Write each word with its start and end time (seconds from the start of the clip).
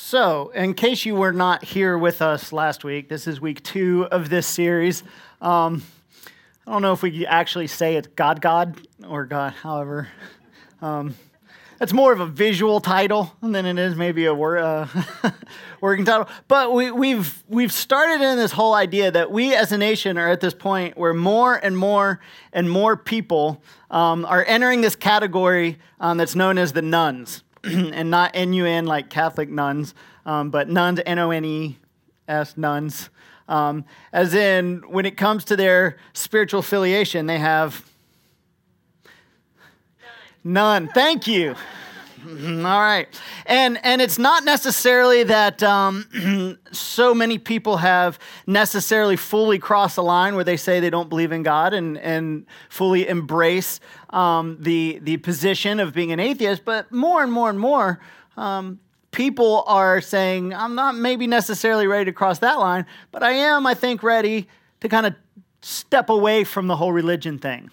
So, 0.00 0.50
in 0.54 0.74
case 0.74 1.04
you 1.04 1.16
were 1.16 1.32
not 1.32 1.64
here 1.64 1.98
with 1.98 2.22
us 2.22 2.52
last 2.52 2.84
week, 2.84 3.08
this 3.08 3.26
is 3.26 3.40
week 3.40 3.64
two 3.64 4.06
of 4.12 4.30
this 4.30 4.46
series. 4.46 5.02
Um, 5.42 5.82
I 6.66 6.70
don't 6.70 6.82
know 6.82 6.92
if 6.92 7.02
we 7.02 7.26
actually 7.26 7.66
say 7.66 7.96
it's 7.96 8.06
God 8.06 8.40
God 8.40 8.80
or 9.06 9.26
God, 9.26 9.54
however. 9.54 10.08
Um, 10.80 11.16
it's 11.80 11.92
more 11.92 12.12
of 12.12 12.20
a 12.20 12.26
visual 12.26 12.80
title 12.80 13.36
than 13.42 13.66
it 13.66 13.76
is 13.76 13.96
maybe 13.96 14.24
a 14.26 14.34
word, 14.34 14.58
uh, 14.60 14.86
working 15.80 16.04
title. 16.04 16.28
But 16.46 16.72
we, 16.72 16.92
we've 16.92 17.42
we've 17.48 17.72
started 17.72 18.24
in 18.24 18.36
this 18.36 18.52
whole 18.52 18.74
idea 18.74 19.10
that 19.10 19.32
we 19.32 19.52
as 19.52 19.72
a 19.72 19.78
nation 19.78 20.16
are 20.16 20.28
at 20.28 20.40
this 20.40 20.54
point 20.54 20.96
where 20.96 21.12
more 21.12 21.56
and 21.56 21.76
more 21.76 22.20
and 22.52 22.70
more 22.70 22.96
people 22.96 23.62
um, 23.90 24.24
are 24.24 24.44
entering 24.46 24.80
this 24.80 24.94
category 24.94 25.76
um, 25.98 26.18
that's 26.18 26.36
known 26.36 26.56
as 26.56 26.72
the 26.72 26.82
nones, 26.82 27.42
and 27.64 28.10
not 28.10 28.32
N 28.34 28.52
U 28.52 28.66
N 28.66 28.86
like 28.86 29.10
Catholic 29.10 29.48
nuns, 29.48 29.94
um, 30.26 30.50
but 30.50 30.68
nones 30.68 31.00
N 31.04 31.18
O 31.18 31.30
N 31.30 31.44
E 31.44 31.78
S 32.26 32.56
nones. 32.56 33.10
Um, 33.48 33.86
as 34.12 34.34
in, 34.34 34.82
when 34.88 35.06
it 35.06 35.16
comes 35.16 35.44
to 35.46 35.56
their 35.56 35.96
spiritual 36.12 36.60
affiliation, 36.60 37.26
they 37.26 37.38
have 37.38 37.84
None. 40.44 40.88
Thank 40.88 41.26
you. 41.26 41.54
All 42.26 42.80
right. 42.80 43.06
And 43.46 43.78
and 43.84 44.00
it's 44.00 44.18
not 44.18 44.44
necessarily 44.44 45.24
that 45.24 45.62
um, 45.62 46.58
so 46.72 47.14
many 47.14 47.38
people 47.38 47.76
have 47.78 48.18
necessarily 48.46 49.16
fully 49.16 49.58
crossed 49.58 49.96
the 49.96 50.02
line 50.02 50.34
where 50.34 50.44
they 50.44 50.56
say 50.56 50.80
they 50.80 50.90
don't 50.90 51.08
believe 51.08 51.32
in 51.32 51.42
God 51.42 51.74
and, 51.74 51.98
and 51.98 52.46
fully 52.68 53.06
embrace 53.08 53.78
um, 54.10 54.56
the, 54.60 54.98
the 55.02 55.16
position 55.18 55.80
of 55.80 55.94
being 55.94 56.12
an 56.12 56.20
atheist, 56.20 56.64
but 56.64 56.90
more 56.92 57.22
and 57.22 57.32
more 57.32 57.50
and 57.50 57.58
more, 57.58 58.00
um, 58.36 58.80
people 59.10 59.64
are 59.66 60.00
saying, 60.00 60.54
I'm 60.54 60.74
not 60.74 60.94
maybe 60.94 61.26
necessarily 61.26 61.86
ready 61.86 62.06
to 62.06 62.12
cross 62.12 62.38
that 62.40 62.58
line, 62.58 62.86
but 63.10 63.22
I 63.22 63.32
am, 63.32 63.66
I 63.66 63.74
think, 63.74 64.02
ready 64.02 64.48
to 64.80 64.88
kind 64.88 65.06
of 65.06 65.14
step 65.60 66.08
away 66.08 66.44
from 66.44 66.66
the 66.66 66.76
whole 66.76 66.92
religion 66.92 67.38
thing. 67.38 67.70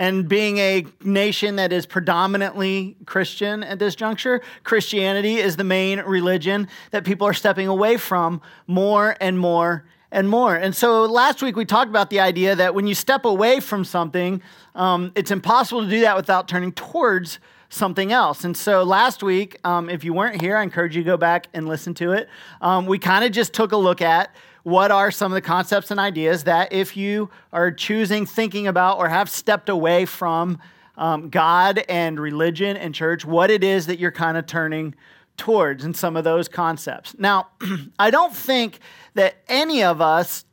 And 0.00 0.28
being 0.28 0.58
a 0.58 0.86
nation 1.02 1.56
that 1.56 1.72
is 1.72 1.84
predominantly 1.84 2.96
Christian 3.04 3.64
at 3.64 3.80
this 3.80 3.96
juncture, 3.96 4.42
Christianity 4.62 5.38
is 5.38 5.56
the 5.56 5.64
main 5.64 5.98
religion 6.00 6.68
that 6.92 7.04
people 7.04 7.26
are 7.26 7.34
stepping 7.34 7.66
away 7.66 7.96
from 7.96 8.40
more 8.68 9.16
and 9.20 9.38
more 9.38 9.84
and 10.10 10.28
more. 10.28 10.54
And 10.54 10.74
so 10.74 11.04
last 11.04 11.42
week 11.42 11.56
we 11.56 11.64
talked 11.64 11.90
about 11.90 12.10
the 12.10 12.20
idea 12.20 12.54
that 12.56 12.74
when 12.74 12.86
you 12.86 12.94
step 12.94 13.24
away 13.24 13.60
from 13.60 13.84
something, 13.84 14.42
um, 14.74 15.12
it's 15.14 15.30
impossible 15.30 15.82
to 15.82 15.90
do 15.90 16.00
that 16.00 16.16
without 16.16 16.48
turning 16.48 16.72
towards 16.72 17.38
something 17.68 18.12
else. 18.12 18.44
And 18.44 18.56
so 18.56 18.82
last 18.82 19.22
week, 19.22 19.58
um, 19.64 19.90
if 19.90 20.04
you 20.04 20.14
weren't 20.14 20.40
here, 20.40 20.56
I 20.56 20.62
encourage 20.62 20.96
you 20.96 21.02
to 21.02 21.06
go 21.06 21.16
back 21.16 21.48
and 21.52 21.68
listen 21.68 21.92
to 21.94 22.12
it. 22.12 22.28
Um, 22.60 22.86
we 22.86 22.98
kind 22.98 23.24
of 23.24 23.32
just 23.32 23.52
took 23.52 23.72
a 23.72 23.76
look 23.76 24.00
at 24.00 24.34
what 24.62 24.90
are 24.90 25.10
some 25.10 25.32
of 25.32 25.34
the 25.34 25.42
concepts 25.42 25.90
and 25.90 26.00
ideas 26.00 26.44
that 26.44 26.72
if 26.72 26.96
you 26.96 27.30
are 27.52 27.70
choosing, 27.70 28.26
thinking 28.26 28.66
about, 28.66 28.98
or 28.98 29.08
have 29.08 29.28
stepped 29.30 29.68
away 29.68 30.04
from 30.04 30.58
um, 30.96 31.28
God 31.30 31.84
and 31.88 32.18
religion 32.18 32.76
and 32.76 32.94
church, 32.94 33.24
what 33.24 33.50
it 33.50 33.62
is 33.62 33.86
that 33.86 33.98
you're 33.98 34.10
kind 34.10 34.36
of 34.36 34.46
turning 34.46 34.94
towards 35.38 35.84
in 35.84 35.94
some 35.94 36.16
of 36.16 36.24
those 36.24 36.48
concepts. 36.48 37.14
Now, 37.18 37.48
I 37.98 38.10
don't 38.10 38.34
think 38.34 38.80
that 39.14 39.36
any 39.48 39.82
of 39.82 40.00
us 40.00 40.44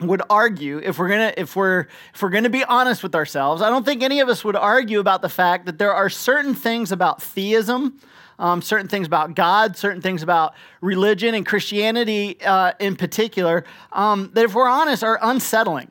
would 0.00 0.20
argue 0.28 0.78
if 0.84 0.98
we're 0.98 1.08
gonna 1.08 1.32
if 1.38 1.56
we're 1.56 1.86
if 2.14 2.20
we're 2.20 2.28
gonna 2.28 2.50
be 2.50 2.62
honest 2.64 3.02
with 3.02 3.14
ourselves 3.14 3.62
i 3.62 3.70
don't 3.70 3.86
think 3.86 4.02
any 4.02 4.20
of 4.20 4.28
us 4.28 4.44
would 4.44 4.54
argue 4.54 5.00
about 5.00 5.22
the 5.22 5.28
fact 5.30 5.64
that 5.64 5.78
there 5.78 5.94
are 5.94 6.10
certain 6.10 6.54
things 6.54 6.92
about 6.92 7.22
theism 7.22 7.98
um, 8.38 8.62
certain 8.62 8.88
things 8.88 9.06
about 9.06 9.34
God, 9.34 9.76
certain 9.76 10.02
things 10.02 10.22
about 10.22 10.54
religion 10.80 11.34
and 11.34 11.46
Christianity 11.46 12.38
uh, 12.44 12.72
in 12.78 12.96
particular, 12.96 13.64
um, 13.92 14.30
that 14.34 14.44
if 14.44 14.54
we're 14.54 14.68
honest, 14.68 15.02
are 15.02 15.18
unsettling. 15.22 15.90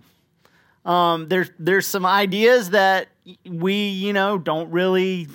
Um, 0.86 1.28
there's 1.28 1.50
there's 1.58 1.88
some 1.88 2.06
ideas 2.06 2.70
that 2.72 3.08
we 3.44 3.90
you 3.90 4.14
know 4.14 4.38
don't 4.38 4.70
really 4.70 5.28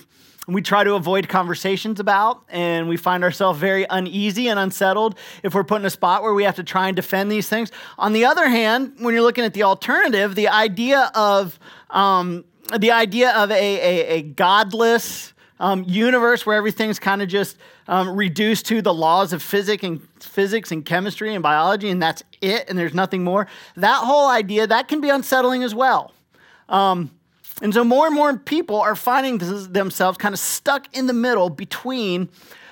we 0.53 0.61
try 0.61 0.83
to 0.83 0.95
avoid 0.95 1.27
conversations 1.27 1.99
about 1.99 2.43
and 2.49 2.87
we 2.87 2.97
find 2.97 3.23
ourselves 3.23 3.59
very 3.59 3.85
uneasy 3.89 4.47
and 4.47 4.59
unsettled 4.59 5.17
if 5.43 5.53
we're 5.53 5.63
put 5.63 5.81
in 5.81 5.85
a 5.85 5.89
spot 5.89 6.23
where 6.23 6.33
we 6.33 6.43
have 6.43 6.55
to 6.55 6.63
try 6.63 6.87
and 6.87 6.95
defend 6.95 7.31
these 7.31 7.47
things 7.47 7.71
on 7.97 8.13
the 8.13 8.25
other 8.25 8.47
hand 8.47 8.93
when 8.99 9.13
you're 9.13 9.23
looking 9.23 9.43
at 9.43 9.53
the 9.53 9.63
alternative 9.63 10.35
the 10.35 10.47
idea 10.47 11.11
of 11.15 11.59
um, 11.89 12.43
the 12.77 12.91
idea 12.91 13.31
of 13.31 13.51
a, 13.51 13.53
a, 13.53 14.07
a 14.07 14.21
godless 14.21 15.33
um, 15.59 15.85
universe 15.87 16.45
where 16.45 16.57
everything's 16.57 16.99
kind 16.99 17.21
of 17.21 17.29
just 17.29 17.55
um, 17.87 18.09
reduced 18.15 18.65
to 18.65 18.81
the 18.81 18.93
laws 18.93 19.31
of 19.31 19.43
physics 19.43 19.83
and 19.83 20.01
physics 20.19 20.71
and 20.71 20.85
chemistry 20.85 21.33
and 21.33 21.43
biology, 21.43 21.89
and 21.89 22.01
that's 22.01 22.23
it, 22.41 22.65
and 22.67 22.77
there's 22.77 22.93
nothing 22.93 23.23
more. 23.23 23.47
That 23.75 24.03
whole 24.03 24.27
idea 24.27 24.65
that 24.67 24.87
can 24.87 25.01
be 25.01 25.09
unsettling 25.09 25.63
as 25.63 25.75
well. 25.75 26.13
Um, 26.67 27.11
and 27.61 27.73
so 27.73 27.83
more 27.83 28.07
and 28.07 28.15
more 28.15 28.37
people 28.37 28.77
are 28.77 28.95
finding 28.95 29.37
themselves 29.37 30.17
kind 30.17 30.33
of 30.33 30.39
stuck 30.39 30.87
in 30.97 31.05
the 31.07 31.13
middle 31.13 31.49
between 31.49 32.29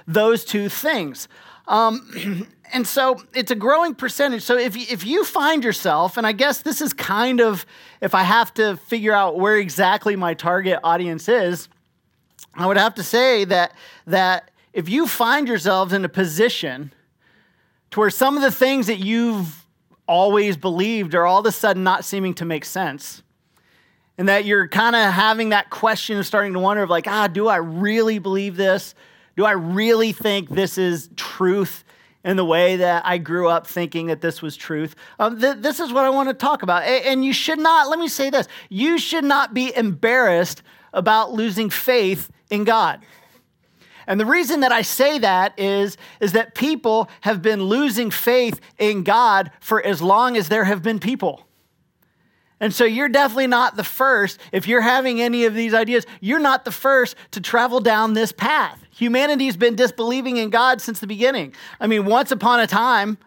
those 0.07 0.43
two 0.43 0.67
things. 0.67 1.27
Um, 1.67 2.47
and 2.73 2.85
so 2.85 3.21
it's 3.33 3.51
a 3.51 3.55
growing 3.55 3.95
percentage. 3.95 4.41
So 4.41 4.57
if, 4.57 4.75
if 4.75 5.05
you 5.05 5.23
find 5.23 5.63
yourself, 5.63 6.17
and 6.17 6.25
I 6.25 6.31
guess 6.31 6.63
this 6.63 6.81
is 6.81 6.93
kind 6.93 7.39
of, 7.39 7.65
if 8.01 8.15
I 8.15 8.23
have 8.23 8.53
to 8.55 8.77
figure 8.77 9.13
out 9.13 9.39
where 9.39 9.57
exactly 9.57 10.15
my 10.15 10.33
target 10.33 10.79
audience 10.83 11.29
is, 11.29 11.69
I 12.55 12.65
would 12.65 12.77
have 12.77 12.95
to 12.95 13.03
say 13.03 13.45
that, 13.45 13.73
that 14.07 14.49
if 14.73 14.89
you 14.89 15.07
find 15.07 15.47
yourselves 15.47 15.93
in 15.93 16.03
a 16.03 16.09
position 16.09 16.93
to 17.91 17.99
where 17.99 18.09
some 18.09 18.35
of 18.35 18.41
the 18.41 18.51
things 18.51 18.87
that 18.87 18.99
you've 18.99 19.65
always 20.07 20.57
believed 20.57 21.13
are 21.13 21.25
all 21.25 21.39
of 21.39 21.45
a 21.45 21.51
sudden 21.51 21.83
not 21.83 22.03
seeming 22.03 22.33
to 22.35 22.45
make 22.45 22.65
sense, 22.65 23.21
and 24.19 24.27
that 24.27 24.43
you're 24.43 24.67
kind 24.67 24.97
of 24.97 25.13
having 25.13 25.49
that 25.49 25.69
question 25.69 26.17
of 26.17 26.27
starting 26.27 26.51
to 26.51 26.59
wonder 26.59 26.83
of 26.83 26.89
like, 26.89 27.07
ah, 27.07 27.27
do 27.27 27.47
I 27.47 27.55
really 27.55 28.19
believe 28.19 28.57
this? 28.57 28.93
Do 29.37 29.45
I 29.45 29.51
really 29.51 30.11
think 30.11 30.49
this 30.49 30.77
is 30.77 31.09
truth 31.15 31.85
in 32.25 32.35
the 32.35 32.43
way 32.43 32.75
that 32.75 33.05
I 33.05 33.17
grew 33.17 33.47
up 33.47 33.65
thinking 33.65 34.07
that 34.07 34.19
this 34.19 34.41
was 34.41 34.57
truth? 34.57 34.93
Um, 35.19 35.39
th- 35.39 35.59
this 35.59 35.79
is 35.79 35.93
what 35.93 36.03
I 36.03 36.09
want 36.09 36.27
to 36.27 36.33
talk 36.33 36.63
about. 36.63 36.83
and 36.83 37.23
you 37.23 37.31
should 37.31 37.59
not, 37.59 37.87
let 37.87 37.97
me 37.97 38.09
say 38.09 38.29
this, 38.29 38.49
you 38.67 38.97
should 38.99 39.23
not 39.23 39.53
be 39.53 39.73
embarrassed 39.73 40.63
about 40.91 41.31
losing 41.31 41.69
faith 41.69 42.29
in 42.49 42.65
God. 42.65 42.99
And 44.05 44.19
the 44.19 44.25
reason 44.25 44.59
that 44.59 44.73
I 44.73 44.81
say 44.81 45.19
that 45.19 45.57
is, 45.57 45.95
is 46.19 46.33
that 46.33 46.55
people 46.55 47.09
have 47.21 47.41
been 47.41 47.63
losing 47.63 48.11
faith 48.11 48.59
in 48.77 49.03
God 49.03 49.49
for 49.61 49.81
as 49.81 50.01
long 50.01 50.35
as 50.35 50.49
there 50.49 50.65
have 50.65 50.83
been 50.83 50.99
people. 50.99 51.45
And 52.59 52.73
so 52.73 52.83
you're 52.83 53.09
definitely 53.09 53.47
not 53.47 53.77
the 53.77 53.83
first. 53.83 54.39
If 54.51 54.67
you're 54.67 54.81
having 54.81 55.21
any 55.21 55.45
of 55.45 55.53
these 55.53 55.73
ideas, 55.73 56.05
you're 56.19 56.39
not 56.39 56.65
the 56.65 56.71
first 56.71 57.15
to 57.31 57.41
travel 57.41 57.79
down 57.79 58.13
this 58.13 58.31
path. 58.31 58.83
Humanity's 58.91 59.55
been 59.55 59.75
disbelieving 59.75 60.37
in 60.37 60.49
God 60.49 60.81
since 60.81 60.99
the 60.99 61.07
beginning. 61.07 61.53
I 61.79 61.87
mean, 61.87 62.05
once 62.05 62.31
upon 62.31 62.59
a 62.59 62.67
time, 62.67 63.17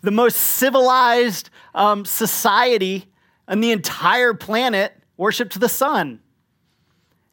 the 0.00 0.10
most 0.10 0.36
civilized 0.36 1.50
um, 1.74 2.06
society 2.06 3.06
on 3.46 3.60
the 3.60 3.70
entire 3.70 4.32
planet 4.32 4.94
worshiped 5.18 5.60
the 5.60 5.68
sun. 5.68 6.20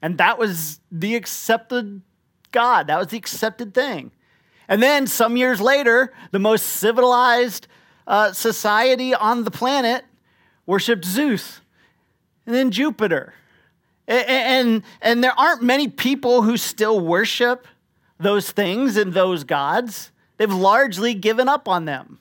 And 0.01 0.17
that 0.17 0.37
was 0.37 0.81
the 0.91 1.15
accepted 1.15 2.01
God. 2.51 2.87
That 2.87 2.99
was 2.99 3.07
the 3.07 3.17
accepted 3.17 3.73
thing. 3.73 4.11
And 4.67 4.83
then 4.83 5.07
some 5.07 5.37
years 5.37 5.61
later, 5.61 6.13
the 6.31 6.39
most 6.39 6.63
civilized 6.63 7.67
uh, 8.05 8.33
society 8.33 9.15
on 9.15 9.45
the 9.45 9.51
planet 9.51 10.03
worshiped 10.67 11.05
Zeus 11.05 11.61
and 12.45 12.53
then 12.53 12.69
Jupiter. 12.69 13.33
And, 14.07 14.27
and, 14.29 14.83
and 15.01 15.23
there 15.23 15.37
aren't 15.37 15.63
many 15.63 15.87
people 15.87 16.43
who 16.43 16.57
still 16.57 16.99
worship 16.99 17.67
those 18.19 18.51
things 18.51 18.95
and 18.97 19.13
those 19.13 19.43
gods. 19.43 20.11
They've 20.37 20.53
largely 20.53 21.15
given 21.15 21.49
up 21.49 21.67
on 21.67 21.85
them 21.85 22.19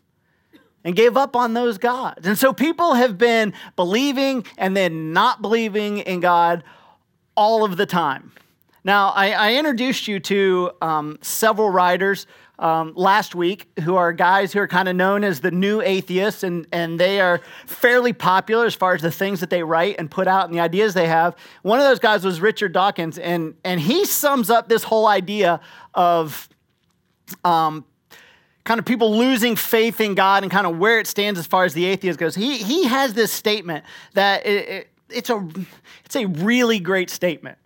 and 0.85 0.97
gave 0.97 1.17
up 1.17 1.37
on 1.37 1.53
those 1.53 1.79
gods. 1.79 2.27
And 2.27 2.39
so 2.39 2.53
people 2.53 2.95
have 2.95 3.19
been 3.19 3.53
believing 3.75 4.45
and 4.57 4.77
then 4.77 5.13
not 5.13 5.43
believing 5.43 5.99
in 5.99 6.21
God 6.21 6.65
all 7.37 7.65
of 7.65 7.77
the 7.77 7.87
time. 7.87 8.33
Now, 8.85 9.09
I, 9.09 9.33
I 9.33 9.55
introduced 9.55 10.07
you 10.07 10.21
to 10.21 10.71
um, 10.81 11.19
several 11.21 11.71
writers 11.71 12.29
um, 12.59 12.93
last 12.97 13.35
week 13.35 13.69
who 13.81 13.97
are 13.97 14.13
guys 14.13 14.53
who 14.53 14.61
are 14.61 14.69
kind 14.69 14.89
of 14.89 14.97
known 14.97 15.25
as 15.25 15.41
the 15.41 15.51
new 15.51 15.81
atheists, 15.81 16.43
and, 16.43 16.67
and 16.73 16.99
they 16.99 17.21
are 17.21 17.41
fairly 17.67 18.13
popular 18.13 18.67
as 18.67 18.75
far 18.75 18.95
as 18.95 19.03
the 19.03 19.11
things 19.11 19.41
that 19.41 19.51
they 19.51 19.63
write 19.63 19.97
and 19.99 20.11
put 20.11 20.27
out 20.27 20.47
and 20.47 20.55
the 20.55 20.61
ideas 20.61 20.95
they 20.95 21.09
have. 21.09 21.37
One 21.63 21.79
of 21.79 21.85
those 21.85 21.99
guys 21.99 22.25
was 22.25 22.41
Richard 22.41 22.73
Dawkins, 22.73 23.19
and, 23.19 23.55
and 23.65 23.81
he 23.81 24.05
sums 24.07 24.51
up 24.51 24.69
this 24.69 24.85
whole 24.85 25.07
idea 25.07 25.61
of 25.95 26.49
um, 27.45 27.85
kind 28.65 28.79
of 28.79 28.87
people 28.87 29.17
losing 29.17 29.57
faith 29.57 30.01
in 30.01 30.15
God 30.15 30.43
and 30.43 30.51
kind 30.51 30.67
of 30.67 30.79
where 30.79 30.99
it 30.99 31.07
stands 31.07 31.39
as 31.39 31.47
far 31.47 31.65
as 31.65 31.75
the 31.75 31.85
atheist 31.85 32.19
goes. 32.19 32.35
He, 32.35 32.59
he 32.59 32.85
has 32.85 33.15
this 33.15 33.33
statement 33.33 33.85
that 34.15 34.47
it, 34.47 34.69
it, 34.69 34.89
it's 35.09 35.31
a 35.31 35.49
it's 36.05 36.17
a 36.17 36.27
really 36.27 36.81
great 36.81 37.11
statement 37.11 37.59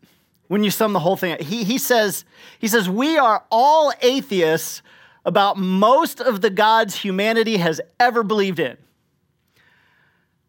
when 0.51 0.65
you 0.65 0.71
sum 0.73 0.93
the 0.93 0.99
whole 0.99 1.17
thing 1.17 1.33
up. 1.33 1.41
He, 1.41 1.63
he 1.63 1.79
says 1.79 2.25
he 2.59 2.67
says 2.67 2.91
we 2.91 3.17
are 3.17 3.45
all 3.53 3.93
atheists 4.03 4.83
about 5.25 5.57
most 5.57 6.21
of 6.21 6.41
the 6.41 6.51
gods 6.51 6.97
humanity 6.97 7.59
has 7.59 7.81
ever 8.01 8.25
believed 8.25 8.59
in. 8.59 8.77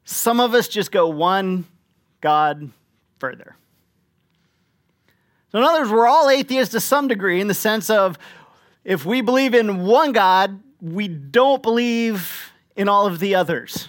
Some 0.04 0.40
of 0.40 0.56
us 0.56 0.68
just 0.68 0.92
go 0.92 1.08
one 1.08 1.66
God 2.20 2.72
further. 3.20 3.56
So, 5.52 5.60
in 5.60 5.64
other 5.64 5.82
words, 5.82 5.92
we're 5.92 6.08
all 6.08 6.32
atheists 6.32 6.72
to 6.72 6.80
some 6.80 7.08
degree 7.08 7.40
in 7.40 7.48
the 7.48 7.54
sense 7.54 7.92
of 7.92 8.18
if 8.84 9.06
we 9.06 9.22
believe 9.22 9.54
in 9.54 9.86
one 9.86 10.14
God, 10.14 10.60
we 10.82 11.10
don't 11.10 11.62
believe 11.62 12.52
in 12.76 12.90
all 12.90 13.06
of 13.06 13.20
the 13.20 13.36
others 13.36 13.88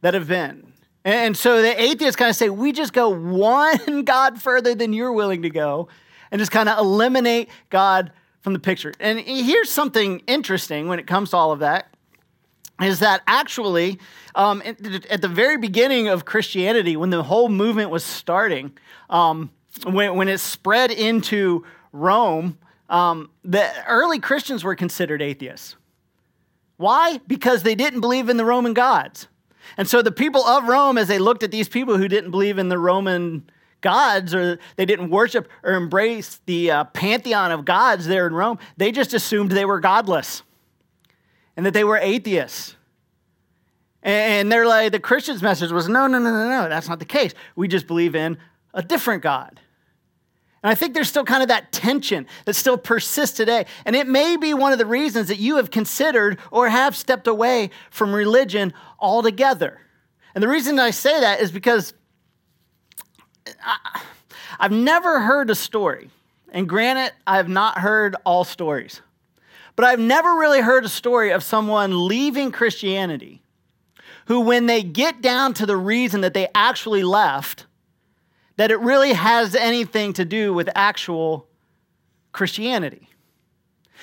that 0.00 0.14
have 0.14 0.28
been. 0.28 0.72
And 1.04 1.36
so 1.36 1.60
the 1.60 1.80
atheists 1.80 2.16
kind 2.16 2.30
of 2.30 2.36
say, 2.36 2.48
we 2.48 2.72
just 2.72 2.92
go 2.92 3.10
one 3.10 4.04
God 4.04 4.40
further 4.40 4.74
than 4.74 4.92
you're 4.92 5.12
willing 5.12 5.42
to 5.42 5.50
go 5.50 5.88
and 6.30 6.38
just 6.38 6.50
kind 6.50 6.68
of 6.68 6.78
eliminate 6.78 7.50
God 7.70 8.10
from 8.40 8.54
the 8.54 8.58
picture. 8.58 8.92
And 8.98 9.20
here's 9.20 9.70
something 9.70 10.20
interesting 10.26 10.88
when 10.88 10.98
it 10.98 11.06
comes 11.06 11.30
to 11.30 11.36
all 11.36 11.52
of 11.52 11.60
that 11.60 11.88
is 12.82 13.00
that 13.00 13.22
actually, 13.26 13.98
um, 14.34 14.62
at 14.64 15.22
the 15.22 15.28
very 15.28 15.56
beginning 15.56 16.08
of 16.08 16.24
Christianity, 16.24 16.96
when 16.96 17.10
the 17.10 17.22
whole 17.22 17.48
movement 17.48 17.90
was 17.90 18.04
starting, 18.04 18.76
um, 19.08 19.50
when, 19.84 20.16
when 20.16 20.28
it 20.28 20.38
spread 20.38 20.90
into 20.90 21.64
Rome, 21.92 22.58
um, 22.88 23.30
the 23.44 23.70
early 23.86 24.18
Christians 24.18 24.64
were 24.64 24.74
considered 24.74 25.22
atheists. 25.22 25.76
Why? 26.76 27.20
Because 27.26 27.62
they 27.62 27.76
didn't 27.76 28.00
believe 28.00 28.28
in 28.28 28.36
the 28.36 28.44
Roman 28.44 28.74
gods. 28.74 29.28
And 29.76 29.88
so 29.88 30.02
the 30.02 30.12
people 30.12 30.44
of 30.44 30.64
Rome, 30.68 30.98
as 30.98 31.08
they 31.08 31.18
looked 31.18 31.42
at 31.42 31.50
these 31.50 31.68
people 31.68 31.96
who 31.96 32.08
didn't 32.08 32.30
believe 32.30 32.58
in 32.58 32.68
the 32.68 32.78
Roman 32.78 33.48
gods 33.80 34.34
or 34.34 34.58
they 34.76 34.86
didn't 34.86 35.10
worship 35.10 35.48
or 35.62 35.74
embrace 35.74 36.40
the 36.46 36.70
uh, 36.70 36.84
pantheon 36.84 37.52
of 37.52 37.64
gods 37.64 38.06
there 38.06 38.26
in 38.26 38.34
Rome, 38.34 38.58
they 38.76 38.92
just 38.92 39.12
assumed 39.12 39.50
they 39.52 39.64
were 39.64 39.80
godless 39.80 40.42
and 41.56 41.66
that 41.66 41.74
they 41.74 41.84
were 41.84 41.98
atheists. 41.98 42.76
And 44.02 44.52
they're 44.52 44.66
like, 44.66 44.92
the 44.92 45.00
Christian's 45.00 45.42
message 45.42 45.70
was 45.70 45.88
no, 45.88 46.06
no, 46.06 46.18
no, 46.18 46.30
no, 46.30 46.48
no, 46.48 46.68
that's 46.68 46.88
not 46.88 46.98
the 46.98 47.04
case. 47.06 47.32
We 47.56 47.68
just 47.68 47.86
believe 47.86 48.14
in 48.14 48.36
a 48.74 48.82
different 48.82 49.22
God. 49.22 49.60
And 50.64 50.70
I 50.70 50.74
think 50.74 50.94
there's 50.94 51.10
still 51.10 51.26
kind 51.26 51.42
of 51.42 51.48
that 51.48 51.72
tension 51.72 52.26
that 52.46 52.54
still 52.54 52.78
persists 52.78 53.36
today. 53.36 53.66
And 53.84 53.94
it 53.94 54.06
may 54.06 54.38
be 54.38 54.54
one 54.54 54.72
of 54.72 54.78
the 54.78 54.86
reasons 54.86 55.28
that 55.28 55.38
you 55.38 55.56
have 55.56 55.70
considered 55.70 56.38
or 56.50 56.70
have 56.70 56.96
stepped 56.96 57.26
away 57.26 57.68
from 57.90 58.14
religion 58.14 58.72
altogether. 58.98 59.82
And 60.34 60.42
the 60.42 60.48
reason 60.48 60.78
I 60.78 60.90
say 60.90 61.20
that 61.20 61.40
is 61.40 61.52
because 61.52 61.92
uh, 63.46 63.50
I, 63.62 64.00
have 64.58 64.72
never 64.72 65.20
heard 65.20 65.50
a 65.50 65.54
story, 65.54 66.08
and 66.50 66.66
granted, 66.66 67.12
I 67.26 67.36
have 67.36 67.48
not 67.48 67.76
heard 67.78 68.16
all 68.24 68.44
stories, 68.44 69.02
but 69.76 69.84
I've 69.84 70.00
never 70.00 70.30
really 70.30 70.62
heard 70.62 70.86
a 70.86 70.88
story 70.88 71.30
of 71.30 71.42
someone 71.42 72.08
leaving 72.08 72.50
Christianity 72.50 73.42
who, 74.28 74.40
when 74.40 74.64
they 74.64 74.82
get 74.82 75.20
down 75.20 75.52
to 75.54 75.66
the 75.66 75.76
reason 75.76 76.22
that 76.22 76.32
they 76.32 76.48
actually 76.54 77.02
left, 77.02 77.66
that 78.56 78.70
it 78.70 78.78
really 78.80 79.12
has 79.12 79.54
anything 79.54 80.12
to 80.14 80.24
do 80.24 80.52
with 80.52 80.68
actual 80.74 81.46
Christianity. 82.32 83.08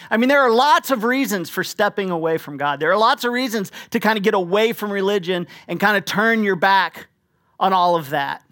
I 0.09 0.17
mean, 0.17 0.29
there 0.29 0.41
are 0.41 0.51
lots 0.51 0.89
of 0.89 1.03
reasons 1.03 1.49
for 1.49 1.63
stepping 1.63 2.09
away 2.09 2.37
from 2.37 2.57
God. 2.57 2.79
There 2.79 2.91
are 2.91 2.97
lots 2.97 3.23
of 3.23 3.31
reasons 3.31 3.71
to 3.91 3.99
kind 3.99 4.17
of 4.17 4.23
get 4.23 4.33
away 4.33 4.73
from 4.73 4.91
religion 4.91 5.47
and 5.67 5.79
kind 5.79 5.97
of 5.97 6.05
turn 6.05 6.43
your 6.43 6.55
back 6.55 7.07
on 7.59 7.73
all 7.73 7.95
of 7.95 8.09
that. 8.09 8.43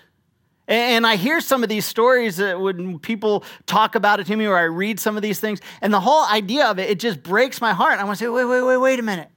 And 0.67 1.07
I 1.07 1.15
hear 1.15 1.41
some 1.41 1.63
of 1.63 1.69
these 1.69 1.85
stories 1.85 2.37
that 2.37 2.59
when 2.59 2.99
people 2.99 3.43
talk 3.65 3.95
about 3.95 4.19
it 4.19 4.27
to 4.27 4.35
me 4.35 4.45
or 4.45 4.55
I 4.55 4.63
read 4.63 4.99
some 4.99 5.15
of 5.15 5.23
these 5.23 5.39
things, 5.39 5.59
and 5.81 5.91
the 5.91 5.99
whole 5.99 6.25
idea 6.25 6.67
of 6.67 6.77
it, 6.77 6.91
it 6.91 6.99
just 6.99 7.23
breaks 7.23 7.59
my 7.59 7.73
heart. 7.73 7.99
I 7.99 8.03
want 8.03 8.19
to 8.19 8.25
say, 8.25 8.29
wait, 8.29 8.45
wait, 8.45 8.61
wait, 8.61 8.77
wait 8.77 8.99
a 8.99 9.03
minute. 9.03 9.29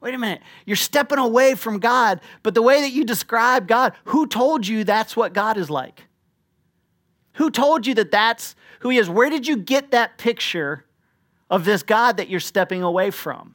Wait 0.00 0.14
a 0.14 0.18
minute. 0.18 0.40
You're 0.64 0.76
stepping 0.76 1.18
away 1.18 1.54
from 1.56 1.78
God, 1.78 2.22
but 2.42 2.54
the 2.54 2.62
way 2.62 2.80
that 2.80 2.90
you 2.90 3.04
describe 3.04 3.68
God, 3.68 3.92
who 4.04 4.26
told 4.26 4.66
you 4.66 4.82
that's 4.84 5.14
what 5.14 5.34
God 5.34 5.58
is 5.58 5.68
like? 5.68 6.04
Who 7.38 7.50
told 7.50 7.86
you 7.86 7.94
that 7.94 8.10
that's 8.10 8.54
who 8.80 8.90
He 8.90 8.98
is? 8.98 9.08
Where 9.08 9.30
did 9.30 9.46
you 9.46 9.56
get 9.56 9.92
that 9.92 10.18
picture 10.18 10.84
of 11.48 11.64
this 11.64 11.82
God 11.82 12.16
that 12.18 12.28
you're 12.28 12.40
stepping 12.40 12.82
away 12.82 13.10
from? 13.10 13.54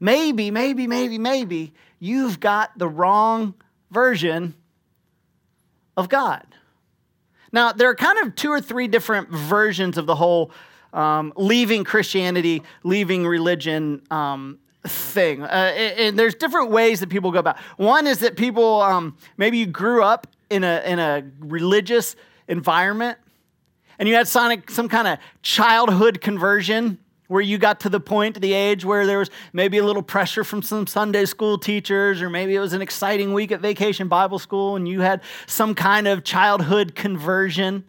Maybe, 0.00 0.50
maybe, 0.50 0.86
maybe, 0.86 1.18
maybe 1.18 1.74
you've 1.98 2.38
got 2.38 2.78
the 2.78 2.88
wrong 2.88 3.54
version 3.90 4.54
of 5.96 6.08
God. 6.08 6.46
Now, 7.50 7.72
there 7.72 7.90
are 7.90 7.96
kind 7.96 8.18
of 8.20 8.36
two 8.36 8.50
or 8.50 8.60
three 8.60 8.86
different 8.86 9.30
versions 9.30 9.98
of 9.98 10.06
the 10.06 10.14
whole 10.14 10.52
um, 10.92 11.32
leaving 11.36 11.82
Christianity, 11.82 12.62
leaving 12.84 13.26
religion 13.26 14.02
um, 14.10 14.60
thing. 14.86 15.42
Uh, 15.42 15.46
and 15.46 16.16
there's 16.16 16.36
different 16.36 16.70
ways 16.70 17.00
that 17.00 17.08
people 17.08 17.32
go 17.32 17.40
about. 17.40 17.58
One 17.76 18.06
is 18.06 18.20
that 18.20 18.36
people, 18.36 18.82
um, 18.82 19.16
maybe 19.36 19.58
you 19.58 19.66
grew 19.66 20.04
up 20.04 20.28
in 20.48 20.62
a, 20.62 20.82
in 20.86 21.00
a 21.00 21.24
religious 21.40 22.14
environment 22.48 23.18
and 23.98 24.08
you 24.08 24.14
had 24.14 24.28
some, 24.28 24.62
some 24.68 24.88
kind 24.88 25.08
of 25.08 25.18
childhood 25.42 26.20
conversion 26.20 26.98
where 27.26 27.42
you 27.42 27.58
got 27.58 27.80
to 27.80 27.90
the 27.90 28.00
point, 28.00 28.40
the 28.40 28.54
age 28.54 28.84
where 28.84 29.06
there 29.06 29.18
was 29.18 29.30
maybe 29.52 29.78
a 29.78 29.84
little 29.84 30.02
pressure 30.02 30.44
from 30.44 30.62
some 30.62 30.86
Sunday 30.86 31.26
school 31.26 31.58
teachers, 31.58 32.22
or 32.22 32.30
maybe 32.30 32.54
it 32.54 32.60
was 32.60 32.72
an 32.72 32.80
exciting 32.80 33.34
week 33.34 33.52
at 33.52 33.60
vacation 33.60 34.08
Bible 34.08 34.38
school 34.38 34.76
and 34.76 34.88
you 34.88 35.02
had 35.02 35.20
some 35.46 35.74
kind 35.74 36.08
of 36.08 36.24
childhood 36.24 36.94
conversion. 36.94 37.84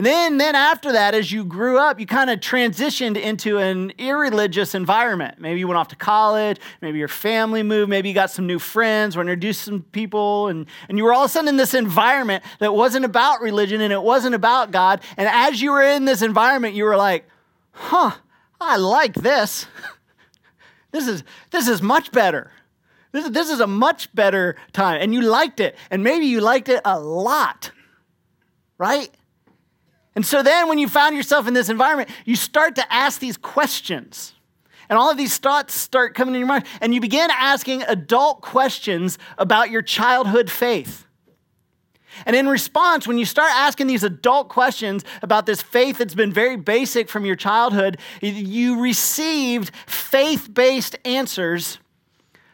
And 0.00 0.06
then, 0.06 0.38
then 0.38 0.54
after 0.54 0.92
that, 0.92 1.14
as 1.14 1.30
you 1.30 1.44
grew 1.44 1.76
up, 1.76 2.00
you 2.00 2.06
kind 2.06 2.30
of 2.30 2.40
transitioned 2.40 3.20
into 3.20 3.58
an 3.58 3.92
irreligious 3.98 4.74
environment. 4.74 5.38
Maybe 5.38 5.60
you 5.60 5.68
went 5.68 5.76
off 5.76 5.88
to 5.88 5.96
college, 5.96 6.58
maybe 6.80 6.98
your 6.98 7.06
family 7.06 7.62
moved, 7.62 7.90
maybe 7.90 8.08
you 8.08 8.14
got 8.14 8.30
some 8.30 8.46
new 8.46 8.58
friends, 8.58 9.14
were 9.14 9.20
introduced 9.20 9.60
some 9.60 9.82
people, 9.82 10.48
and, 10.48 10.64
and 10.88 10.96
you 10.96 11.04
were 11.04 11.12
all 11.12 11.24
of 11.24 11.26
a 11.26 11.28
sudden 11.28 11.50
in 11.50 11.58
this 11.58 11.74
environment 11.74 12.42
that 12.60 12.72
wasn't 12.72 13.04
about 13.04 13.42
religion 13.42 13.82
and 13.82 13.92
it 13.92 14.02
wasn't 14.02 14.34
about 14.34 14.70
God. 14.70 15.02
And 15.18 15.28
as 15.28 15.60
you 15.60 15.70
were 15.72 15.82
in 15.82 16.06
this 16.06 16.22
environment, 16.22 16.74
you 16.74 16.84
were 16.84 16.96
like, 16.96 17.26
huh, 17.72 18.12
I 18.58 18.78
like 18.78 19.12
this. 19.12 19.66
this 20.92 21.06
is 21.06 21.24
this 21.50 21.68
is 21.68 21.82
much 21.82 22.10
better. 22.10 22.50
This 23.12 23.26
is, 23.26 23.32
this 23.32 23.50
is 23.50 23.60
a 23.60 23.66
much 23.66 24.14
better 24.14 24.56
time. 24.72 25.02
And 25.02 25.12
you 25.12 25.20
liked 25.20 25.60
it. 25.60 25.76
And 25.90 26.02
maybe 26.02 26.24
you 26.24 26.40
liked 26.40 26.70
it 26.70 26.80
a 26.86 26.98
lot. 26.98 27.72
Right? 28.78 29.14
And 30.20 30.26
so 30.26 30.42
then 30.42 30.68
when 30.68 30.76
you 30.76 30.86
found 30.86 31.16
yourself 31.16 31.48
in 31.48 31.54
this 31.54 31.70
environment, 31.70 32.10
you 32.26 32.36
start 32.36 32.74
to 32.74 32.92
ask 32.92 33.20
these 33.20 33.38
questions. 33.38 34.34
And 34.90 34.98
all 34.98 35.10
of 35.10 35.16
these 35.16 35.38
thoughts 35.38 35.72
start 35.72 36.14
coming 36.14 36.34
in 36.34 36.40
your 36.40 36.46
mind. 36.46 36.66
And 36.82 36.92
you 36.92 37.00
begin 37.00 37.30
asking 37.32 37.84
adult 37.84 38.42
questions 38.42 39.16
about 39.38 39.70
your 39.70 39.80
childhood 39.80 40.50
faith. 40.50 41.06
And 42.26 42.36
in 42.36 42.48
response, 42.48 43.08
when 43.08 43.16
you 43.16 43.24
start 43.24 43.50
asking 43.50 43.86
these 43.86 44.04
adult 44.04 44.50
questions 44.50 45.06
about 45.22 45.46
this 45.46 45.62
faith 45.62 45.96
that's 45.96 46.14
been 46.14 46.34
very 46.34 46.58
basic 46.58 47.08
from 47.08 47.24
your 47.24 47.34
childhood, 47.34 47.96
you 48.20 48.82
received 48.82 49.74
faith 49.86 50.52
based 50.52 50.98
answers 51.06 51.78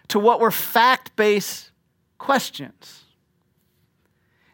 to 0.07 0.21
what 0.21 0.39
were 0.39 0.53
fact 0.53 1.17
based 1.17 1.73
questions. 2.19 3.06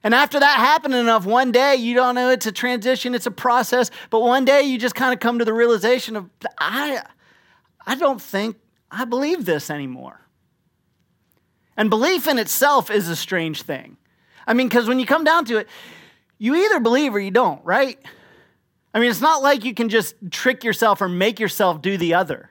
And 0.05 0.15
after 0.15 0.41
that 0.41 0.59
happened 0.59 0.95
enough, 0.95 1.25
one 1.25 1.53
day 1.53 1.77
you 1.77 1.95
don't 1.95 2.15
know 2.15 2.31
it's 2.31 2.47
a 2.47 2.53
transition, 2.53 3.15
it's 3.15 3.27
a 3.27 3.31
process, 3.31 3.91
but 4.11 4.21
one 4.21 4.45
day 4.45 4.63
you 4.63 4.79
just 4.79 4.95
kind 4.95 5.13
of 5.13 5.21
come 5.21 5.39
to 5.39 5.45
the 5.45 5.53
realization 5.53 6.17
of, 6.17 6.29
I, 6.59 7.03
I 7.87 7.95
don't 7.95 8.21
think 8.21 8.57
I 8.91 9.05
believe 9.05 9.45
this 9.45 9.71
anymore. 9.71 10.21
And 11.77 11.89
belief 11.89 12.27
in 12.27 12.39
itself 12.39 12.91
is 12.91 13.09
a 13.09 13.17
strange 13.17 13.63
thing. 13.63 13.97
I 14.47 14.55
mean, 14.55 14.69
because 14.69 14.89
when 14.89 14.99
you 14.99 15.07
come 15.07 15.25
down 15.25 15.45
to 15.47 15.59
it, 15.59 15.69
you 16.39 16.55
either 16.57 16.81
believe 16.81 17.15
or 17.15 17.21
you 17.21 17.31
don't, 17.31 17.65
right? 17.65 17.99
I 18.93 18.99
mean, 18.99 19.11
it's 19.11 19.21
not 19.21 19.43
like 19.43 19.65
you 19.65 19.73
can 19.73 19.89
just 19.89 20.15
trick 20.31 20.65
yourself 20.65 21.01
or 21.01 21.09
make 21.09 21.41
yourself 21.41 21.81
do 21.81 21.97
the 21.97 22.15
other. 22.15 22.51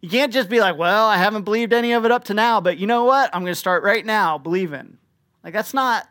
You 0.00 0.08
can't 0.08 0.32
just 0.32 0.48
be 0.48 0.60
like, 0.60 0.78
well, 0.78 1.06
I 1.06 1.18
haven't 1.18 1.42
believed 1.42 1.72
any 1.72 1.92
of 1.92 2.04
it 2.04 2.10
up 2.10 2.24
to 2.24 2.34
now, 2.34 2.60
but 2.60 2.78
you 2.78 2.86
know 2.86 3.04
what? 3.04 3.30
I'm 3.34 3.42
going 3.42 3.52
to 3.52 3.58
start 3.58 3.84
right 3.84 4.04
now 4.04 4.38
believing. 4.38 4.96
Like 5.44 5.52
that's 5.52 5.74
not 5.74 6.08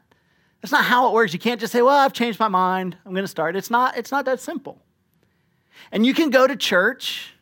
that's 0.62 0.72
not 0.72 0.86
how 0.86 1.08
it 1.08 1.14
works. 1.14 1.34
You 1.34 1.40
can't 1.40 1.60
just 1.60 1.74
say, 1.74 1.82
"Well, 1.82 1.98
I've 1.98 2.14
changed 2.14 2.40
my 2.40 2.48
mind. 2.48 2.98
I'm 3.06 3.14
going 3.14 3.24
to 3.24 3.30
start." 3.30 3.56
It's 3.56 3.70
not 3.70 3.98
it's 3.98 4.12
not 4.12 4.26
that 4.26 4.40
simple. 4.40 4.82
And 5.92 6.06
you 6.06 6.14
can 6.14 6.30
go 6.30 6.46
to 6.46 6.56
church 6.56 7.34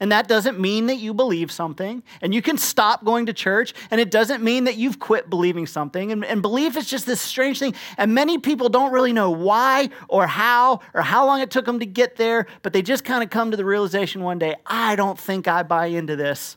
and 0.00 0.10
that 0.10 0.26
doesn't 0.26 0.58
mean 0.58 0.88
that 0.88 0.96
you 0.96 1.14
believe 1.14 1.52
something. 1.52 2.02
And 2.20 2.34
you 2.34 2.42
can 2.42 2.58
stop 2.58 3.04
going 3.04 3.26
to 3.26 3.32
church, 3.32 3.72
and 3.90 4.00
it 4.00 4.10
doesn't 4.10 4.42
mean 4.42 4.64
that 4.64 4.76
you've 4.76 4.98
quit 4.98 5.30
believing 5.30 5.66
something. 5.66 6.10
And, 6.10 6.24
and, 6.24 6.42
belief 6.42 6.76
is 6.76 6.86
just 6.86 7.06
this 7.06 7.20
strange 7.20 7.58
thing. 7.58 7.74
And 7.96 8.12
many 8.12 8.38
people 8.38 8.68
don't 8.68 8.92
really 8.92 9.12
know 9.12 9.30
why 9.30 9.90
or 10.08 10.26
how 10.26 10.80
or 10.92 11.02
how 11.02 11.24
long 11.24 11.40
it 11.40 11.50
took 11.50 11.64
them 11.64 11.78
to 11.78 11.86
get 11.86 12.16
there, 12.16 12.46
but 12.62 12.72
they 12.72 12.82
just 12.82 13.04
kind 13.04 13.22
of 13.22 13.30
come 13.30 13.52
to 13.52 13.56
the 13.56 13.64
realization 13.64 14.22
one 14.22 14.38
day 14.38 14.56
I 14.66 14.96
don't 14.96 15.18
think 15.18 15.46
I 15.46 15.62
buy 15.62 15.86
into 15.86 16.16
this 16.16 16.56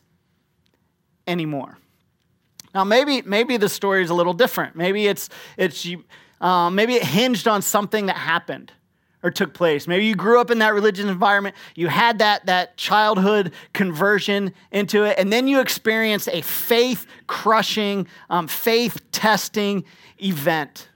anymore. 1.26 1.78
Now, 2.74 2.84
maybe, 2.84 3.22
maybe 3.22 3.56
the 3.56 3.68
story 3.68 4.02
is 4.02 4.10
a 4.10 4.14
little 4.14 4.34
different. 4.34 4.76
Maybe 4.76 5.06
it's, 5.06 5.28
it's, 5.56 5.86
uh, 6.40 6.70
maybe 6.70 6.94
it 6.94 7.04
hinged 7.04 7.48
on 7.48 7.62
something 7.62 8.06
that 8.06 8.16
happened 8.16 8.72
or 9.22 9.30
took 9.30 9.52
place. 9.52 9.88
Maybe 9.88 10.06
you 10.06 10.14
grew 10.14 10.40
up 10.40 10.50
in 10.50 10.58
that 10.60 10.74
religious 10.74 11.04
environment, 11.04 11.56
you 11.74 11.88
had 11.88 12.18
that, 12.18 12.46
that 12.46 12.76
childhood 12.76 13.52
conversion 13.72 14.54
into 14.70 15.04
it, 15.04 15.18
and 15.18 15.32
then 15.32 15.48
you 15.48 15.60
experienced 15.60 16.28
a 16.28 16.42
faith 16.42 17.06
crushing, 17.26 18.06
um, 18.30 18.46
faith 18.46 19.00
testing 19.10 19.84
event. 20.22 20.87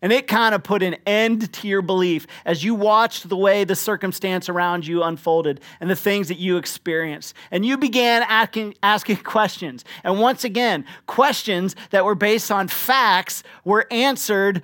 And 0.00 0.12
it 0.12 0.28
kind 0.28 0.54
of 0.54 0.62
put 0.62 0.82
an 0.82 0.96
end 1.06 1.52
to 1.54 1.68
your 1.68 1.82
belief 1.82 2.26
as 2.44 2.62
you 2.62 2.74
watched 2.74 3.28
the 3.28 3.36
way 3.36 3.64
the 3.64 3.74
circumstance 3.74 4.48
around 4.48 4.86
you 4.86 5.02
unfolded 5.02 5.60
and 5.80 5.90
the 5.90 5.96
things 5.96 6.28
that 6.28 6.38
you 6.38 6.56
experienced. 6.56 7.34
And 7.50 7.66
you 7.66 7.76
began 7.76 8.22
asking, 8.22 8.74
asking 8.82 9.16
questions. 9.18 9.84
And 10.04 10.20
once 10.20 10.44
again, 10.44 10.84
questions 11.06 11.74
that 11.90 12.04
were 12.04 12.14
based 12.14 12.52
on 12.52 12.68
facts 12.68 13.42
were 13.64 13.86
answered 13.90 14.62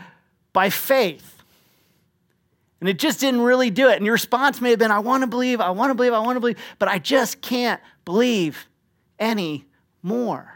by 0.53 0.71
faith. 0.71 1.43
And 2.81 2.89
it 2.89 2.99
just 2.99 3.19
didn't 3.19 3.41
really 3.41 3.71
do 3.71 3.89
it. 3.89 3.97
And 3.97 4.05
your 4.05 4.13
response 4.13 4.61
may 4.61 4.71
have 4.71 4.79
been, 4.79 4.91
I 4.93 5.01
want 5.01 5.23
to 5.23 5.27
believe, 5.27 5.61
I 5.61 5.71
want 5.71 5.91
to 5.91 5.95
believe, 5.95 6.13
I 6.13 6.19
want 6.21 6.37
to 6.37 6.41
believe, 6.41 6.59
but 6.79 6.87
I 6.87 6.99
just 6.99 7.41
can't 7.41 7.81
believe 8.05 8.69
any 9.19 9.65
more. 10.03 10.54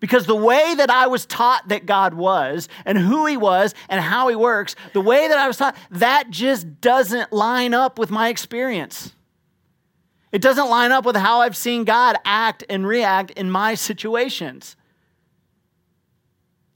Because 0.00 0.26
the 0.26 0.36
way 0.36 0.74
that 0.76 0.90
I 0.90 1.08
was 1.08 1.26
taught 1.26 1.68
that 1.68 1.84
God 1.84 2.14
was 2.14 2.68
and 2.84 2.96
who 2.96 3.26
He 3.26 3.36
was 3.36 3.74
and 3.88 4.00
how 4.00 4.28
He 4.28 4.36
works, 4.36 4.76
the 4.92 5.00
way 5.00 5.26
that 5.26 5.38
I 5.38 5.46
was 5.46 5.56
taught, 5.56 5.76
that 5.90 6.30
just 6.30 6.80
doesn't 6.80 7.32
line 7.32 7.74
up 7.74 7.98
with 7.98 8.10
my 8.10 8.28
experience. 8.28 9.12
It 10.30 10.42
doesn't 10.42 10.68
line 10.68 10.92
up 10.92 11.04
with 11.04 11.16
how 11.16 11.40
I've 11.40 11.56
seen 11.56 11.84
God 11.84 12.16
act 12.24 12.64
and 12.68 12.86
react 12.86 13.30
in 13.32 13.50
my 13.50 13.74
situations. 13.74 14.76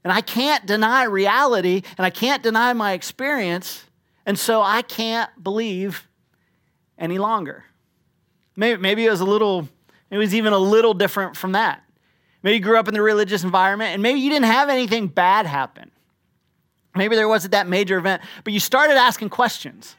And 0.03 0.11
I 0.11 0.21
can't 0.21 0.65
deny 0.65 1.03
reality 1.03 1.83
and 1.97 2.05
I 2.05 2.09
can't 2.09 2.43
deny 2.43 2.73
my 2.73 2.93
experience. 2.93 3.85
And 4.25 4.37
so 4.37 4.61
I 4.61 4.81
can't 4.81 5.29
believe 5.41 6.07
any 6.97 7.17
longer. 7.17 7.65
Maybe, 8.55 8.81
maybe 8.81 9.05
it 9.05 9.09
was 9.09 9.21
a 9.21 9.25
little, 9.25 9.69
it 10.09 10.17
was 10.17 10.33
even 10.33 10.51
a 10.51 10.57
little 10.57 10.93
different 10.93 11.37
from 11.37 11.53
that. 11.53 11.82
Maybe 12.43 12.57
you 12.57 12.61
grew 12.61 12.77
up 12.77 12.87
in 12.87 12.93
the 12.93 13.01
religious 13.01 13.43
environment 13.43 13.93
and 13.93 14.03
maybe 14.03 14.19
you 14.19 14.29
didn't 14.29 14.45
have 14.45 14.69
anything 14.69 15.07
bad 15.07 15.45
happen. 15.45 15.91
Maybe 16.95 17.15
there 17.15 17.27
wasn't 17.27 17.53
that 17.53 17.67
major 17.67 17.97
event, 17.97 18.21
but 18.43 18.53
you 18.53 18.59
started 18.59 18.97
asking 18.97 19.29
questions. 19.29 19.95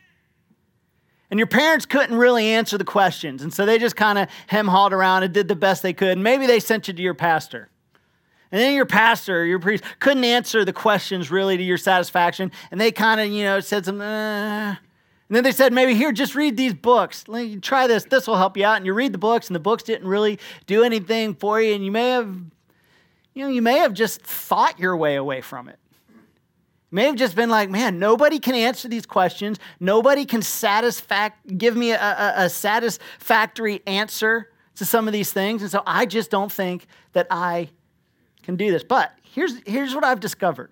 And 1.30 1.40
your 1.40 1.46
parents 1.48 1.86
couldn't 1.86 2.16
really 2.16 2.46
answer 2.46 2.78
the 2.78 2.84
questions. 2.84 3.42
And 3.42 3.52
so 3.52 3.66
they 3.66 3.78
just 3.78 3.96
kind 3.96 4.18
of 4.18 4.28
hem 4.46 4.68
hawed 4.68 4.92
around 4.92 5.24
and 5.24 5.34
did 5.34 5.48
the 5.48 5.56
best 5.56 5.82
they 5.82 5.92
could. 5.92 6.10
And 6.10 6.22
maybe 6.22 6.46
they 6.46 6.60
sent 6.60 6.86
you 6.86 6.94
to 6.94 7.02
your 7.02 7.14
pastor. 7.14 7.70
And 8.52 8.60
then 8.60 8.74
your 8.74 8.86
pastor, 8.86 9.44
your 9.44 9.58
priest, 9.58 9.82
couldn't 9.98 10.22
answer 10.22 10.64
the 10.64 10.72
questions 10.72 11.30
really 11.30 11.56
to 11.56 11.62
your 11.62 11.78
satisfaction. 11.78 12.52
And 12.70 12.80
they 12.80 12.92
kind 12.92 13.20
of, 13.20 13.28
you 13.28 13.42
know, 13.42 13.58
said 13.58 13.84
some, 13.84 14.00
uh, 14.00 14.76
and 15.28 15.36
then 15.36 15.42
they 15.44 15.52
said, 15.52 15.72
maybe 15.72 15.94
here, 15.94 16.12
just 16.12 16.34
read 16.34 16.56
these 16.56 16.74
books. 16.74 17.24
Try 17.62 17.86
this. 17.86 18.04
This 18.04 18.26
will 18.26 18.36
help 18.36 18.56
you 18.58 18.66
out. 18.66 18.76
And 18.76 18.86
you 18.86 18.92
read 18.92 19.12
the 19.12 19.18
books, 19.18 19.48
and 19.48 19.56
the 19.56 19.60
books 19.60 19.82
didn't 19.82 20.06
really 20.06 20.38
do 20.66 20.84
anything 20.84 21.34
for 21.34 21.60
you. 21.60 21.74
And 21.74 21.84
you 21.84 21.90
may 21.90 22.10
have, 22.10 22.36
you 23.32 23.42
know, 23.44 23.48
you 23.48 23.62
may 23.62 23.78
have 23.78 23.94
just 23.94 24.20
thought 24.20 24.78
your 24.78 24.96
way 24.96 25.16
away 25.16 25.40
from 25.40 25.68
it. 25.68 25.78
You 26.10 26.96
may 26.96 27.04
have 27.06 27.16
just 27.16 27.34
been 27.34 27.48
like, 27.48 27.70
man, 27.70 27.98
nobody 27.98 28.38
can 28.38 28.54
answer 28.54 28.86
these 28.86 29.06
questions. 29.06 29.58
Nobody 29.80 30.26
can 30.26 30.42
satisfac- 30.42 31.32
give 31.56 31.74
me 31.74 31.92
a, 31.92 32.00
a, 32.00 32.32
a 32.44 32.50
satisfactory 32.50 33.82
answer 33.86 34.50
to 34.76 34.84
some 34.84 35.08
of 35.08 35.12
these 35.12 35.32
things. 35.32 35.62
And 35.62 35.70
so 35.70 35.82
I 35.86 36.04
just 36.04 36.30
don't 36.30 36.52
think 36.52 36.86
that 37.14 37.28
I 37.30 37.70
can 38.42 38.56
do 38.56 38.70
this. 38.70 38.84
But 38.84 39.10
here's, 39.22 39.54
here's 39.64 39.94
what 39.94 40.04
I've 40.04 40.20
discovered 40.20 40.70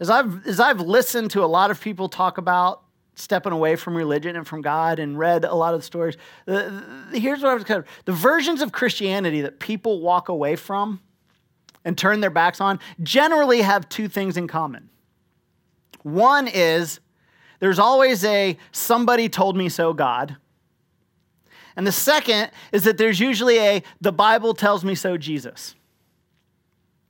as 0.00 0.10
I've, 0.10 0.46
as 0.46 0.60
I've 0.60 0.80
listened 0.80 1.30
to 1.32 1.44
a 1.44 1.46
lot 1.46 1.70
of 1.70 1.80
people 1.80 2.08
talk 2.08 2.38
about 2.38 2.82
stepping 3.14 3.52
away 3.52 3.74
from 3.74 3.96
religion 3.96 4.36
and 4.36 4.46
from 4.46 4.62
God 4.62 4.98
and 4.98 5.18
read 5.18 5.44
a 5.44 5.54
lot 5.54 5.74
of 5.74 5.80
the 5.80 5.84
stories, 5.84 6.16
the, 6.46 6.84
the, 7.10 7.18
here's 7.18 7.42
what 7.42 7.52
I've 7.52 7.58
discovered. 7.58 7.86
The 8.04 8.12
versions 8.12 8.62
of 8.62 8.70
Christianity 8.70 9.40
that 9.40 9.58
people 9.58 10.00
walk 10.00 10.28
away 10.28 10.54
from 10.54 11.00
and 11.84 11.98
turn 11.98 12.20
their 12.20 12.30
backs 12.30 12.60
on 12.60 12.78
generally 13.02 13.62
have 13.62 13.88
two 13.88 14.08
things 14.08 14.36
in 14.36 14.46
common. 14.46 14.88
One 16.02 16.46
is 16.46 17.00
there's 17.60 17.78
always 17.78 18.24
a 18.24 18.56
somebody 18.70 19.28
told 19.28 19.56
me 19.56 19.68
so 19.68 19.92
God. 19.92 20.36
And 21.76 21.86
the 21.86 21.92
second 21.92 22.50
is 22.72 22.84
that 22.84 22.98
there's 22.98 23.20
usually 23.20 23.58
a 23.58 23.82
the 24.00 24.12
Bible 24.12 24.54
tells 24.54 24.84
me 24.84 24.94
so 24.94 25.16
Jesus. 25.16 25.74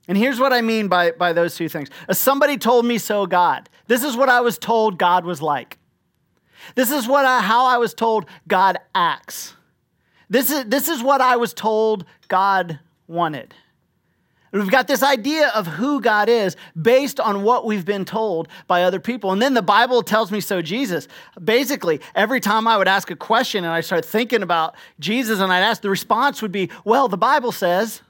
And 0.09 0.17
here's 0.17 0.39
what 0.39 0.51
I 0.51 0.61
mean 0.61 0.87
by, 0.87 1.11
by 1.11 1.33
those 1.33 1.55
two 1.55 1.69
things. 1.69 1.87
As 2.07 2.17
somebody 2.17 2.57
told 2.57 2.83
me 2.83 2.97
so, 2.97 3.27
God. 3.27 3.69
This 3.85 4.03
is 4.03 4.17
what 4.17 4.27
I 4.27 4.41
was 4.41 4.57
told 4.57 4.97
God 4.97 5.23
was 5.23 5.39
like. 5.39 5.77
This 6.73 6.89
is 6.91 7.07
what 7.07 7.25
I, 7.25 7.41
how 7.41 7.67
I 7.67 7.77
was 7.77 7.93
told 7.93 8.25
God 8.47 8.79
acts. 8.95 9.53
This 10.27 10.49
is, 10.49 10.65
this 10.65 10.89
is 10.89 11.03
what 11.03 11.21
I 11.21 11.37
was 11.37 11.53
told 11.53 12.05
God 12.27 12.79
wanted. 13.07 13.53
We've 14.51 14.71
got 14.71 14.87
this 14.87 15.03
idea 15.03 15.49
of 15.49 15.67
who 15.67 16.01
God 16.01 16.27
is 16.27 16.57
based 16.79 17.19
on 17.19 17.43
what 17.43 17.67
we've 17.67 17.85
been 17.85 18.03
told 18.03 18.47
by 18.65 18.83
other 18.83 18.99
people. 18.99 19.31
And 19.31 19.39
then 19.39 19.53
the 19.53 19.61
Bible 19.61 20.01
tells 20.01 20.31
me 20.31 20.41
so, 20.41 20.59
Jesus. 20.63 21.07
Basically, 21.43 22.01
every 22.15 22.39
time 22.39 22.67
I 22.67 22.77
would 22.77 22.87
ask 22.87 23.11
a 23.11 23.15
question 23.15 23.63
and 23.63 23.71
I 23.71 23.81
start 23.81 24.05
thinking 24.05 24.41
about 24.41 24.75
Jesus 24.99 25.39
and 25.39 25.53
I'd 25.53 25.61
ask, 25.61 25.83
the 25.83 25.89
response 25.91 26.41
would 26.41 26.51
be, 26.51 26.71
well, 26.83 27.07
the 27.07 27.17
Bible 27.17 27.51
says 27.51 28.01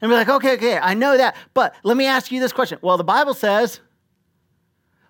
and 0.00 0.10
be 0.10 0.14
like, 0.14 0.28
okay, 0.28 0.54
okay, 0.54 0.78
I 0.78 0.94
know 0.94 1.16
that, 1.16 1.36
but 1.54 1.74
let 1.82 1.96
me 1.96 2.06
ask 2.06 2.32
you 2.32 2.40
this 2.40 2.52
question. 2.52 2.78
Well, 2.82 2.96
the 2.96 3.04
Bible 3.04 3.34
says, 3.34 3.80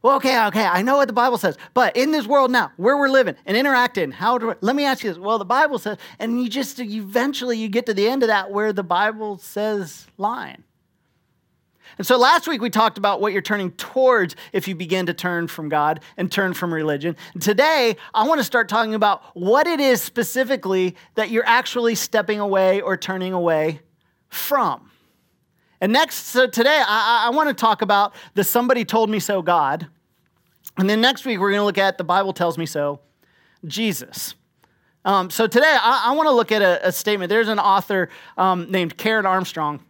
well, 0.02 0.16
okay, 0.16 0.46
okay, 0.46 0.64
I 0.64 0.80
know 0.80 0.96
what 0.96 1.08
the 1.08 1.14
Bible 1.14 1.36
says, 1.36 1.58
but 1.74 1.96
in 1.96 2.10
this 2.10 2.26
world 2.26 2.50
now, 2.50 2.72
where 2.76 2.96
we're 2.96 3.10
living 3.10 3.36
and 3.44 3.56
interacting, 3.56 4.10
how 4.10 4.38
do, 4.38 4.54
let 4.62 4.74
me 4.74 4.84
ask 4.84 5.04
you 5.04 5.10
this. 5.10 5.18
Well, 5.18 5.38
the 5.38 5.44
Bible 5.44 5.78
says, 5.78 5.98
and 6.18 6.42
you 6.42 6.48
just 6.48 6.80
eventually 6.80 7.58
you 7.58 7.68
get 7.68 7.86
to 7.86 7.94
the 7.94 8.08
end 8.08 8.22
of 8.22 8.28
that 8.28 8.50
where 8.50 8.72
the 8.72 8.82
Bible 8.82 9.36
says 9.36 10.06
line. 10.16 10.64
And 11.98 12.06
so 12.06 12.16
last 12.16 12.48
week 12.48 12.62
we 12.62 12.70
talked 12.70 12.96
about 12.96 13.20
what 13.20 13.32
you're 13.32 13.42
turning 13.42 13.72
towards 13.72 14.36
if 14.52 14.68
you 14.68 14.74
begin 14.74 15.06
to 15.06 15.12
turn 15.12 15.48
from 15.48 15.68
God 15.68 16.00
and 16.16 16.32
turn 16.32 16.54
from 16.54 16.72
religion. 16.72 17.14
Today 17.40 17.96
I 18.14 18.26
want 18.26 18.38
to 18.40 18.44
start 18.44 18.70
talking 18.70 18.94
about 18.94 19.22
what 19.34 19.66
it 19.66 19.80
is 19.80 20.00
specifically 20.00 20.96
that 21.16 21.30
you're 21.30 21.46
actually 21.46 21.94
stepping 21.94 22.40
away 22.40 22.80
or 22.80 22.96
turning 22.96 23.34
away 23.34 23.80
from. 24.30 24.90
And 25.80 25.92
next, 25.92 26.26
so 26.26 26.46
today, 26.46 26.82
I, 26.86 27.26
I 27.26 27.30
want 27.30 27.48
to 27.48 27.54
talk 27.54 27.82
about 27.82 28.14
the 28.34 28.44
somebody 28.44 28.84
told 28.84 29.10
me 29.10 29.18
so 29.18 29.42
God. 29.42 29.86
And 30.78 30.88
then 30.88 31.00
next 31.00 31.24
week, 31.24 31.38
we're 31.40 31.50
going 31.50 31.60
to 31.60 31.64
look 31.64 31.78
at 31.78 31.98
the 31.98 32.04
Bible 32.04 32.32
tells 32.32 32.56
me 32.58 32.66
so 32.66 33.00
Jesus. 33.66 34.34
Um, 35.04 35.30
so 35.30 35.46
today, 35.46 35.76
I, 35.80 36.08
I 36.08 36.12
want 36.12 36.26
to 36.26 36.32
look 36.32 36.52
at 36.52 36.60
a, 36.60 36.88
a, 36.88 36.92
statement. 36.92 37.30
There's 37.30 37.48
an 37.48 37.58
author 37.58 38.10
um, 38.36 38.70
named 38.70 38.98
Karen 38.98 39.24
Armstrong. 39.24 39.82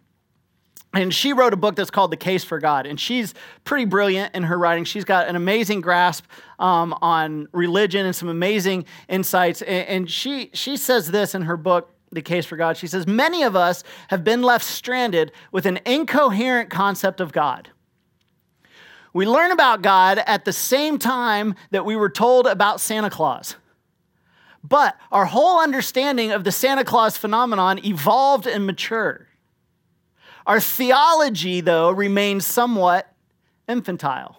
And 0.92 1.14
she 1.14 1.32
wrote 1.32 1.52
a 1.52 1.56
book 1.56 1.76
that's 1.76 1.90
called 1.90 2.10
The 2.10 2.16
Case 2.16 2.42
for 2.42 2.58
God. 2.58 2.86
And 2.86 2.98
she's 2.98 3.34
pretty 3.64 3.84
brilliant 3.84 4.34
in 4.34 4.44
her 4.44 4.58
writing. 4.58 4.84
She's 4.84 5.04
got 5.04 5.28
an 5.28 5.36
amazing 5.36 5.80
grasp 5.80 6.24
um, 6.58 6.96
on 7.00 7.46
religion 7.52 8.06
and 8.06 8.14
some 8.14 8.28
amazing 8.28 8.86
insights. 9.08 9.62
And, 9.62 9.88
and 9.88 10.10
she, 10.10 10.50
she 10.52 10.76
says 10.76 11.10
this 11.10 11.34
in 11.34 11.42
her 11.42 11.56
book 11.56 11.94
the 12.12 12.22
case 12.22 12.44
for 12.44 12.56
God. 12.56 12.76
She 12.76 12.86
says, 12.86 13.06
Many 13.06 13.42
of 13.42 13.56
us 13.56 13.84
have 14.08 14.24
been 14.24 14.42
left 14.42 14.64
stranded 14.64 15.32
with 15.52 15.66
an 15.66 15.80
incoherent 15.86 16.70
concept 16.70 17.20
of 17.20 17.32
God. 17.32 17.70
We 19.12 19.26
learn 19.26 19.50
about 19.50 19.82
God 19.82 20.18
at 20.18 20.44
the 20.44 20.52
same 20.52 20.98
time 20.98 21.54
that 21.70 21.84
we 21.84 21.96
were 21.96 22.10
told 22.10 22.46
about 22.46 22.80
Santa 22.80 23.10
Claus. 23.10 23.56
But 24.62 24.96
our 25.10 25.24
whole 25.24 25.60
understanding 25.60 26.32
of 26.32 26.44
the 26.44 26.52
Santa 26.52 26.84
Claus 26.84 27.16
phenomenon 27.16 27.84
evolved 27.84 28.46
and 28.46 28.66
matured. 28.66 29.26
Our 30.46 30.60
theology, 30.60 31.60
though, 31.60 31.90
remains 31.90 32.46
somewhat 32.46 33.12
infantile. 33.68 34.38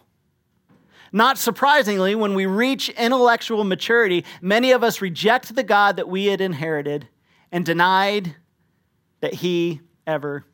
Not 1.12 1.38
surprisingly, 1.38 2.16
when 2.16 2.36
we 2.36 2.46
reach 2.46 2.90
intellectual 2.90 3.64
maturity, 3.64 4.24
many 4.42 4.72
of 4.72 4.84
us 4.84 5.02
reject 5.02 5.56
the 5.56 5.64
God 5.64 5.98
that 5.98 6.08
we 6.08 6.28
had 6.28 6.40
inherited 6.40 7.08
and 7.52 7.66
denied 7.66 8.36
that 9.20 9.34
he 9.34 9.82
ever 10.08 10.46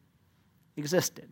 existed. 0.76 1.30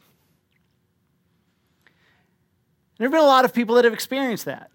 There 2.98 3.08
have 3.08 3.12
been 3.12 3.22
a 3.22 3.26
lot 3.26 3.46
of 3.46 3.54
people 3.54 3.76
that 3.76 3.84
have 3.84 3.94
experienced 3.94 4.46
that. 4.46 4.72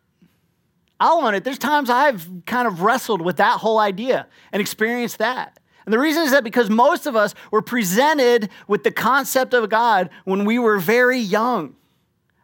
I'll 0.99 1.25
own 1.25 1.35
it. 1.35 1.45
There's 1.45 1.59
times 1.59 1.89
I've 1.89 2.29
kind 2.45 2.69
of 2.69 2.83
wrestled 2.83 3.23
with 3.23 3.39
that 3.39 3.59
whole 3.61 3.79
idea 3.79 4.27
and 4.53 4.61
experienced 4.61 5.19
that. 5.19 5.59
And 5.87 5.95
the 5.95 5.99
reason 5.99 6.25
is 6.25 6.31
that 6.33 6.45
because 6.45 6.69
most 6.69 7.07
of 7.07 7.17
us 7.17 7.35
were 7.51 7.63
presented 7.63 8.51
with 8.69 8.85
the 8.85 8.91
concept 8.91 9.55
of 9.55 9.71
God 9.71 10.11
when 10.25 10.45
we 10.45 10.59
were 10.59 10.79
very 10.79 11.19
young. 11.19 11.75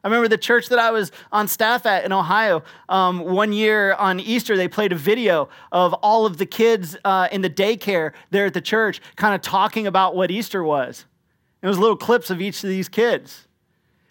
I 0.07 0.09
remember 0.09 0.29
the 0.29 0.39
church 0.39 0.69
that 0.69 0.79
I 0.79 0.93
was 0.93 1.11
on 1.33 1.49
staff 1.49 1.85
at 1.85 2.05
in 2.05 2.13
Ohio. 2.13 2.63
Um, 2.89 3.25
one 3.25 3.53
year 3.53 3.93
on 3.95 4.21
Easter, 4.21 4.57
they 4.57 4.69
played 4.69 4.93
a 4.93 4.95
video 4.95 5.49
of 5.73 5.95
all 5.95 6.27
of 6.27 6.37
the 6.37 6.47
kids 6.47 6.97
uh, 7.05 7.27
in 7.33 7.43
the 7.43 7.51
daycare 7.51 8.13
there 8.31 8.47
at 8.47 8.55
the 8.55 8.61
church, 8.61 9.01
kind 9.17 9.35
of 9.35 9.43
talking 9.43 9.85
about 9.85 10.15
what 10.15 10.31
Easter 10.31 10.63
was. 10.63 11.07
It 11.61 11.67
was 11.67 11.77
little 11.77 11.97
clips 11.97 12.31
of 12.31 12.41
each 12.41 12.63
of 12.63 12.71
these 12.71 12.89
kids. 12.89 13.49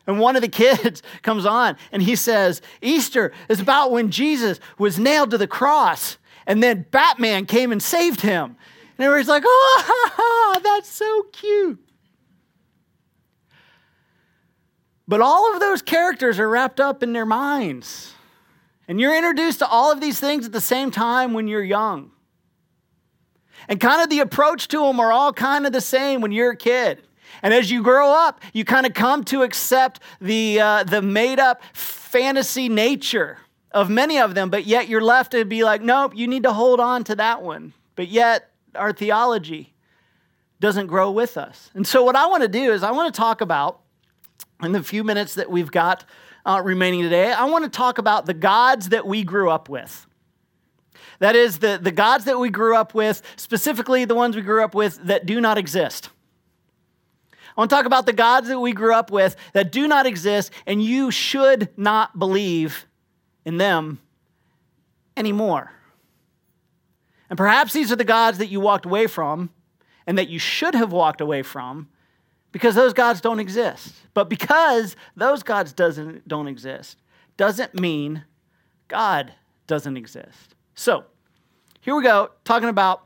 And 0.05 0.19
one 0.19 0.35
of 0.35 0.41
the 0.41 0.49
kids 0.65 1.01
comes 1.21 1.45
on 1.45 1.77
and 1.93 2.03
he 2.03 2.17
says, 2.17 2.61
Easter 2.81 3.31
is 3.47 3.61
about 3.61 3.91
when 3.91 4.11
Jesus 4.11 4.59
was 4.77 4.99
nailed 4.99 5.31
to 5.31 5.37
the 5.37 5.47
cross 5.47 6.17
and 6.45 6.61
then 6.61 6.85
Batman 6.91 7.45
came 7.45 7.71
and 7.71 7.81
saved 7.81 8.19
him. 8.19 8.57
And 8.97 9.05
everybody's 9.05 9.29
like, 9.29 9.43
oh, 9.45 10.59
that's 10.61 10.89
so 10.89 11.23
cute. 11.31 11.79
But 15.07 15.21
all 15.21 15.53
of 15.53 15.59
those 15.59 15.81
characters 15.81 16.39
are 16.39 16.49
wrapped 16.49 16.79
up 16.79 17.03
in 17.03 17.13
their 17.13 17.25
minds. 17.25 18.13
And 18.87 18.99
you're 18.99 19.15
introduced 19.15 19.59
to 19.59 19.67
all 19.67 19.91
of 19.91 20.01
these 20.01 20.19
things 20.19 20.45
at 20.45 20.51
the 20.51 20.61
same 20.61 20.91
time 20.91 21.33
when 21.33 21.47
you're 21.47 21.63
young. 21.63 22.11
And 23.67 23.79
kind 23.79 24.01
of 24.01 24.09
the 24.09 24.19
approach 24.19 24.67
to 24.69 24.79
them 24.79 24.99
are 24.99 25.11
all 25.11 25.33
kind 25.33 25.65
of 25.65 25.71
the 25.71 25.81
same 25.81 26.21
when 26.21 26.31
you're 26.31 26.51
a 26.51 26.57
kid. 26.57 27.01
And 27.41 27.53
as 27.53 27.71
you 27.71 27.81
grow 27.83 28.11
up, 28.11 28.41
you 28.53 28.63
kind 28.63 28.85
of 28.85 28.93
come 28.93 29.23
to 29.25 29.43
accept 29.43 29.99
the, 30.21 30.59
uh, 30.59 30.83
the 30.83 31.01
made 31.01 31.39
up 31.39 31.61
fantasy 31.73 32.69
nature 32.69 33.39
of 33.71 33.89
many 33.89 34.19
of 34.19 34.35
them, 34.35 34.49
but 34.49 34.65
yet 34.65 34.87
you're 34.87 35.01
left 35.01 35.31
to 35.31 35.43
be 35.43 35.63
like, 35.63 35.81
nope, 35.81 36.13
you 36.15 36.27
need 36.27 36.43
to 36.43 36.53
hold 36.53 36.79
on 36.79 37.03
to 37.03 37.15
that 37.15 37.41
one. 37.41 37.73
But 37.95 38.07
yet, 38.07 38.51
our 38.73 38.93
theology 38.93 39.73
doesn't 40.59 40.87
grow 40.87 41.11
with 41.11 41.37
us. 41.37 41.71
And 41.73 41.85
so, 41.85 42.03
what 42.03 42.15
I 42.15 42.27
want 42.27 42.43
to 42.43 42.49
do 42.49 42.71
is, 42.71 42.83
I 42.83 42.91
want 42.91 43.13
to 43.13 43.17
talk 43.17 43.41
about, 43.41 43.81
in 44.61 44.71
the 44.71 44.83
few 44.83 45.03
minutes 45.03 45.35
that 45.35 45.49
we've 45.49 45.71
got 45.71 46.05
uh, 46.45 46.61
remaining 46.63 47.01
today, 47.01 47.31
I 47.31 47.45
want 47.45 47.63
to 47.63 47.69
talk 47.69 47.97
about 47.97 48.25
the 48.25 48.33
gods 48.33 48.89
that 48.89 49.05
we 49.05 49.23
grew 49.23 49.49
up 49.49 49.69
with. 49.69 50.05
That 51.19 51.35
is, 51.35 51.59
the, 51.59 51.79
the 51.81 51.91
gods 51.91 52.25
that 52.25 52.39
we 52.39 52.49
grew 52.49 52.75
up 52.75 52.93
with, 52.93 53.21
specifically 53.35 54.05
the 54.05 54.15
ones 54.15 54.35
we 54.35 54.41
grew 54.41 54.63
up 54.63 54.75
with 54.75 54.97
that 55.05 55.25
do 55.25 55.39
not 55.39 55.57
exist. 55.57 56.09
I 57.55 57.61
want 57.61 57.69
to 57.69 57.75
talk 57.75 57.85
about 57.85 58.05
the 58.05 58.13
gods 58.13 58.49
that 58.49 58.59
we 58.59 58.73
grew 58.73 58.93
up 58.93 59.11
with 59.11 59.37
that 59.53 59.71
do 59.71 59.87
not 59.87 60.05
exist, 60.05 60.51
and 60.65 60.83
you 60.83 61.09
should 61.09 61.69
not 61.77 62.19
believe 62.19 62.85
in 63.45 63.57
them 63.57 63.99
anymore. 65.15 65.71
And 67.29 67.37
perhaps 67.37 67.71
these 67.71 67.91
are 67.91 67.95
the 67.95 68.03
gods 68.03 68.37
that 68.39 68.47
you 68.47 68.59
walked 68.59 68.85
away 68.85 69.07
from 69.07 69.49
and 70.05 70.17
that 70.17 70.29
you 70.29 70.37
should 70.37 70.75
have 70.75 70.91
walked 70.91 71.21
away 71.21 71.41
from 71.41 71.87
because 72.51 72.75
those 72.75 72.93
gods 72.93 73.21
don't 73.21 73.39
exist. 73.39 73.93
But 74.15 74.29
because 74.29 74.95
those 75.15 75.43
gods 75.43 75.73
doesn't, 75.73 76.27
don't 76.27 76.47
exist, 76.47 76.97
doesn't 77.37 77.79
mean 77.79 78.23
God 78.87 79.33
doesn't 79.67 79.97
exist. 79.97 80.55
So, 80.73 81.03
here 81.81 81.95
we 81.95 82.01
go, 82.01 82.31
talking 82.45 82.69
about 82.69 83.03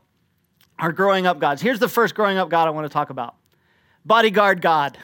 our 0.78 0.92
growing 0.92 1.26
up 1.26 1.38
gods. 1.38 1.60
Here's 1.60 1.80
the 1.80 1.88
first 1.88 2.14
growing 2.14 2.38
up 2.38 2.48
God 2.48 2.68
I 2.68 2.70
want 2.70 2.86
to 2.86 2.92
talk 2.92 3.10
about 3.10 3.34
bodyguard 4.06 4.62
God. 4.62 4.96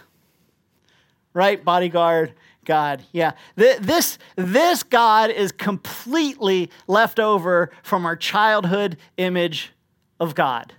Right? 1.34 1.62
Bodyguard 1.62 2.32
God. 2.64 3.04
Yeah. 3.12 3.32
This, 3.56 4.18
this 4.36 4.82
God 4.84 5.30
is 5.30 5.52
completely 5.52 6.70
left 6.86 7.18
over 7.18 7.70
from 7.82 8.06
our 8.06 8.16
childhood 8.16 8.96
image 9.18 9.72
of 10.18 10.34
God. 10.34 10.72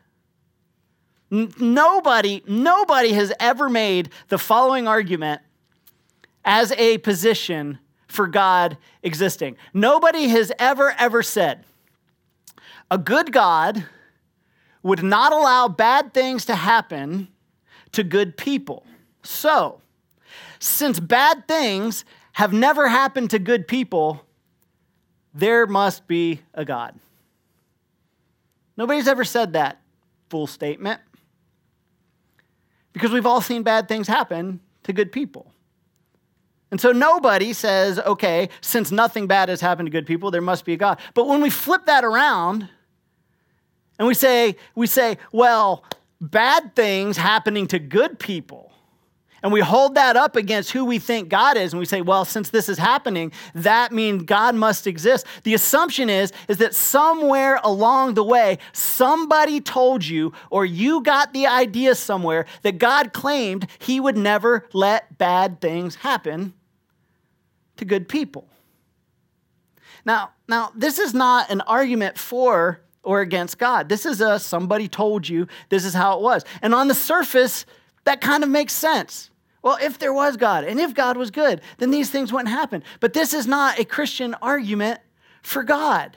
Nobody, 1.29 2.41
nobody 2.47 3.13
has 3.13 3.33
ever 3.39 3.69
made 3.69 4.09
the 4.29 4.37
following 4.37 4.87
argument 4.87 5.41
as 6.45 6.71
a 6.73 6.97
position 6.99 7.79
for 8.07 8.27
God 8.27 8.77
existing. 9.03 9.57
Nobody 9.73 10.29
has 10.29 10.51
ever, 10.57 10.93
ever 10.97 11.21
said 11.21 11.65
a 12.89 12.97
good 12.97 13.33
God 13.33 13.85
would 14.81 15.03
not 15.03 15.33
allow 15.33 15.67
bad 15.67 16.13
things 16.13 16.45
to 16.45 16.55
happen 16.55 17.27
to 17.91 18.03
good 18.03 18.37
people. 18.37 18.85
So, 19.23 19.81
since 20.59 20.99
bad 20.99 21.47
things 21.47 22.05
have 22.33 22.53
never 22.53 22.87
happened 22.87 23.31
to 23.31 23.39
good 23.39 23.67
people, 23.67 24.23
there 25.33 25.67
must 25.67 26.07
be 26.07 26.41
a 26.53 26.63
God. 26.63 26.97
Nobody's 28.77 29.07
ever 29.07 29.25
said 29.25 29.53
that 29.53 29.81
full 30.29 30.47
statement 30.47 31.01
because 32.97 33.11
we've 33.11 33.27
all 33.27 33.41
seen 33.41 33.61
bad 33.61 33.87
things 33.87 34.07
happen 34.07 34.59
to 34.81 34.91
good 34.91 35.11
people. 35.11 35.53
And 36.71 36.81
so 36.81 36.91
nobody 36.91 37.53
says, 37.53 37.99
okay, 37.99 38.49
since 38.59 38.91
nothing 38.91 39.27
bad 39.27 39.49
has 39.49 39.61
happened 39.61 39.85
to 39.85 39.91
good 39.91 40.07
people, 40.07 40.31
there 40.31 40.41
must 40.41 40.65
be 40.65 40.73
a 40.73 40.77
God. 40.77 40.99
But 41.13 41.27
when 41.27 41.39
we 41.39 41.51
flip 41.51 41.85
that 41.85 42.03
around 42.03 42.67
and 43.99 44.07
we 44.07 44.15
say, 44.15 44.55
we 44.73 44.87
say, 44.87 45.19
well, 45.31 45.85
bad 46.19 46.75
things 46.75 47.17
happening 47.17 47.67
to 47.67 47.77
good 47.77 48.17
people, 48.17 48.71
and 49.43 49.51
we 49.51 49.61
hold 49.61 49.95
that 49.95 50.15
up 50.15 50.35
against 50.35 50.71
who 50.71 50.85
we 50.85 50.99
think 50.99 51.29
God 51.29 51.57
is, 51.57 51.73
and 51.73 51.79
we 51.79 51.85
say, 51.85 52.01
well, 52.01 52.25
since 52.25 52.49
this 52.49 52.69
is 52.69 52.77
happening, 52.77 53.31
that 53.53 53.91
means 53.91 54.23
God 54.23 54.55
must 54.55 54.87
exist. 54.87 55.25
The 55.43 55.53
assumption 55.53 56.09
is, 56.09 56.31
is 56.47 56.57
that 56.57 56.73
somewhere 56.73 57.59
along 57.63 58.15
the 58.15 58.23
way, 58.23 58.57
somebody 58.73 59.61
told 59.61 60.05
you, 60.05 60.33
or 60.49 60.65
you 60.65 61.01
got 61.01 61.33
the 61.33 61.47
idea 61.47 61.95
somewhere, 61.95 62.45
that 62.63 62.79
God 62.79 63.13
claimed 63.13 63.67
he 63.79 63.99
would 63.99 64.17
never 64.17 64.67
let 64.73 65.17
bad 65.17 65.61
things 65.61 65.95
happen 65.95 66.53
to 67.77 67.85
good 67.85 68.09
people. 68.09 68.47
Now, 70.05 70.31
now 70.47 70.71
this 70.75 70.99
is 70.99 71.13
not 71.13 71.51
an 71.51 71.61
argument 71.61 72.17
for 72.17 72.81
or 73.03 73.21
against 73.21 73.57
God. 73.57 73.87
This 73.87 74.05
is 74.05 74.19
a 74.19 74.39
somebody 74.39 74.87
told 74.87 75.29
you 75.29 75.47
this 75.69 75.85
is 75.85 75.93
how 75.93 76.17
it 76.17 76.21
was. 76.21 76.43
And 76.61 76.73
on 76.73 76.87
the 76.87 76.93
surface, 76.93 77.65
that 78.07 78.21
kind 78.21 78.41
of 78.41 78.49
makes 78.49 78.71
sense. 78.71 79.31
Well, 79.61 79.77
if 79.81 79.99
there 79.99 80.13
was 80.13 80.37
God 80.37 80.63
and 80.63 80.79
if 80.79 80.93
God 80.93 81.17
was 81.17 81.29
good, 81.29 81.59
then 81.77 81.91
these 81.91 82.09
things 82.09 82.31
wouldn't 82.31 82.47
happen. 82.47 82.81
But 83.01 83.11
this 83.11 83.33
is 83.33 83.45
not 83.45 83.79
a 83.79 83.83
Christian 83.83 84.33
argument 84.35 85.01
for 85.41 85.61
God. 85.61 86.15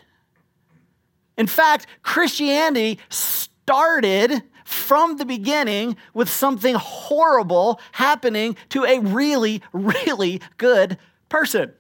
In 1.37 1.48
fact, 1.48 1.88
Christianity 2.03 3.00
started 3.09 4.40
from 4.64 5.16
the 5.16 5.24
beginning 5.24 5.96
with 6.14 6.31
something 6.31 6.76
horrible 6.76 7.81
happening 7.90 8.57
to 8.68 8.85
a 8.85 9.00
really, 9.00 9.61
really 9.72 10.40
good 10.59 10.96
person. 11.29 11.72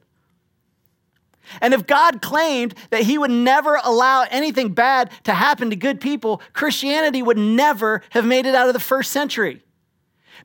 And 1.60 1.72
if 1.72 1.86
God 1.86 2.20
claimed 2.20 2.74
that 2.90 3.02
he 3.02 3.16
would 3.16 3.30
never 3.30 3.78
allow 3.84 4.26
anything 4.28 4.72
bad 4.72 5.12
to 5.22 5.34
happen 5.34 5.70
to 5.70 5.76
good 5.76 6.00
people, 6.00 6.42
Christianity 6.52 7.22
would 7.22 7.38
never 7.38 8.02
have 8.10 8.26
made 8.26 8.46
it 8.46 8.56
out 8.56 8.66
of 8.66 8.74
the 8.74 8.80
first 8.80 9.12
century. 9.12 9.62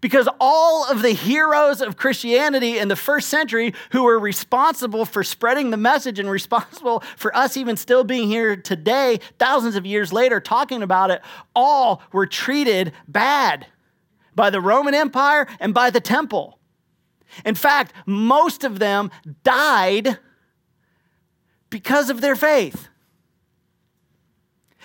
Because 0.02 0.28
all 0.40 0.90
of 0.90 1.02
the 1.02 1.12
heroes 1.12 1.82
of 1.82 1.98
Christianity 1.98 2.78
in 2.78 2.88
the 2.88 2.96
first 2.96 3.30
century 3.30 3.74
who 3.92 4.04
were 4.04 4.20
responsible 4.20 5.06
for 5.06 5.24
spreading 5.24 5.70
the 5.70 5.78
message 5.78 6.20
and 6.20 6.30
responsible 6.30 7.04
for 7.18 7.36
us 7.36 7.58
even 7.58 7.78
still 7.78 8.04
being 8.04 8.28
here 8.28 8.56
today, 8.56 9.20
thousands 9.40 9.76
of 9.76 9.86
years 9.86 10.12
later, 10.12 10.40
talking 10.40 10.82
about 10.84 11.12
it, 11.12 11.22
all 11.56 12.02
were 12.12 12.28
treated 12.28 12.92
bad 13.08 13.68
by 14.36 14.50
the 14.50 14.62
Roman 14.62 14.94
Empire 14.94 15.48
and 15.60 15.74
by 15.74 15.90
the 15.90 16.02
temple. 16.02 16.60
In 17.44 17.56
fact, 17.56 17.94
most 18.06 18.64
of 18.64 18.80
them 18.80 19.12
died 19.44 20.20
because 21.70 22.10
of 22.10 22.22
their 22.22 22.36
faith. 22.36 22.90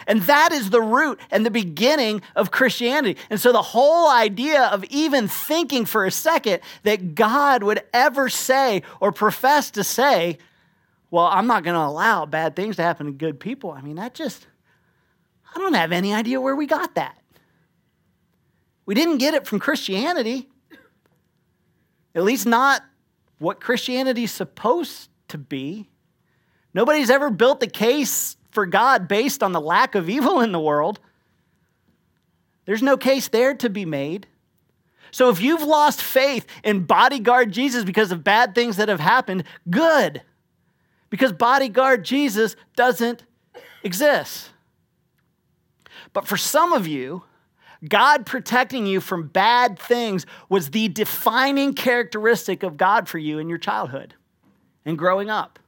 And 0.07 0.23
that 0.23 0.53
is 0.53 0.71
the 0.71 0.81
root 0.81 1.21
and 1.31 1.45
the 1.45 1.51
beginning 1.51 2.23
of 2.37 2.51
Christianity. 2.51 3.21
And 3.29 3.41
so 3.41 3.53
the 3.53 3.63
whole 3.63 4.11
idea 4.11 4.65
of 4.65 4.85
even 4.85 5.29
thinking 5.29 5.85
for 5.85 6.05
a 6.05 6.11
second 6.11 6.61
that 6.83 7.15
God 7.15 7.63
would 7.63 7.83
ever 7.93 8.29
say 8.29 8.83
or 9.01 9.13
profess 9.13 9.71
to 9.73 9.85
say, 9.85 10.39
well, 11.11 11.27
I'm 11.27 11.47
not 11.47 11.65
going 11.65 11.75
to 11.75 11.81
allow 11.81 12.27
bad 12.27 12.55
things 12.57 12.77
to 12.77 12.83
happen 12.83 13.07
to 13.07 13.13
good 13.13 13.41
people. 13.41 13.73
I 13.73 13.81
mean, 13.81 13.97
that 13.97 14.15
just, 14.15 14.47
I 15.55 15.59
don't 15.59 15.75
have 15.75 15.93
any 15.93 16.15
idea 16.15 16.41
where 16.41 16.57
we 16.57 16.67
got 16.67 16.95
that. 16.95 17.17
We 18.87 18.95
didn't 18.95 19.19
get 19.19 19.35
it 19.35 19.47
from 19.47 19.61
Christianity, 19.61 20.49
at 22.15 22.25
least 22.25 22.47
not 22.47 22.83
what 23.39 23.61
Christianity's 23.61 24.33
supposed 24.33 25.09
to 25.29 25.39
be. 25.39 25.89
Nobody's 26.75 27.11
ever 27.11 27.31
built 27.31 27.61
the 27.61 27.67
case 27.67 28.37
for 28.51 28.67
God 28.67 29.09
based 29.09 29.43
on 29.43 29.53
the 29.53 29.61
lack 29.61 29.95
of 29.95 30.09
evil 30.09 30.41
in 30.41 30.53
the 30.53 30.61
world. 30.61 31.01
There's 32.65 32.83
no 32.83 32.97
case 32.97 33.29
there 33.29 33.55
to 33.55 33.71
be 33.71 33.85
made. 33.85 34.27
So 35.11 35.29
if 35.29 35.41
you've 35.41 35.63
lost 35.63 36.03
faith 36.03 36.47
in 36.63 36.85
bodyguard 36.85 37.53
Jesus 37.53 37.85
because 37.85 38.13
of 38.13 38.23
bad 38.23 38.55
things 38.55 38.77
that 38.77 38.89
have 38.89 39.01
happened, 39.01 39.45
good. 39.69 40.23
Because 41.09 41.33
bodyguard 41.33 42.05
Jesus 42.05 42.55
doesn't 42.77 43.25
exist. 43.83 44.51
But 46.13 46.29
for 46.29 46.37
some 46.37 46.73
of 46.73 46.87
you, 46.87 47.25
God 47.89 48.27
protecting 48.27 48.87
you 48.87 49.01
from 49.01 49.29
bad 49.29 49.79
things 49.79 50.27
was 50.49 50.71
the 50.71 50.89
defining 50.89 51.73
characteristic 51.73 52.63
of 52.63 52.77
God 52.77 53.09
for 53.09 53.19
you 53.19 53.39
in 53.39 53.49
your 53.49 53.59
childhood 53.59 54.15
and 54.85 54.99
growing 54.99 55.31
up. 55.31 55.59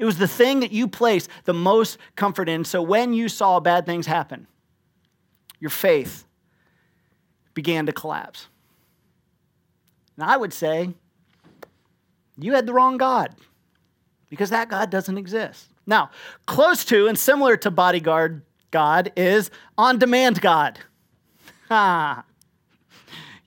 It 0.00 0.06
was 0.06 0.16
the 0.16 0.26
thing 0.26 0.60
that 0.60 0.72
you 0.72 0.88
placed 0.88 1.28
the 1.44 1.52
most 1.52 1.98
comfort 2.16 2.48
in. 2.48 2.64
So 2.64 2.80
when 2.80 3.12
you 3.12 3.28
saw 3.28 3.60
bad 3.60 3.84
things 3.84 4.06
happen, 4.06 4.46
your 5.60 5.68
faith 5.68 6.24
began 7.52 7.84
to 7.84 7.92
collapse. 7.92 8.48
And 10.16 10.24
I 10.24 10.38
would 10.38 10.54
say 10.54 10.94
you 12.38 12.54
had 12.54 12.64
the 12.64 12.72
wrong 12.72 12.96
God 12.96 13.34
because 14.30 14.48
that 14.48 14.70
God 14.70 14.88
doesn't 14.88 15.18
exist. 15.18 15.68
Now, 15.86 16.10
close 16.46 16.82
to 16.86 17.06
and 17.06 17.18
similar 17.18 17.58
to 17.58 17.70
bodyguard 17.70 18.40
God 18.70 19.12
is 19.16 19.50
on 19.76 19.98
demand 19.98 20.40
God. 20.40 20.78
Ha. 21.68 22.24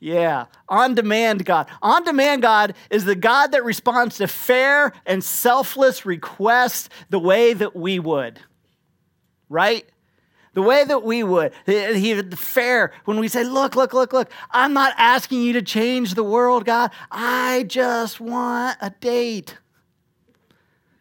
Yeah, 0.03 0.47
on 0.67 0.95
demand 0.95 1.45
God. 1.45 1.69
On 1.81 2.03
demand 2.03 2.41
God 2.41 2.75
is 2.89 3.05
the 3.05 3.15
God 3.15 3.53
that 3.53 3.63
responds 3.63 4.17
to 4.17 4.27
fair 4.27 4.91
and 5.05 5.23
selfless 5.23 6.05
requests 6.05 6.89
the 7.09 7.19
way 7.19 7.53
that 7.53 7.73
we 7.73 7.99
would. 7.99 8.37
Right? 9.47 9.85
The 10.55 10.61
way 10.61 10.83
that 10.83 11.03
we 11.03 11.23
would. 11.23 11.53
He 11.65 12.21
fair 12.35 12.91
when 13.05 13.17
we 13.17 13.29
say, 13.29 13.45
"Look, 13.45 13.77
look, 13.77 13.93
look, 13.93 14.11
look. 14.11 14.29
I'm 14.51 14.73
not 14.73 14.93
asking 14.97 15.41
you 15.41 15.53
to 15.53 15.61
change 15.61 16.15
the 16.15 16.23
world, 16.25 16.65
God. 16.65 16.91
I 17.09 17.63
just 17.63 18.19
want 18.19 18.77
a 18.81 18.89
date." 18.89 19.57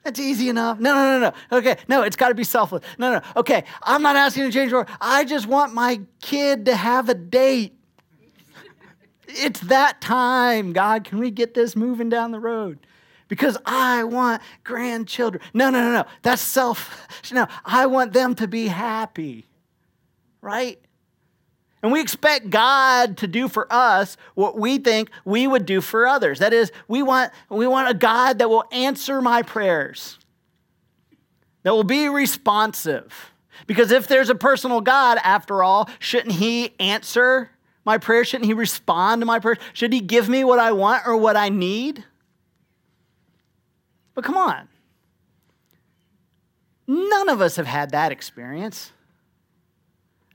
That's 0.04 0.20
easy 0.20 0.48
enough. 0.48 0.78
No, 0.78 0.94
no, 0.94 1.18
no, 1.18 1.32
no. 1.50 1.58
Okay, 1.58 1.76
no, 1.88 2.02
it's 2.02 2.14
got 2.14 2.28
to 2.28 2.36
be 2.36 2.44
selfless. 2.44 2.84
No, 2.98 3.14
no. 3.14 3.22
Okay, 3.34 3.64
I'm 3.82 4.02
not 4.02 4.14
asking 4.14 4.44
you 4.44 4.50
to 4.50 4.54
change 4.54 4.70
the 4.70 4.76
world. 4.76 4.88
I 5.00 5.24
just 5.24 5.48
want 5.48 5.74
my 5.74 6.02
kid 6.20 6.66
to 6.66 6.76
have 6.76 7.08
a 7.08 7.14
date. 7.14 7.80
It's 9.34 9.60
that 9.60 10.00
time, 10.00 10.72
God. 10.72 11.04
Can 11.04 11.18
we 11.18 11.30
get 11.30 11.54
this 11.54 11.76
moving 11.76 12.08
down 12.08 12.30
the 12.30 12.40
road? 12.40 12.78
Because 13.28 13.56
I 13.64 14.04
want 14.04 14.42
grandchildren. 14.64 15.42
No, 15.54 15.70
no, 15.70 15.80
no, 15.80 15.92
no. 15.92 16.04
That's 16.22 16.42
self. 16.42 17.08
No, 17.32 17.46
I 17.64 17.86
want 17.86 18.12
them 18.12 18.34
to 18.34 18.48
be 18.48 18.66
happy, 18.66 19.46
right? 20.42 20.78
And 21.82 21.90
we 21.90 22.00
expect 22.00 22.50
God 22.50 23.16
to 23.18 23.26
do 23.26 23.48
for 23.48 23.66
us 23.72 24.16
what 24.34 24.58
we 24.58 24.78
think 24.78 25.10
we 25.24 25.46
would 25.46 25.64
do 25.64 25.80
for 25.80 26.06
others. 26.06 26.40
That 26.40 26.52
is, 26.52 26.72
we 26.88 27.02
want, 27.02 27.32
we 27.48 27.66
want 27.66 27.88
a 27.88 27.94
God 27.94 28.38
that 28.38 28.50
will 28.50 28.64
answer 28.70 29.22
my 29.22 29.42
prayers, 29.42 30.18
that 31.62 31.72
will 31.72 31.84
be 31.84 32.08
responsive. 32.08 33.32
Because 33.66 33.92
if 33.92 34.08
there's 34.08 34.28
a 34.28 34.34
personal 34.34 34.80
God, 34.80 35.18
after 35.22 35.62
all, 35.62 35.88
shouldn't 35.98 36.34
He 36.34 36.74
answer 36.80 37.50
my 37.84 37.98
prayer? 37.98 38.24
Shouldn't 38.24 38.46
He 38.46 38.54
respond 38.54 39.22
to 39.22 39.26
my 39.26 39.38
prayer? 39.38 39.58
Should 39.72 39.92
He 39.92 40.00
give 40.00 40.28
me 40.28 40.44
what 40.44 40.58
I 40.58 40.72
want 40.72 41.06
or 41.06 41.16
what 41.16 41.36
I 41.36 41.48
need? 41.48 42.04
But 44.14 44.24
come 44.24 44.36
on. 44.36 44.68
None 46.86 47.28
of 47.28 47.40
us 47.40 47.56
have 47.56 47.66
had 47.66 47.90
that 47.90 48.12
experience. 48.12 48.92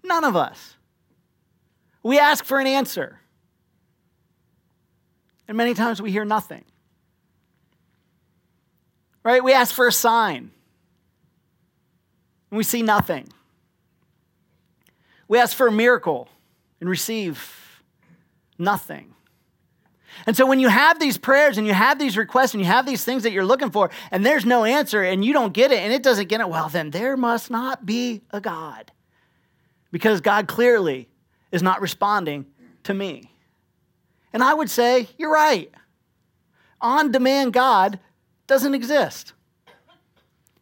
None 0.04 0.24
of 0.24 0.36
us. 0.36 0.76
We 2.04 2.20
ask 2.20 2.46
for 2.46 2.60
an 2.60 2.68
answer. 2.68 3.20
And 5.48 5.58
many 5.58 5.74
times 5.74 6.02
we 6.02 6.12
hear 6.12 6.26
nothing. 6.26 6.64
Right? 9.24 9.44
We 9.44 9.54
ask 9.54 9.76
for 9.76 9.88
a 9.88 9.92
sign. 9.92 10.52
And 12.50 12.58
we 12.58 12.64
see 12.64 12.82
nothing. 12.82 13.28
We 15.28 15.38
ask 15.38 15.56
for 15.56 15.68
a 15.68 15.72
miracle 15.72 16.30
and 16.80 16.90
receive 16.90 17.82
nothing. 18.58 19.14
And 20.26 20.36
so 20.36 20.46
when 20.46 20.60
you 20.60 20.68
have 20.68 21.00
these 21.00 21.18
prayers 21.18 21.58
and 21.58 21.68
you 21.68 21.74
have 21.74 22.00
these 22.00 22.18
requests 22.18 22.54
and 22.54 22.62
you 22.62 22.68
have 22.68 22.86
these 22.86 23.04
things 23.04 23.24
that 23.24 23.32
you're 23.32 23.46
looking 23.46 23.70
for 23.70 23.92
and 24.10 24.26
there's 24.26 24.46
no 24.46 24.64
answer 24.64 25.04
and 25.04 25.24
you 25.24 25.34
don't 25.34 25.54
get 25.54 25.72
it 25.72 25.80
and 25.80 25.94
it 25.94 26.02
doesn't 26.02 26.28
get 26.28 26.42
it, 26.42 26.50
well, 26.50 26.70
then 26.70 26.90
there 26.90 27.16
must 27.16 27.52
not 27.52 27.86
be 27.86 28.22
a 28.32 28.42
God. 28.42 28.92
Because 29.92 30.22
God 30.22 30.48
clearly 30.48 31.08
is 31.52 31.62
not 31.62 31.82
responding 31.82 32.46
to 32.84 32.94
me. 32.94 33.32
And 34.34 34.44
I 34.44 34.54
would 34.54 34.70
say, 34.70 35.08
you're 35.18 35.32
right. 35.32 35.72
On 36.82 37.12
demand 37.12 37.54
God 37.54 38.00
doesn't 38.48 38.74
exist. 38.74 39.34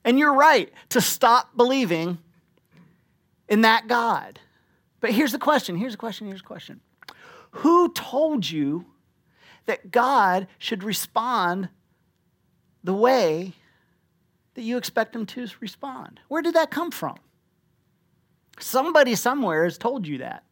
And 0.04 0.20
you're 0.20 0.36
right 0.36 0.72
to 0.90 1.02
stop 1.02 1.56
believing 1.58 2.20
in 3.48 3.62
that 3.62 3.88
God. 3.88 4.40
But 5.06 5.14
here's 5.14 5.34
the 5.34 5.38
question 5.38 5.76
here's 5.76 5.94
the 5.94 6.00
question, 6.00 6.26
here's 6.26 6.42
the 6.42 6.48
question. 6.48 6.82
Who 7.52 7.94
told 7.94 8.50
you 8.50 8.88
that 9.68 9.92
God 9.92 10.48
should 10.58 10.84
respond 10.84 11.70
the 12.84 12.96
way 12.96 13.54
that 14.56 14.64
you 14.64 14.78
expect 14.78 15.16
him 15.16 15.28
to 15.28 15.48
respond? 15.60 16.22
Where 16.28 16.42
did 16.42 16.56
that 16.56 16.72
come 16.72 16.90
from? 16.90 17.18
Somebody 18.60 19.14
somewhere 19.14 19.66
has 19.66 19.78
told 19.78 20.08
you 20.08 20.18
that. 20.18 20.44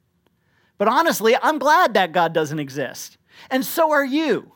But 0.77 0.87
honestly, 0.87 1.35
I'm 1.41 1.57
glad 1.57 1.95
that 1.95 2.11
God 2.11 2.31
doesn't 2.31 2.59
exist. 2.59 3.17
And 3.49 3.65
so 3.65 3.89
are 3.89 4.05
you. 4.05 4.51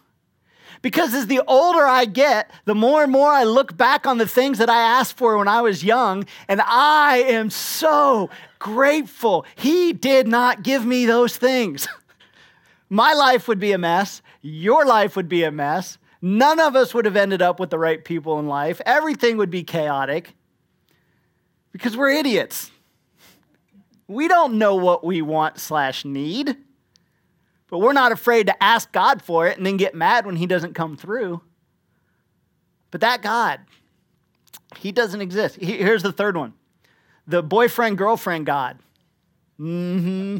Because 0.82 1.14
as 1.14 1.28
the 1.28 1.42
older 1.48 1.86
I 1.86 2.06
get, 2.06 2.52
the 2.66 2.76
more 2.76 3.04
and 3.04 3.12
more 3.12 3.30
I 3.30 3.44
look 3.44 3.76
back 3.76 4.06
on 4.06 4.18
the 4.18 4.28
things 4.28 4.58
that 4.60 4.70
I 4.70 4.82
asked 4.82 5.18
for 5.18 5.38
when 5.38 5.48
I 5.48 5.62
was 5.62 5.84
young, 5.84 6.26
and 6.48 6.62
I 6.62 7.18
am 7.28 7.50
so 7.50 8.30
grateful 8.60 9.46
He 9.56 9.94
did 9.94 10.28
not 10.28 10.64
give 10.64 10.86
me 10.86 11.06
those 11.06 11.38
things. 11.38 11.88
My 12.90 13.14
life 13.14 13.48
would 13.48 13.60
be 13.60 13.74
a 13.74 13.78
mess. 13.78 14.22
Your 14.42 14.86
life 14.86 15.16
would 15.16 15.28
be 15.28 15.44
a 15.44 15.52
mess. 15.52 15.98
None 16.22 16.60
of 16.60 16.76
us 16.76 16.94
would 16.94 17.06
have 17.06 17.16
ended 17.16 17.42
up 17.42 17.60
with 17.60 17.70
the 17.70 17.78
right 17.78 18.04
people 18.04 18.40
in 18.40 18.48
life. 18.48 18.82
Everything 18.86 19.38
would 19.38 19.52
be 19.52 19.64
chaotic 19.64 20.34
because 21.72 21.96
we're 21.96 22.10
idiots. 22.10 22.72
We 24.08 24.28
don't 24.28 24.58
know 24.58 24.76
what 24.76 25.04
we 25.04 25.22
want 25.22 25.60
slash 25.60 26.06
need, 26.06 26.58
but 27.70 27.80
we're 27.80 27.94
not 27.94 28.12
afraid 28.12 28.48
to 28.48 28.64
ask 28.64 28.92
God 28.92 29.22
for 29.22 29.48
it 29.48 29.58
and 29.58 29.66
then 29.66 29.78
get 29.78 29.96
mad 29.96 30.26
when 30.26 30.36
He 30.36 30.46
doesn't 30.46 30.74
come 30.74 30.98
through. 30.98 31.42
But 32.92 33.02
that 33.02 33.22
God, 33.22 33.60
He 34.78 34.92
doesn't 34.92 35.22
exist. 35.22 35.58
Here's 35.58 36.04
the 36.04 36.12
third 36.12 36.38
one 36.38 36.54
the 37.28 37.44
boyfriend 37.44 37.98
girlfriend 37.98 38.46
God. 38.46 38.80
Mm 39.60 40.02
hmm. 40.02 40.38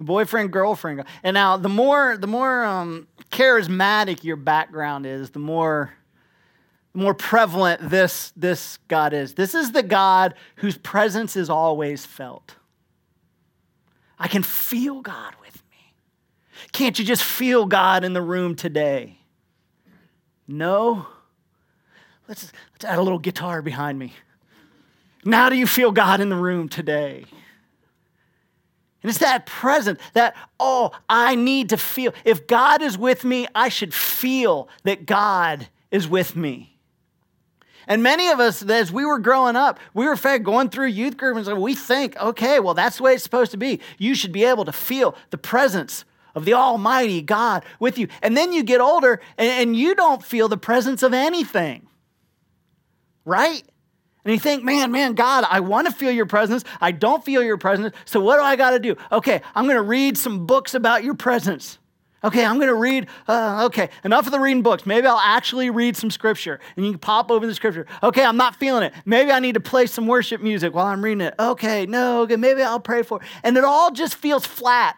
Boyfriend 0.00 0.52
girlfriend. 0.52 1.04
And 1.24 1.34
now, 1.34 1.56
the 1.56 1.68
more 1.68 2.16
the 2.16 2.28
more 2.28 2.64
um, 2.64 3.08
charismatic 3.30 4.22
your 4.22 4.36
background 4.36 5.06
is, 5.06 5.30
the 5.30 5.40
more 5.40 5.92
more 6.98 7.14
prevalent 7.14 7.90
this, 7.90 8.32
this 8.36 8.78
God 8.88 9.12
is. 9.12 9.34
This 9.34 9.54
is 9.54 9.72
the 9.72 9.82
God 9.82 10.34
whose 10.56 10.76
presence 10.76 11.36
is 11.36 11.48
always 11.48 12.04
felt. 12.04 12.56
I 14.18 14.28
can 14.28 14.42
feel 14.42 15.00
God 15.00 15.34
with. 15.40 15.47
Can't 16.72 16.98
you 16.98 17.04
just 17.04 17.22
feel 17.22 17.66
God 17.66 18.04
in 18.04 18.12
the 18.12 18.22
room 18.22 18.54
today? 18.54 19.18
No. 20.46 21.06
Let's, 22.28 22.52
let's 22.72 22.84
add 22.84 22.98
a 22.98 23.02
little 23.02 23.18
guitar 23.18 23.62
behind 23.62 23.98
me. 23.98 24.12
Now, 25.24 25.48
do 25.48 25.56
you 25.56 25.66
feel 25.66 25.92
God 25.92 26.20
in 26.20 26.28
the 26.28 26.36
room 26.36 26.68
today? 26.68 27.24
And 29.02 29.10
it's 29.10 29.18
that 29.18 29.46
present 29.46 30.00
that, 30.14 30.34
oh, 30.58 30.90
I 31.08 31.34
need 31.34 31.70
to 31.70 31.76
feel. 31.76 32.12
If 32.24 32.46
God 32.46 32.82
is 32.82 32.98
with 32.98 33.24
me, 33.24 33.46
I 33.54 33.68
should 33.68 33.94
feel 33.94 34.68
that 34.84 35.06
God 35.06 35.68
is 35.90 36.08
with 36.08 36.34
me. 36.34 36.76
And 37.86 38.02
many 38.02 38.28
of 38.28 38.38
us, 38.38 38.62
as 38.62 38.92
we 38.92 39.06
were 39.06 39.18
growing 39.18 39.56
up, 39.56 39.80
we 39.94 40.06
were 40.06 40.16
fed 40.16 40.44
going 40.44 40.68
through 40.68 40.88
youth 40.88 41.16
groups, 41.16 41.48
and 41.48 41.62
we 41.62 41.74
think, 41.74 42.16
okay, 42.18 42.60
well, 42.60 42.74
that's 42.74 42.98
the 42.98 43.04
way 43.04 43.14
it's 43.14 43.22
supposed 43.22 43.52
to 43.52 43.56
be. 43.56 43.80
You 43.96 44.14
should 44.14 44.32
be 44.32 44.44
able 44.44 44.66
to 44.66 44.72
feel 44.72 45.14
the 45.30 45.38
presence 45.38 46.04
of 46.38 46.44
the 46.44 46.54
Almighty 46.54 47.20
God 47.20 47.64
with 47.80 47.98
you. 47.98 48.08
And 48.22 48.36
then 48.36 48.52
you 48.52 48.62
get 48.62 48.80
older 48.80 49.20
and, 49.36 49.48
and 49.48 49.76
you 49.76 49.94
don't 49.94 50.24
feel 50.24 50.48
the 50.48 50.56
presence 50.56 51.02
of 51.02 51.12
anything, 51.12 51.88
right? 53.24 53.62
And 54.24 54.32
you 54.32 54.38
think, 54.38 54.62
man, 54.62 54.92
man, 54.92 55.14
God, 55.14 55.44
I 55.48 55.60
want 55.60 55.88
to 55.88 55.92
feel 55.92 56.12
your 56.12 56.26
presence. 56.26 56.64
I 56.80 56.92
don't 56.92 57.24
feel 57.24 57.42
your 57.42 57.58
presence. 57.58 57.94
So 58.04 58.20
what 58.20 58.36
do 58.36 58.42
I 58.42 58.56
got 58.56 58.70
to 58.70 58.78
do? 58.78 58.96
Okay, 59.10 59.42
I'm 59.54 59.64
going 59.64 59.76
to 59.76 59.82
read 59.82 60.16
some 60.16 60.46
books 60.46 60.74
about 60.74 61.02
your 61.02 61.14
presence. 61.14 61.78
Okay, 62.22 62.44
I'm 62.44 62.56
going 62.56 62.68
to 62.68 62.74
read. 62.74 63.06
Uh, 63.26 63.64
okay, 63.66 63.90
enough 64.04 64.26
of 64.26 64.32
the 64.32 64.40
reading 64.40 64.62
books. 64.62 64.86
Maybe 64.86 65.06
I'll 65.06 65.18
actually 65.18 65.70
read 65.70 65.96
some 65.96 66.10
scripture. 66.10 66.60
And 66.76 66.84
you 66.84 66.92
can 66.92 66.98
pop 66.98 67.30
over 67.30 67.46
the 67.46 67.54
scripture. 67.54 67.86
Okay, 68.02 68.24
I'm 68.24 68.36
not 68.36 68.56
feeling 68.56 68.84
it. 68.84 68.92
Maybe 69.04 69.32
I 69.32 69.40
need 69.40 69.54
to 69.54 69.60
play 69.60 69.86
some 69.86 70.06
worship 70.06 70.40
music 70.40 70.74
while 70.74 70.86
I'm 70.86 71.02
reading 71.02 71.22
it. 71.22 71.34
Okay, 71.38 71.86
no, 71.86 72.22
okay, 72.22 72.36
maybe 72.36 72.62
I'll 72.62 72.80
pray 72.80 73.02
for 73.02 73.20
it. 73.20 73.26
And 73.42 73.56
it 73.56 73.64
all 73.64 73.90
just 73.90 74.14
feels 74.14 74.46
flat. 74.46 74.96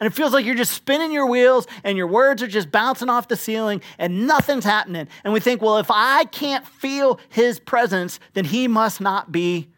And 0.00 0.06
it 0.06 0.14
feels 0.16 0.32
like 0.32 0.46
you're 0.46 0.54
just 0.54 0.72
spinning 0.72 1.12
your 1.12 1.26
wheels 1.26 1.66
and 1.84 1.98
your 1.98 2.06
words 2.06 2.42
are 2.42 2.46
just 2.46 2.72
bouncing 2.72 3.10
off 3.10 3.28
the 3.28 3.36
ceiling 3.36 3.82
and 3.98 4.26
nothing's 4.26 4.64
happening. 4.64 5.08
And 5.24 5.32
we 5.34 5.40
think, 5.40 5.60
well, 5.60 5.76
if 5.76 5.90
I 5.90 6.24
can't 6.24 6.66
feel 6.66 7.20
his 7.28 7.60
presence, 7.60 8.18
then 8.32 8.46
he 8.46 8.66
must 8.66 9.00
not 9.00 9.30
be 9.30 9.68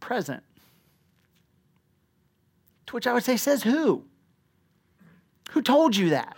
present. 0.00 0.42
To 2.86 2.94
which 2.94 3.06
I 3.06 3.12
would 3.12 3.22
say, 3.22 3.36
says 3.36 3.62
who? 3.62 4.04
Who 5.50 5.60
told 5.60 5.94
you 5.94 6.10
that? 6.10 6.36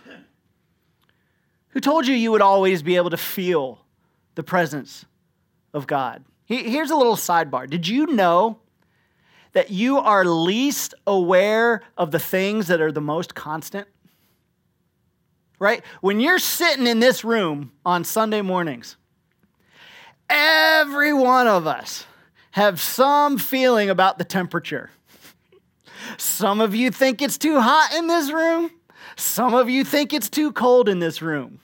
Who 1.69 1.79
told 1.79 2.05
you 2.07 2.13
you 2.13 2.31
would 2.31 2.41
always 2.41 2.83
be 2.83 2.97
able 2.97 3.11
to 3.11 3.17
feel 3.17 3.85
the 4.35 4.43
presence 4.43 5.05
of 5.73 5.87
God? 5.87 6.25
Here's 6.43 6.91
a 6.91 6.95
little 6.97 7.15
sidebar. 7.15 7.69
Did 7.69 7.87
you 7.87 8.07
know 8.07 8.59
that 9.53 9.69
you 9.69 9.97
are 9.97 10.25
least 10.25 10.93
aware 11.05 11.81
of 11.97 12.11
the 12.11 12.19
things 12.19 12.67
that 12.67 12.81
are 12.81 12.91
the 12.91 13.01
most 13.01 13.35
constant? 13.35 13.87
right? 15.61 15.83
When 16.01 16.19
you're 16.19 16.39
sitting 16.39 16.87
in 16.87 16.99
this 16.99 17.23
room 17.23 17.71
on 17.85 18.03
Sunday 18.03 18.41
mornings, 18.41 18.97
every 20.27 21.13
one 21.13 21.47
of 21.47 21.67
us 21.67 22.07
have 22.49 22.81
some 22.81 23.37
feeling 23.37 23.87
about 23.91 24.17
the 24.17 24.23
temperature. 24.23 24.89
Some 26.17 26.61
of 26.61 26.73
you 26.73 26.89
think 26.89 27.21
it's 27.21 27.37
too 27.37 27.61
hot 27.61 27.93
in 27.95 28.07
this 28.07 28.31
room. 28.31 28.71
Some 29.15 29.53
of 29.53 29.69
you 29.69 29.83
think 29.83 30.13
it's 30.13 30.31
too 30.31 30.51
cold 30.51 30.89
in 30.89 30.97
this 30.97 31.21
room. 31.21 31.59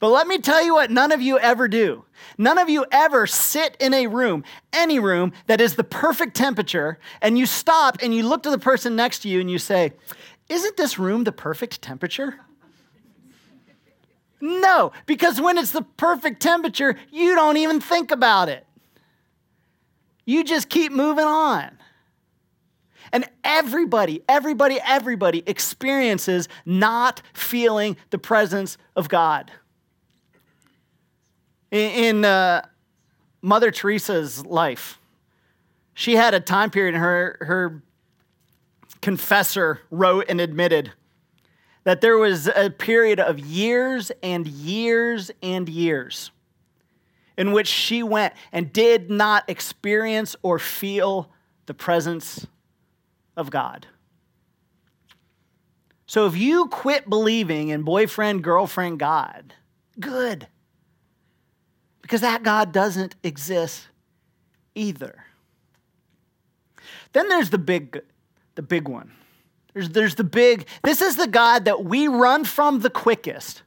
But 0.00 0.08
let 0.08 0.26
me 0.26 0.38
tell 0.38 0.64
you 0.64 0.74
what 0.74 0.90
none 0.90 1.12
of 1.12 1.22
you 1.22 1.38
ever 1.38 1.68
do. 1.68 2.04
None 2.38 2.58
of 2.58 2.68
you 2.68 2.86
ever 2.90 3.26
sit 3.26 3.76
in 3.80 3.94
a 3.94 4.06
room, 4.06 4.44
any 4.72 4.98
room, 4.98 5.32
that 5.46 5.60
is 5.60 5.76
the 5.76 5.84
perfect 5.84 6.36
temperature, 6.36 6.98
and 7.20 7.38
you 7.38 7.46
stop 7.46 7.98
and 8.02 8.14
you 8.14 8.26
look 8.26 8.42
to 8.44 8.50
the 8.50 8.58
person 8.58 8.96
next 8.96 9.20
to 9.20 9.28
you 9.28 9.40
and 9.40 9.50
you 9.50 9.58
say, 9.58 9.92
Isn't 10.48 10.76
this 10.76 10.98
room 10.98 11.24
the 11.24 11.32
perfect 11.32 11.82
temperature? 11.82 12.40
No, 14.40 14.92
because 15.06 15.40
when 15.40 15.56
it's 15.56 15.72
the 15.72 15.82
perfect 15.82 16.42
temperature, 16.42 16.96
you 17.10 17.34
don't 17.34 17.56
even 17.56 17.80
think 17.80 18.10
about 18.10 18.48
it. 18.48 18.66
You 20.26 20.44
just 20.44 20.68
keep 20.68 20.92
moving 20.92 21.24
on. 21.24 21.78
And 23.12 23.24
everybody, 23.44 24.22
everybody, 24.28 24.78
everybody 24.84 25.42
experiences 25.46 26.48
not 26.64 27.22
feeling 27.32 27.96
the 28.10 28.18
presence 28.18 28.76
of 28.94 29.08
God. 29.08 29.50
In, 31.76 32.24
uh, 32.24 32.66
Mother 33.42 33.70
Teresa's 33.70 34.44
life, 34.44 34.98
she 35.94 36.16
had 36.16 36.34
a 36.34 36.40
time 36.40 36.70
period, 36.70 36.94
and 36.94 37.02
her, 37.02 37.36
her 37.40 37.82
confessor 39.00 39.80
wrote 39.90 40.26
and 40.28 40.40
admitted 40.40 40.92
that 41.84 42.00
there 42.00 42.16
was 42.18 42.48
a 42.48 42.70
period 42.70 43.20
of 43.20 43.38
years 43.38 44.10
and 44.22 44.46
years 44.46 45.30
and 45.42 45.68
years 45.68 46.32
in 47.36 47.52
which 47.52 47.68
she 47.68 48.02
went 48.02 48.34
and 48.50 48.72
did 48.72 49.10
not 49.10 49.48
experience 49.48 50.34
or 50.42 50.58
feel 50.58 51.30
the 51.66 51.74
presence 51.74 52.46
of 53.36 53.50
God. 53.50 53.86
So 56.06 56.26
if 56.26 56.36
you 56.36 56.66
quit 56.66 57.08
believing 57.08 57.68
in 57.68 57.82
boyfriend, 57.82 58.42
girlfriend 58.42 58.98
God, 58.98 59.54
good. 60.00 60.48
Because 62.06 62.20
that 62.20 62.44
God 62.44 62.70
doesn't 62.70 63.16
exist 63.24 63.88
either. 64.76 65.24
Then 67.12 67.28
there's 67.28 67.50
the 67.50 67.58
big 67.58 68.00
the 68.54 68.62
big 68.62 68.86
one. 68.86 69.10
There's, 69.74 69.90
there's 69.90 70.14
the 70.14 70.24
big, 70.24 70.66
this 70.84 71.02
is 71.02 71.16
the 71.16 71.26
God 71.26 71.66
that 71.66 71.84
we 71.84 72.08
run 72.08 72.44
from 72.44 72.80
the 72.80 72.90
quickest, 72.90 73.62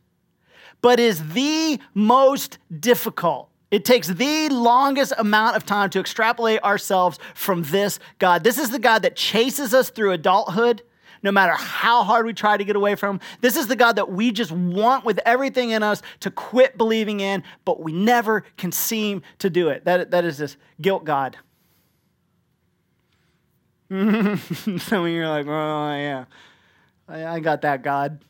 but 0.82 1.02
is 1.02 1.34
the 1.34 1.80
most 1.94 2.58
difficult. 2.80 3.50
It 3.70 3.86
takes 3.86 4.08
the 4.08 4.50
longest 4.50 5.14
amount 5.18 5.58
of 5.58 5.66
time 5.66 5.90
to 5.92 6.00
extrapolate 6.00 6.64
ourselves 6.64 7.20
from 7.36 7.64
this 7.64 8.00
God. 8.18 8.44
This 8.44 8.58
is 8.58 8.72
the 8.72 8.80
God 8.80 9.04
that 9.04 9.18
chases 9.18 9.74
us 9.74 9.90
through 9.90 10.14
adulthood, 10.14 10.82
no 11.24 11.32
matter 11.32 11.54
how 11.54 12.04
hard 12.04 12.26
we 12.26 12.34
try 12.34 12.58
to 12.58 12.64
get 12.64 12.76
away 12.76 12.96
from. 12.96 13.20
This 13.42 13.58
is 13.58 13.68
the 13.68 13.76
God 13.76 13.96
that 13.98 14.12
we 14.12 14.32
just 14.32 14.52
want 14.52 15.06
with 15.06 15.20
everything 15.26 15.72
in 15.72 15.84
us 15.84 16.02
to 16.22 16.32
quit 16.32 16.78
believing 16.78 17.20
in, 17.20 17.44
but 17.66 17.82
we 17.82 17.92
never 17.92 18.46
can 18.58 18.72
seem 18.72 19.22
to 19.40 19.50
do 19.50 19.70
it. 19.70 19.86
That, 19.86 20.12
that 20.12 20.26
is 20.26 20.38
this 20.38 20.58
guilt 20.82 21.06
God. 21.06 21.38
Some 23.90 25.06
of 25.06 25.10
you 25.10 25.24
are 25.24 25.30
like, 25.30 25.48
oh, 25.48 25.96
yeah, 25.98 26.26
I, 27.08 27.26
I 27.26 27.40
got 27.40 27.62
that, 27.62 27.82
God. 27.82 28.24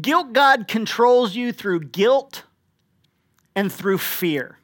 Guilt 0.00 0.32
God 0.32 0.68
controls 0.68 1.34
you 1.34 1.52
through 1.52 1.80
guilt 1.80 2.44
and 3.56 3.72
through 3.72 3.98
fear. 3.98 4.58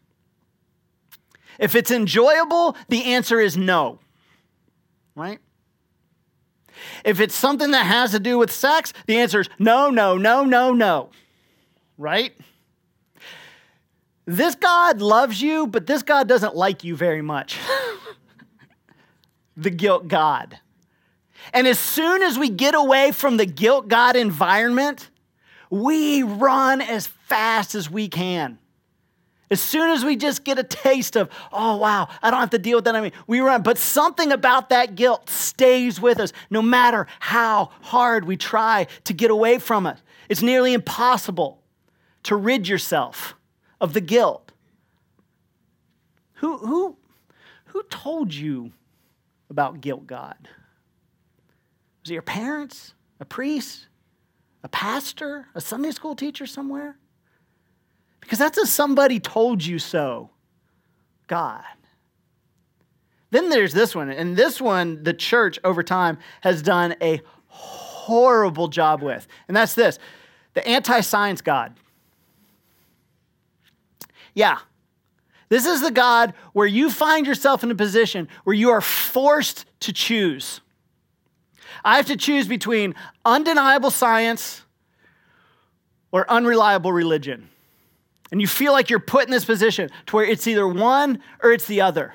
If 1.58 1.74
it's 1.74 1.90
enjoyable, 1.90 2.76
the 2.88 3.04
answer 3.04 3.38
is 3.38 3.56
no, 3.56 3.98
right? 5.14 5.40
If 7.04 7.20
it's 7.20 7.34
something 7.34 7.70
that 7.72 7.86
has 7.86 8.12
to 8.12 8.20
do 8.20 8.38
with 8.38 8.50
sex, 8.50 8.92
the 9.06 9.18
answer 9.18 9.40
is 9.40 9.48
no, 9.58 9.90
no, 9.90 10.16
no, 10.16 10.44
no, 10.44 10.72
no, 10.72 11.10
right? 11.98 12.32
This 14.26 14.54
God 14.54 15.00
loves 15.00 15.42
you, 15.42 15.66
but 15.66 15.86
this 15.86 16.02
God 16.02 16.28
doesn't 16.28 16.54
like 16.54 16.84
you 16.84 16.94
very 16.94 17.22
much. 17.22 17.58
the 19.56 19.70
guilt 19.70 20.08
God. 20.08 20.58
And 21.52 21.66
as 21.66 21.78
soon 21.78 22.22
as 22.22 22.38
we 22.38 22.48
get 22.48 22.74
away 22.74 23.12
from 23.12 23.36
the 23.36 23.46
guilt 23.46 23.88
God 23.88 24.16
environment, 24.16 25.10
we 25.68 26.22
run 26.22 26.80
as 26.80 27.06
fast 27.06 27.74
as 27.74 27.90
we 27.90 28.08
can. 28.08 28.58
As 29.50 29.60
soon 29.60 29.90
as 29.90 30.04
we 30.04 30.14
just 30.14 30.44
get 30.44 30.60
a 30.60 30.62
taste 30.62 31.16
of, 31.16 31.28
oh, 31.52 31.76
wow, 31.76 32.08
I 32.22 32.30
don't 32.30 32.38
have 32.38 32.50
to 32.50 32.58
deal 32.58 32.78
with 32.78 32.84
that. 32.84 32.94
I 32.94 33.00
mean, 33.00 33.12
we 33.26 33.40
run. 33.40 33.62
But 33.62 33.78
something 33.78 34.30
about 34.30 34.68
that 34.68 34.94
guilt 34.94 35.28
stays 35.28 36.00
with 36.00 36.20
us 36.20 36.32
no 36.50 36.62
matter 36.62 37.08
how 37.18 37.70
hard 37.80 38.26
we 38.26 38.36
try 38.36 38.86
to 39.04 39.12
get 39.12 39.30
away 39.30 39.58
from 39.58 39.86
it. 39.86 39.96
It's 40.28 40.40
nearly 40.40 40.72
impossible 40.72 41.62
to 42.22 42.36
rid 42.36 42.68
yourself 42.68 43.34
of 43.80 43.92
the 43.92 44.00
guilt. 44.00 44.52
Who, 46.34 46.58
who, 46.58 46.96
who 47.66 47.82
told 47.84 48.32
you 48.32 48.72
about 49.50 49.80
guilt 49.80 50.06
God? 50.06 50.36
Was 52.02 52.10
it 52.10 52.14
your 52.14 52.22
parents, 52.22 52.94
a 53.18 53.24
priest, 53.24 53.88
a 54.62 54.68
pastor, 54.68 55.48
a 55.56 55.60
Sunday 55.60 55.90
school 55.90 56.14
teacher 56.14 56.46
somewhere? 56.46 56.99
Because 58.30 58.38
that's 58.38 58.58
a 58.58 58.66
somebody 58.66 59.18
told 59.18 59.64
you 59.66 59.80
so 59.80 60.30
God. 61.26 61.64
Then 63.30 63.48
there's 63.48 63.72
this 63.72 63.92
one, 63.92 64.08
and 64.08 64.36
this 64.36 64.60
one 64.60 65.02
the 65.02 65.12
church 65.12 65.58
over 65.64 65.82
time 65.82 66.16
has 66.42 66.62
done 66.62 66.94
a 67.02 67.22
horrible 67.48 68.68
job 68.68 69.02
with, 69.02 69.26
and 69.48 69.56
that's 69.56 69.74
this 69.74 69.98
the 70.54 70.64
anti 70.64 71.00
science 71.00 71.40
God. 71.40 71.74
Yeah, 74.32 74.58
this 75.48 75.66
is 75.66 75.80
the 75.80 75.90
God 75.90 76.32
where 76.52 76.68
you 76.68 76.88
find 76.88 77.26
yourself 77.26 77.64
in 77.64 77.72
a 77.72 77.74
position 77.74 78.28
where 78.44 78.54
you 78.54 78.70
are 78.70 78.80
forced 78.80 79.64
to 79.80 79.92
choose. 79.92 80.60
I 81.84 81.96
have 81.96 82.06
to 82.06 82.16
choose 82.16 82.46
between 82.46 82.94
undeniable 83.24 83.90
science 83.90 84.62
or 86.12 86.30
unreliable 86.30 86.92
religion. 86.92 87.49
And 88.30 88.40
you 88.40 88.46
feel 88.46 88.72
like 88.72 88.90
you're 88.90 89.00
put 89.00 89.24
in 89.24 89.30
this 89.30 89.44
position 89.44 89.90
to 90.06 90.16
where 90.16 90.24
it's 90.24 90.46
either 90.46 90.66
one 90.66 91.20
or 91.42 91.52
it's 91.52 91.66
the 91.66 91.80
other. 91.80 92.14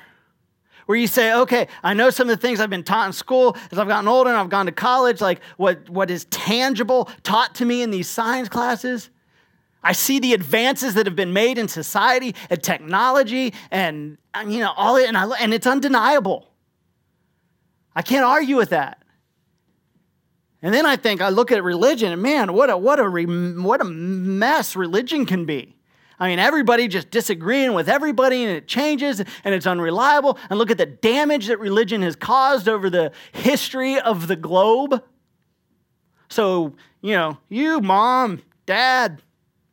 Where 0.85 0.97
you 0.97 1.07
say, 1.07 1.33
okay, 1.33 1.67
I 1.83 1.93
know 1.93 2.09
some 2.09 2.29
of 2.29 2.39
the 2.39 2.41
things 2.41 2.59
I've 2.59 2.69
been 2.69 2.83
taught 2.83 3.07
in 3.07 3.13
school 3.13 3.57
as 3.71 3.79
I've 3.79 3.87
gotten 3.87 4.07
older 4.07 4.29
and 4.29 4.39
I've 4.39 4.49
gone 4.49 4.67
to 4.67 4.71
college, 4.71 5.19
like 5.19 5.41
what, 5.57 5.89
what 5.89 6.11
is 6.11 6.25
tangible 6.25 7.09
taught 7.23 7.55
to 7.55 7.65
me 7.65 7.81
in 7.81 7.89
these 7.89 8.07
science 8.07 8.49
classes. 8.49 9.09
I 9.83 9.91
see 9.91 10.19
the 10.19 10.33
advances 10.33 10.93
that 10.93 11.05
have 11.05 11.15
been 11.15 11.33
made 11.33 11.57
in 11.57 11.67
society 11.67 12.35
and 12.49 12.61
technology 12.61 13.53
and, 13.71 14.17
you 14.47 14.59
know, 14.59 14.73
all 14.75 14.95
it, 14.95 15.07
and, 15.07 15.17
I, 15.17 15.27
and 15.39 15.53
it's 15.53 15.67
undeniable. 15.67 16.47
I 17.95 18.01
can't 18.01 18.25
argue 18.25 18.55
with 18.55 18.69
that. 18.69 19.03
And 20.61 20.73
then 20.73 20.85
I 20.85 20.95
think 20.95 21.21
I 21.21 21.29
look 21.29 21.51
at 21.51 21.63
religion 21.63 22.11
and 22.11 22.21
man, 22.21 22.53
what 22.53 22.69
a, 22.69 22.77
what 22.77 22.99
a, 22.99 23.03
what 23.05 23.81
a 23.81 23.85
mess 23.85 24.75
religion 24.75 25.25
can 25.25 25.45
be. 25.45 25.74
I 26.19 26.29
mean, 26.29 26.39
everybody 26.39 26.87
just 26.87 27.11
disagreeing 27.11 27.73
with 27.73 27.89
everybody 27.89 28.43
and 28.43 28.51
it 28.55 28.67
changes 28.67 29.19
and 29.19 29.53
it's 29.53 29.67
unreliable. 29.67 30.37
And 30.49 30.57
look 30.57 30.71
at 30.71 30.77
the 30.77 30.85
damage 30.85 31.47
that 31.47 31.59
religion 31.59 32.01
has 32.03 32.15
caused 32.15 32.69
over 32.69 32.89
the 32.89 33.11
history 33.33 33.99
of 33.99 34.27
the 34.27 34.35
globe. 34.35 35.03
So, 36.29 36.75
you 37.01 37.13
know, 37.13 37.37
you, 37.49 37.81
mom, 37.81 38.41
dad, 38.65 39.21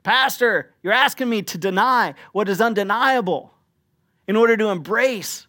Pastor, 0.03 0.75
you're 0.83 0.93
asking 0.93 1.29
me 1.29 1.43
to 1.43 1.59
deny 1.59 2.15
what 2.33 2.49
is 2.49 2.61
undeniable 2.61 3.55
in 4.27 4.37
order 4.37 4.57
to 4.57 4.69
embrace 4.69 5.47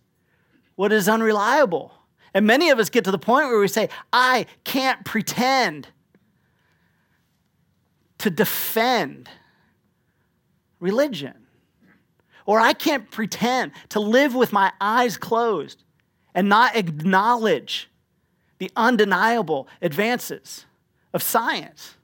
what 0.75 0.93
is 0.93 1.09
unreliable. 1.09 1.91
And 2.33 2.47
many 2.47 2.69
of 2.69 2.79
us 2.79 2.89
get 2.89 3.03
to 3.05 3.11
the 3.11 3.19
point 3.19 3.47
where 3.47 3.59
we 3.59 3.67
say, 3.67 3.89
I 4.11 4.45
can't 4.63 5.03
pretend 5.05 5.87
to 8.19 8.29
defend 8.29 9.29
religion. 10.83 11.33
Or 12.45 12.59
I 12.59 12.73
can't 12.73 13.09
pretend 13.09 13.71
to 13.89 14.01
live 14.01 14.35
with 14.35 14.51
my 14.51 14.73
eyes 14.81 15.15
closed 15.15 15.81
and 16.35 16.49
not 16.49 16.75
acknowledge 16.75 17.89
the 18.57 18.69
undeniable 18.75 19.67
advances 19.81 20.65
of 21.13 21.23
science. 21.23 21.95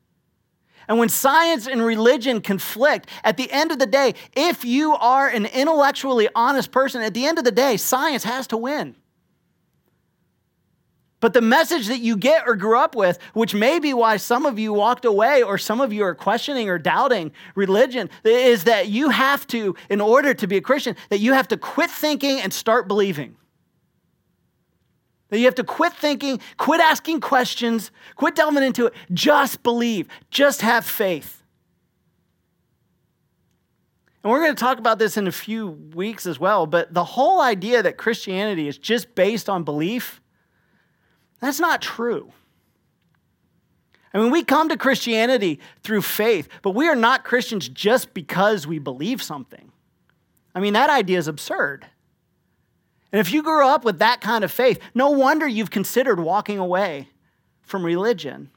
And 0.88 0.98
when 0.98 1.10
science 1.10 1.68
and 1.68 1.84
religion 1.84 2.42
conflict, 2.42 3.08
at 3.24 3.38
the 3.38 3.52
end 3.52 3.72
of 3.72 3.80
the 3.80 3.86
day, 3.86 4.16
if 4.36 4.64
you 4.64 4.94
are 4.94 5.28
an 5.28 5.46
intellectually 5.46 6.30
honest 6.34 6.72
person, 6.72 7.02
at 7.02 7.14
the 7.14 7.26
end 7.26 7.38
of 7.38 7.44
the 7.44 7.52
day, 7.52 7.76
science 7.78 8.24
has 8.24 8.48
to 8.48 8.58
win. 8.58 8.96
But 11.22 11.34
the 11.34 11.42
message 11.42 11.88
that 11.88 12.00
you 12.00 12.16
get 12.16 12.48
or 12.48 12.56
grew 12.56 12.80
up 12.80 12.96
with, 12.96 13.20
which 13.34 13.54
may 13.54 13.80
be 13.80 13.94
why 13.94 14.18
some 14.18 14.46
of 14.46 14.58
you 14.58 14.72
walked 14.72 15.04
away 15.04 15.44
or 15.44 15.58
some 15.58 15.82
of 15.82 15.92
you 15.92 16.04
are 16.04 16.16
questioning 16.16 16.70
or 16.70 16.78
doubting 16.78 17.32
religion, 17.56 18.10
is 18.24 18.64
that 18.64 18.88
you 18.88 19.10
have 19.10 19.46
to, 19.48 19.76
in 19.90 20.00
order 20.00 20.34
to 20.34 20.48
be 20.48 20.58
a 20.58 20.62
Christian, 20.62 20.96
that 21.10 21.20
you 21.20 21.34
have 21.34 21.48
to 21.50 21.58
quit 21.58 21.92
thinking 21.92 22.40
and 22.40 22.54
start 22.54 22.88
believing. 22.88 23.36
That 25.28 25.40
you 25.40 25.46
have 25.46 25.56
to 25.56 25.64
quit 25.64 25.94
thinking, 25.94 26.40
quit 26.58 26.80
asking 26.80 27.20
questions, 27.20 27.92
quit 28.16 28.36
delving 28.36 28.64
into 28.64 28.88
it. 28.88 28.94
Just 29.14 29.62
believe, 29.62 30.08
just 30.32 30.62
have 30.62 30.86
faith. 30.86 31.44
And 34.24 34.32
we're 34.32 34.42
going 34.42 34.56
to 34.56 34.60
talk 34.60 34.80
about 34.80 35.00
this 35.00 35.18
in 35.18 35.28
a 35.28 35.32
few 35.32 35.68
weeks 35.68 36.26
as 36.26 36.40
well, 36.40 36.66
but 36.66 36.94
the 36.94 37.04
whole 37.04 37.42
idea 37.42 37.84
that 37.84 37.98
Christianity 37.98 38.68
is 38.68 38.78
just 38.78 39.16
based 39.16 39.50
on 39.50 39.64
belief, 39.64 40.22
that's 41.40 41.60
not 41.60 41.82
true. 41.82 42.32
I 44.14 44.18
mean, 44.18 44.32
we 44.32 44.44
come 44.44 44.70
to 44.70 44.78
Christianity 44.78 45.60
through 45.84 46.02
faith, 46.02 46.50
but 46.62 46.72
we 46.72 46.88
are 46.88 46.96
not 46.96 47.24
Christians 47.24 47.70
just 47.70 48.14
because 48.14 48.66
we 48.66 48.80
believe 48.80 49.22
something. 49.22 49.72
I 50.56 50.60
mean, 50.60 50.74
that 50.74 50.90
idea 50.90 51.20
is 51.20 51.28
absurd. 51.28 51.86
And 53.12 53.20
if 53.20 53.32
you 53.32 53.44
grew 53.44 53.66
up 53.66 53.84
with 53.84 54.00
that 54.00 54.22
kind 54.22 54.44
of 54.44 54.52
faith, 54.52 54.80
no 54.94 55.12
wonder 55.12 55.48
you've 55.48 55.72
considered 55.72 56.20
walking 56.20 56.60
away 56.60 57.10
from 57.62 57.86
religion 57.86 58.50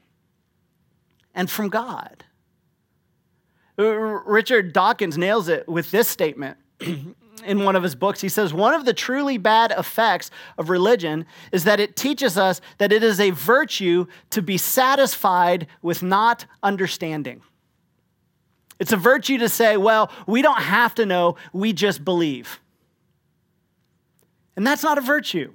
and 1.33 1.49
from 1.49 1.69
God. 1.69 2.23
Richard 3.77 4.73
Dawkins 4.73 5.17
nails 5.17 5.47
it 5.47 5.67
with 5.67 5.89
this 5.91 6.07
statement 6.07 6.57
in 7.45 7.63
one 7.63 7.75
of 7.75 7.83
his 7.83 7.95
books. 7.95 8.21
He 8.21 8.29
says, 8.29 8.53
One 8.53 8.73
of 8.73 8.85
the 8.85 8.93
truly 8.93 9.37
bad 9.37 9.71
effects 9.71 10.31
of 10.57 10.69
religion 10.69 11.25
is 11.51 11.63
that 11.63 11.79
it 11.79 11.95
teaches 11.95 12.37
us 12.37 12.61
that 12.77 12.91
it 12.91 13.03
is 13.03 13.19
a 13.19 13.31
virtue 13.31 14.05
to 14.31 14.41
be 14.41 14.57
satisfied 14.57 15.67
with 15.81 16.03
not 16.03 16.45
understanding. 16.61 17.41
It's 18.79 18.91
a 18.91 18.97
virtue 18.97 19.37
to 19.37 19.49
say, 19.49 19.77
Well, 19.77 20.11
we 20.27 20.41
don't 20.41 20.61
have 20.61 20.95
to 20.95 21.05
know, 21.05 21.35
we 21.51 21.73
just 21.73 22.03
believe. 22.03 22.59
And 24.55 24.65
that's 24.65 24.83
not 24.83 24.97
a 24.97 25.01
virtue. 25.01 25.53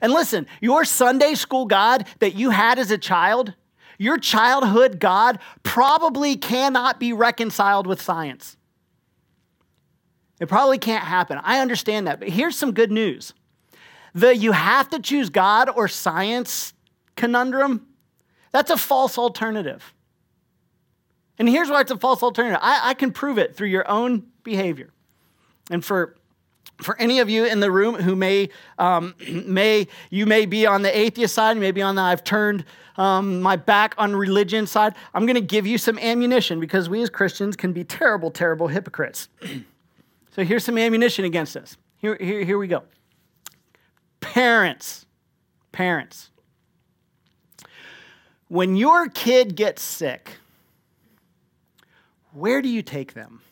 And 0.00 0.12
listen, 0.12 0.46
your 0.60 0.84
Sunday 0.84 1.34
school 1.34 1.66
God 1.66 2.06
that 2.18 2.34
you 2.34 2.50
had 2.50 2.78
as 2.78 2.90
a 2.90 2.98
child, 2.98 3.54
your 3.98 4.18
childhood 4.18 5.00
God 5.00 5.38
probably 5.62 6.36
cannot 6.36 7.00
be 7.00 7.12
reconciled 7.12 7.86
with 7.86 8.02
science. 8.02 8.56
It 10.40 10.48
probably 10.48 10.78
can't 10.78 11.04
happen. 11.04 11.38
I 11.42 11.60
understand 11.60 12.06
that. 12.06 12.18
But 12.20 12.28
here's 12.28 12.56
some 12.56 12.72
good 12.72 12.90
news 12.90 13.34
the 14.14 14.36
you 14.36 14.52
have 14.52 14.88
to 14.90 15.00
choose 15.00 15.28
God 15.28 15.68
or 15.68 15.88
science 15.88 16.72
conundrum, 17.16 17.86
that's 18.52 18.70
a 18.70 18.76
false 18.76 19.18
alternative. 19.18 19.92
And 21.38 21.48
here's 21.48 21.68
why 21.68 21.80
it's 21.80 21.90
a 21.90 21.98
false 21.98 22.22
alternative 22.22 22.60
I, 22.62 22.90
I 22.90 22.94
can 22.94 23.10
prove 23.10 23.38
it 23.38 23.56
through 23.56 23.68
your 23.68 23.88
own 23.88 24.24
behavior. 24.42 24.90
And 25.70 25.84
for 25.84 26.16
for 26.78 26.98
any 26.98 27.20
of 27.20 27.30
you 27.30 27.44
in 27.44 27.60
the 27.60 27.70
room 27.70 27.94
who 27.94 28.16
may, 28.16 28.48
um, 28.78 29.14
may 29.46 29.86
you 30.10 30.26
may 30.26 30.46
be 30.46 30.66
on 30.66 30.82
the 30.82 30.96
atheist 30.96 31.34
side, 31.34 31.56
maybe 31.56 31.82
on 31.82 31.94
the 31.94 32.02
I've 32.02 32.24
turned 32.24 32.64
um, 32.96 33.40
my 33.40 33.56
back 33.56 33.94
on 33.98 34.14
religion 34.14 34.66
side, 34.66 34.94
I'm 35.12 35.26
going 35.26 35.34
to 35.34 35.40
give 35.40 35.66
you 35.66 35.78
some 35.78 35.98
ammunition 35.98 36.60
because 36.60 36.88
we 36.88 37.02
as 37.02 37.10
Christians 37.10 37.56
can 37.56 37.72
be 37.72 37.82
terrible, 37.82 38.30
terrible 38.30 38.68
hypocrites. 38.68 39.28
so 40.34 40.42
here's 40.42 40.64
some 40.64 40.76
ammunition 40.78 41.24
against 41.24 41.56
us. 41.56 41.76
Here, 41.98 42.16
here, 42.20 42.42
here 42.42 42.58
we 42.58 42.66
go. 42.66 42.82
Parents, 44.20 45.06
parents, 45.70 46.30
when 48.48 48.74
your 48.74 49.08
kid 49.08 49.54
gets 49.54 49.80
sick, 49.80 50.32
where 52.32 52.60
do 52.60 52.68
you 52.68 52.82
take 52.82 53.14
them? 53.14 53.42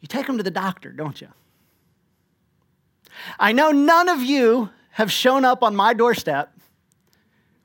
You 0.00 0.06
take 0.06 0.28
them 0.28 0.36
to 0.36 0.44
the 0.44 0.52
doctor, 0.52 0.92
don't 0.92 1.20
you? 1.20 1.28
I 3.40 3.50
know 3.50 3.72
none 3.72 4.08
of 4.08 4.22
you 4.22 4.70
have 4.90 5.10
shown 5.10 5.44
up 5.44 5.64
on 5.64 5.74
my 5.74 5.94
doorstep 5.94 6.56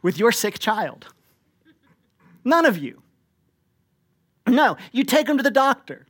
with 0.02 0.18
your 0.18 0.32
sick 0.32 0.58
child. 0.58 1.14
None 2.44 2.66
of 2.66 2.80
you. 2.80 3.04
No, 4.50 4.78
you 4.92 5.04
take 5.04 5.28
them 5.28 5.38
to 5.38 5.44
the 5.44 5.52
doctor. 5.52 6.06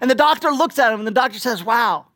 And 0.00 0.10
the 0.10 0.14
doctor 0.14 0.50
looks 0.50 0.78
at 0.78 0.92
him 0.92 1.00
and 1.00 1.06
the 1.06 1.12
doctor 1.12 1.38
says, 1.38 1.64
Wow, 1.64 2.06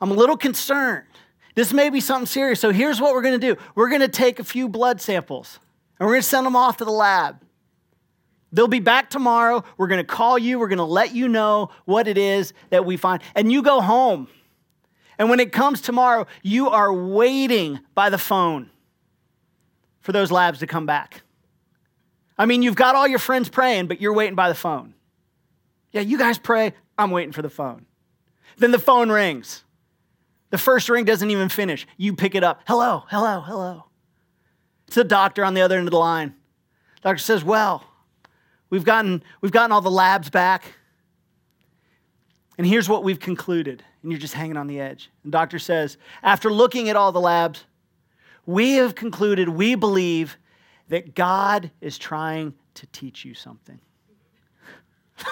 I'm 0.00 0.10
a 0.10 0.14
little 0.14 0.36
concerned. 0.36 1.06
This 1.54 1.72
may 1.72 1.90
be 1.90 2.00
something 2.00 2.26
serious. 2.26 2.60
So 2.60 2.70
here's 2.70 3.00
what 3.00 3.12
we're 3.12 3.22
going 3.22 3.38
to 3.38 3.54
do 3.54 3.60
we're 3.74 3.88
going 3.88 4.00
to 4.00 4.08
take 4.08 4.38
a 4.38 4.44
few 4.44 4.68
blood 4.68 5.00
samples 5.00 5.58
and 5.98 6.06
we're 6.06 6.14
going 6.14 6.22
to 6.22 6.28
send 6.28 6.46
them 6.46 6.56
off 6.56 6.78
to 6.78 6.84
the 6.84 6.92
lab. 6.92 7.40
They'll 8.52 8.68
be 8.68 8.80
back 8.80 9.08
tomorrow. 9.08 9.64
We're 9.78 9.86
going 9.86 10.00
to 10.00 10.06
call 10.06 10.38
you. 10.38 10.58
We're 10.58 10.68
going 10.68 10.78
to 10.78 10.84
let 10.84 11.14
you 11.14 11.26
know 11.26 11.70
what 11.86 12.06
it 12.06 12.18
is 12.18 12.52
that 12.68 12.84
we 12.84 12.98
find. 12.98 13.22
And 13.34 13.50
you 13.50 13.62
go 13.62 13.80
home. 13.80 14.28
And 15.18 15.30
when 15.30 15.40
it 15.40 15.52
comes 15.52 15.80
tomorrow, 15.80 16.26
you 16.42 16.68
are 16.68 16.92
waiting 16.92 17.80
by 17.94 18.10
the 18.10 18.18
phone 18.18 18.70
for 20.00 20.12
those 20.12 20.30
labs 20.30 20.58
to 20.58 20.66
come 20.66 20.84
back. 20.84 21.22
I 22.38 22.46
mean, 22.46 22.62
you've 22.62 22.76
got 22.76 22.94
all 22.94 23.06
your 23.06 23.18
friends 23.18 23.48
praying, 23.48 23.86
but 23.86 24.00
you're 24.00 24.14
waiting 24.14 24.34
by 24.34 24.48
the 24.48 24.54
phone. 24.54 24.94
Yeah, 25.92 26.00
you 26.00 26.18
guys 26.18 26.38
pray. 26.38 26.72
I'm 26.96 27.10
waiting 27.10 27.32
for 27.32 27.42
the 27.42 27.50
phone. 27.50 27.86
Then 28.58 28.70
the 28.70 28.78
phone 28.78 29.10
rings. 29.10 29.64
The 30.50 30.58
first 30.58 30.88
ring 30.88 31.04
doesn't 31.04 31.30
even 31.30 31.48
finish. 31.48 31.86
You 31.96 32.14
pick 32.14 32.34
it 32.34 32.44
up. 32.44 32.62
Hello, 32.66 33.04
hello, 33.08 33.40
hello. 33.40 33.84
It's 34.86 34.96
the 34.96 35.04
doctor 35.04 35.44
on 35.44 35.54
the 35.54 35.62
other 35.62 35.78
end 35.78 35.86
of 35.86 35.92
the 35.92 35.98
line. 35.98 36.34
Doctor 37.02 37.18
says, 37.18 37.42
Well, 37.42 37.84
We've 38.72 38.84
gotten, 38.84 39.22
we've 39.42 39.52
gotten 39.52 39.70
all 39.70 39.82
the 39.82 39.90
labs 39.90 40.30
back. 40.30 40.64
And 42.56 42.66
here's 42.66 42.88
what 42.88 43.04
we've 43.04 43.20
concluded. 43.20 43.84
And 44.02 44.10
you're 44.10 44.18
just 44.18 44.32
hanging 44.32 44.56
on 44.56 44.66
the 44.66 44.80
edge. 44.80 45.10
And 45.24 45.30
doctor 45.30 45.58
says, 45.58 45.98
after 46.22 46.50
looking 46.50 46.88
at 46.88 46.96
all 46.96 47.12
the 47.12 47.20
labs, 47.20 47.66
we 48.46 48.76
have 48.76 48.94
concluded, 48.94 49.50
we 49.50 49.74
believe 49.74 50.38
that 50.88 51.14
God 51.14 51.70
is 51.80 51.98
trying 51.98 52.54
to 52.74 52.86
teach 52.88 53.24
you 53.24 53.34
something. 53.34 53.78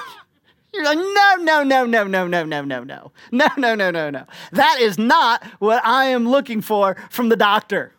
You're 0.72 0.84
like, 0.84 0.98
no, 0.98 1.36
no, 1.40 1.62
no, 1.62 1.84
no, 1.84 2.04
no, 2.04 2.26
no, 2.26 2.44
no, 2.44 2.64
no, 2.64 2.84
no. 2.84 3.12
No, 3.32 3.48
no, 3.56 3.74
no, 3.74 3.90
no, 3.90 4.10
no. 4.10 4.26
That 4.52 4.80
is 4.80 4.98
not 4.98 5.44
what 5.58 5.84
I 5.84 6.06
am 6.06 6.28
looking 6.28 6.60
for 6.60 6.96
from 7.10 7.28
the 7.28 7.36
doctor. 7.36 7.92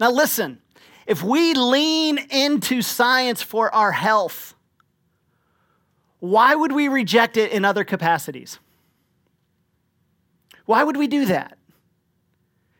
Now, 0.00 0.10
listen, 0.10 0.60
if 1.06 1.22
we 1.22 1.54
lean 1.54 2.18
into 2.30 2.80
science 2.82 3.42
for 3.42 3.72
our 3.74 3.92
health, 3.92 4.54
why 6.20 6.54
would 6.54 6.72
we 6.72 6.88
reject 6.88 7.36
it 7.36 7.52
in 7.52 7.64
other 7.64 7.84
capacities? 7.84 8.58
Why 10.66 10.84
would 10.84 10.96
we 10.96 11.06
do 11.06 11.26
that? 11.26 11.58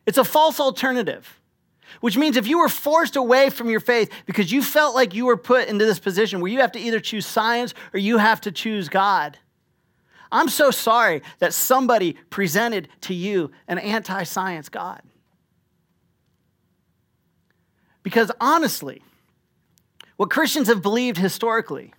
It's 0.06 0.18
a 0.18 0.24
false 0.24 0.61
alternative, 0.61 1.40
which 2.00 2.16
means 2.16 2.37
if 2.37 2.46
you 2.46 2.59
were 2.59 2.68
forced 2.68 3.16
away 3.16 3.50
from 3.50 3.68
your 3.68 3.81
faith 3.81 4.11
because 4.26 4.52
you 4.52 4.62
felt 4.62 4.94
like 4.94 5.14
you 5.14 5.26
were 5.26 5.37
put 5.37 5.68
into 5.68 5.85
this 5.85 5.98
position 5.98 6.40
where 6.40 6.50
you 6.50 6.61
have 6.61 6.72
to 6.72 6.78
either 6.78 7.00
choose 7.00 7.26
science 7.26 7.74
or 7.92 7.98
you 7.98 8.18
have 8.18 8.40
to 8.42 8.52
choose 8.52 8.88
God, 8.88 9.38
I'm 10.31 10.48
so 10.48 10.70
sorry 10.70 11.22
that 11.40 11.52
somebody 11.52 12.16
presented 12.31 12.88
to 13.02 13.14
you 13.14 13.50
an 13.68 13.78
anti 13.78 14.22
science 14.24 14.68
God. 14.68 15.02
Because 18.02 18.33
honestly, 18.40 19.02
what 20.16 20.31
Christians 20.31 20.68
have 20.68 20.83
believed 20.83 21.18
historically 21.18 21.92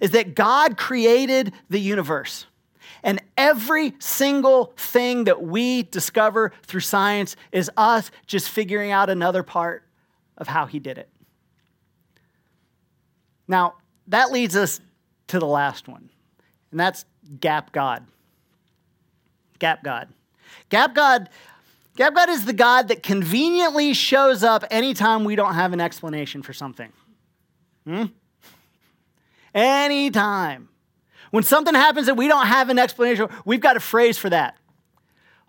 is 0.00 0.12
that 0.12 0.34
God 0.34 0.76
created 0.76 1.52
the 1.68 1.80
universe. 1.80 2.46
And 3.02 3.22
every 3.36 3.94
single 3.98 4.72
thing 4.76 5.24
that 5.24 5.42
we 5.42 5.84
discover 5.84 6.52
through 6.62 6.80
science 6.80 7.36
is 7.52 7.70
us 7.76 8.10
just 8.26 8.48
figuring 8.48 8.90
out 8.90 9.10
another 9.10 9.42
part 9.42 9.84
of 10.36 10.48
how 10.48 10.66
he 10.66 10.78
did 10.78 10.98
it. 10.98 11.08
Now, 13.48 13.74
that 14.08 14.30
leads 14.30 14.56
us 14.56 14.80
to 15.28 15.38
the 15.38 15.46
last 15.46 15.88
one, 15.88 16.10
and 16.70 16.80
that's 16.80 17.04
Gap 17.40 17.72
God. 17.72 18.06
Gap 19.58 19.84
God. 19.84 20.08
Gap 20.68 20.94
God 20.94 21.28
Gap 22.00 22.14
God 22.14 22.30
is 22.30 22.46
the 22.46 22.54
God 22.54 22.88
that 22.88 23.02
conveniently 23.02 23.92
shows 23.92 24.42
up 24.42 24.64
anytime 24.70 25.22
we 25.22 25.36
don't 25.36 25.52
have 25.52 25.74
an 25.74 25.82
explanation 25.82 26.42
for 26.42 26.54
something. 26.54 26.90
Hmm? 27.84 28.04
Anytime. 29.54 30.69
When 31.30 31.42
something 31.42 31.74
happens 31.74 32.06
that 32.06 32.16
we 32.16 32.28
don't 32.28 32.46
have 32.46 32.68
an 32.68 32.78
explanation, 32.78 33.28
we've 33.44 33.60
got 33.60 33.76
a 33.76 33.80
phrase 33.80 34.18
for 34.18 34.30
that. 34.30 34.56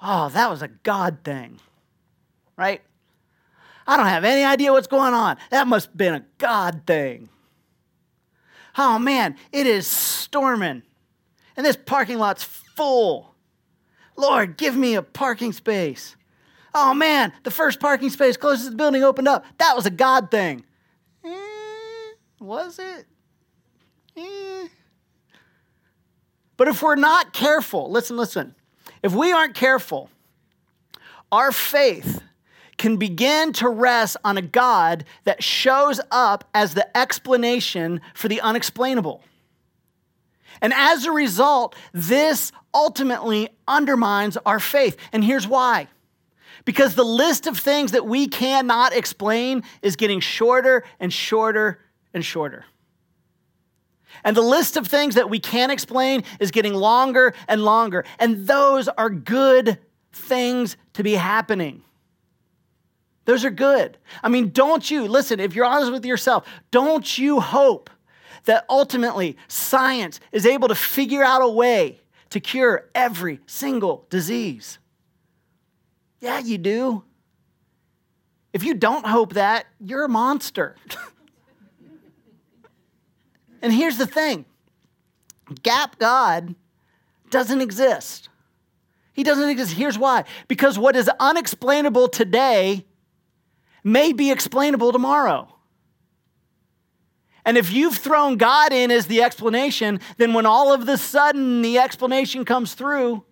Oh, 0.02 0.30
that 0.30 0.50
was 0.50 0.62
a 0.62 0.68
God 0.68 1.20
thing, 1.24 1.60
right? 2.58 2.82
I 3.88 3.98
don't 3.98 4.08
have 4.08 4.24
any 4.24 4.44
idea 4.44 4.72
what's 4.72 4.88
going 4.88 5.14
on. 5.14 5.38
That 5.50 5.68
must 5.68 5.88
have 5.88 5.98
been 5.98 6.14
a 6.14 6.26
God 6.38 6.84
thing. 6.86 7.30
Oh 8.78 9.00
man, 9.00 9.36
it 9.52 9.68
is 9.68 9.86
storming, 9.88 10.84
and 11.58 11.66
this 11.66 11.76
parking 11.76 12.18
lot's 12.18 12.44
full. 12.44 13.36
Lord, 14.16 14.58
give 14.58 14.76
me 14.76 14.96
a 14.96 15.02
parking 15.02 15.52
space. 15.52 16.16
Oh 16.74 16.94
man, 16.94 17.34
the 17.44 17.52
first 17.52 17.80
parking 17.80 18.10
space 18.10 18.38
closest 18.38 18.66
to 18.66 18.72
the 18.72 18.78
building 18.78 19.04
opened 19.04 19.28
up. 19.28 19.46
That 19.58 19.76
was 19.76 19.86
a 19.86 19.92
God 19.92 20.32
thing. 20.32 20.64
Eh, 21.24 22.12
was 22.40 22.80
it? 22.80 23.06
Eh. 24.16 24.68
But 26.62 26.68
if 26.68 26.84
we're 26.84 26.94
not 26.94 27.34
careful, 27.34 27.90
listen, 27.90 28.18
listen. 28.18 28.54
If 29.02 29.16
we 29.16 29.32
aren't 29.32 29.56
careful, 29.56 30.12
our 31.32 31.52
faith 31.52 32.22
can 32.78 32.98
begin 32.98 33.52
to 33.54 33.68
rest 33.68 34.16
on 34.24 34.38
a 34.38 34.44
God 34.44 35.06
that 35.24 35.42
shows 35.42 36.00
up 36.12 36.48
as 36.54 36.76
the 36.76 36.96
explanation 36.96 38.00
for 38.14 38.28
the 38.28 38.40
unexplainable. 38.42 39.24
And 40.62 40.72
as 40.72 41.06
a 41.08 41.12
result, 41.12 41.76
this 41.94 42.52
ultimately 42.76 43.50
undermines 43.68 44.38
our 44.46 44.60
faith. 44.60 44.98
And 45.12 45.24
here's 45.24 45.48
why 45.48 45.88
because 46.66 46.94
the 46.94 47.04
list 47.04 47.48
of 47.48 47.58
things 47.58 47.94
that 47.94 48.06
we 48.06 48.28
cannot 48.28 48.94
explain 48.94 49.64
is 49.82 49.96
getting 49.96 50.20
shorter 50.20 50.84
and 51.00 51.12
shorter 51.12 51.80
and 52.14 52.24
shorter. 52.24 52.66
And 54.24 54.36
the 54.36 54.42
list 54.42 54.78
of 54.78 54.88
things 54.88 55.16
that 55.16 55.30
we 55.30 55.40
can't 55.40 55.72
explain 55.72 56.24
is 56.40 56.52
getting 56.52 56.74
longer 56.74 57.34
and 57.48 57.64
longer. 57.64 58.06
And 58.20 58.48
those 58.48 58.88
are 58.88 59.10
good 59.10 59.80
things 60.14 60.78
to 60.94 61.04
be 61.04 61.14
happening. 61.14 61.84
Those 63.26 63.46
are 63.46 63.52
good. 63.52 63.98
I 64.24 64.30
mean, 64.30 64.50
don't 64.50 64.90
you, 64.90 65.08
listen, 65.08 65.40
if 65.40 65.56
you're 65.56 65.66
honest 65.66 65.92
with 65.92 66.06
yourself, 66.06 66.48
don't 66.72 67.18
you 67.18 67.40
hope 67.40 67.90
that 68.46 68.66
ultimately 68.70 69.38
science 69.48 70.20
is 70.32 70.46
able 70.46 70.68
to 70.68 70.76
figure 70.76 71.24
out 71.24 71.42
a 71.42 71.48
way 71.48 72.00
to 72.32 72.40
cure 72.40 72.90
every 72.96 73.40
single 73.46 74.08
disease? 74.10 74.80
Yeah, 76.20 76.40
you 76.40 76.58
do. 76.58 77.04
If 78.54 78.64
you 78.64 78.74
don't 78.74 79.06
hope 79.06 79.34
that, 79.34 79.66
you're 79.80 80.04
a 80.04 80.10
monster. 80.10 80.76
and 83.62 83.74
here's 83.74 83.98
the 83.98 84.08
thing 84.08 84.46
Gap 85.64 86.00
God 86.00 86.56
doesn't 87.30 87.62
exist. 87.62 88.30
He 89.14 89.24
doesn't 89.24 89.50
exist. 89.50 89.74
Here's 89.74 89.98
why 89.98 90.26
because 90.48 90.80
what 90.80 90.96
is 90.96 91.10
unexplainable 91.20 92.10
today 92.10 92.86
may 93.84 94.14
be 94.14 94.32
explainable 94.32 94.92
tomorrow. 94.92 95.48
And 97.44 97.58
if 97.58 97.72
you've 97.72 97.98
thrown 97.98 98.38
God 98.38 98.72
in 98.72 98.92
as 98.92 99.08
the 99.08 99.24
explanation, 99.24 100.00
then 100.18 100.34
when 100.34 100.46
all 100.46 100.72
of 100.72 100.86
the 100.86 100.98
sudden 100.98 101.64
the 101.64 101.80
explanation 101.80 102.46
comes 102.46 102.76
through, 102.76 103.24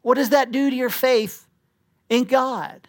what 0.00 0.14
does 0.14 0.30
that 0.30 0.50
do 0.50 0.70
to 0.70 0.76
your 0.76 0.88
faith 0.88 1.46
in 2.08 2.24
God? 2.24 2.88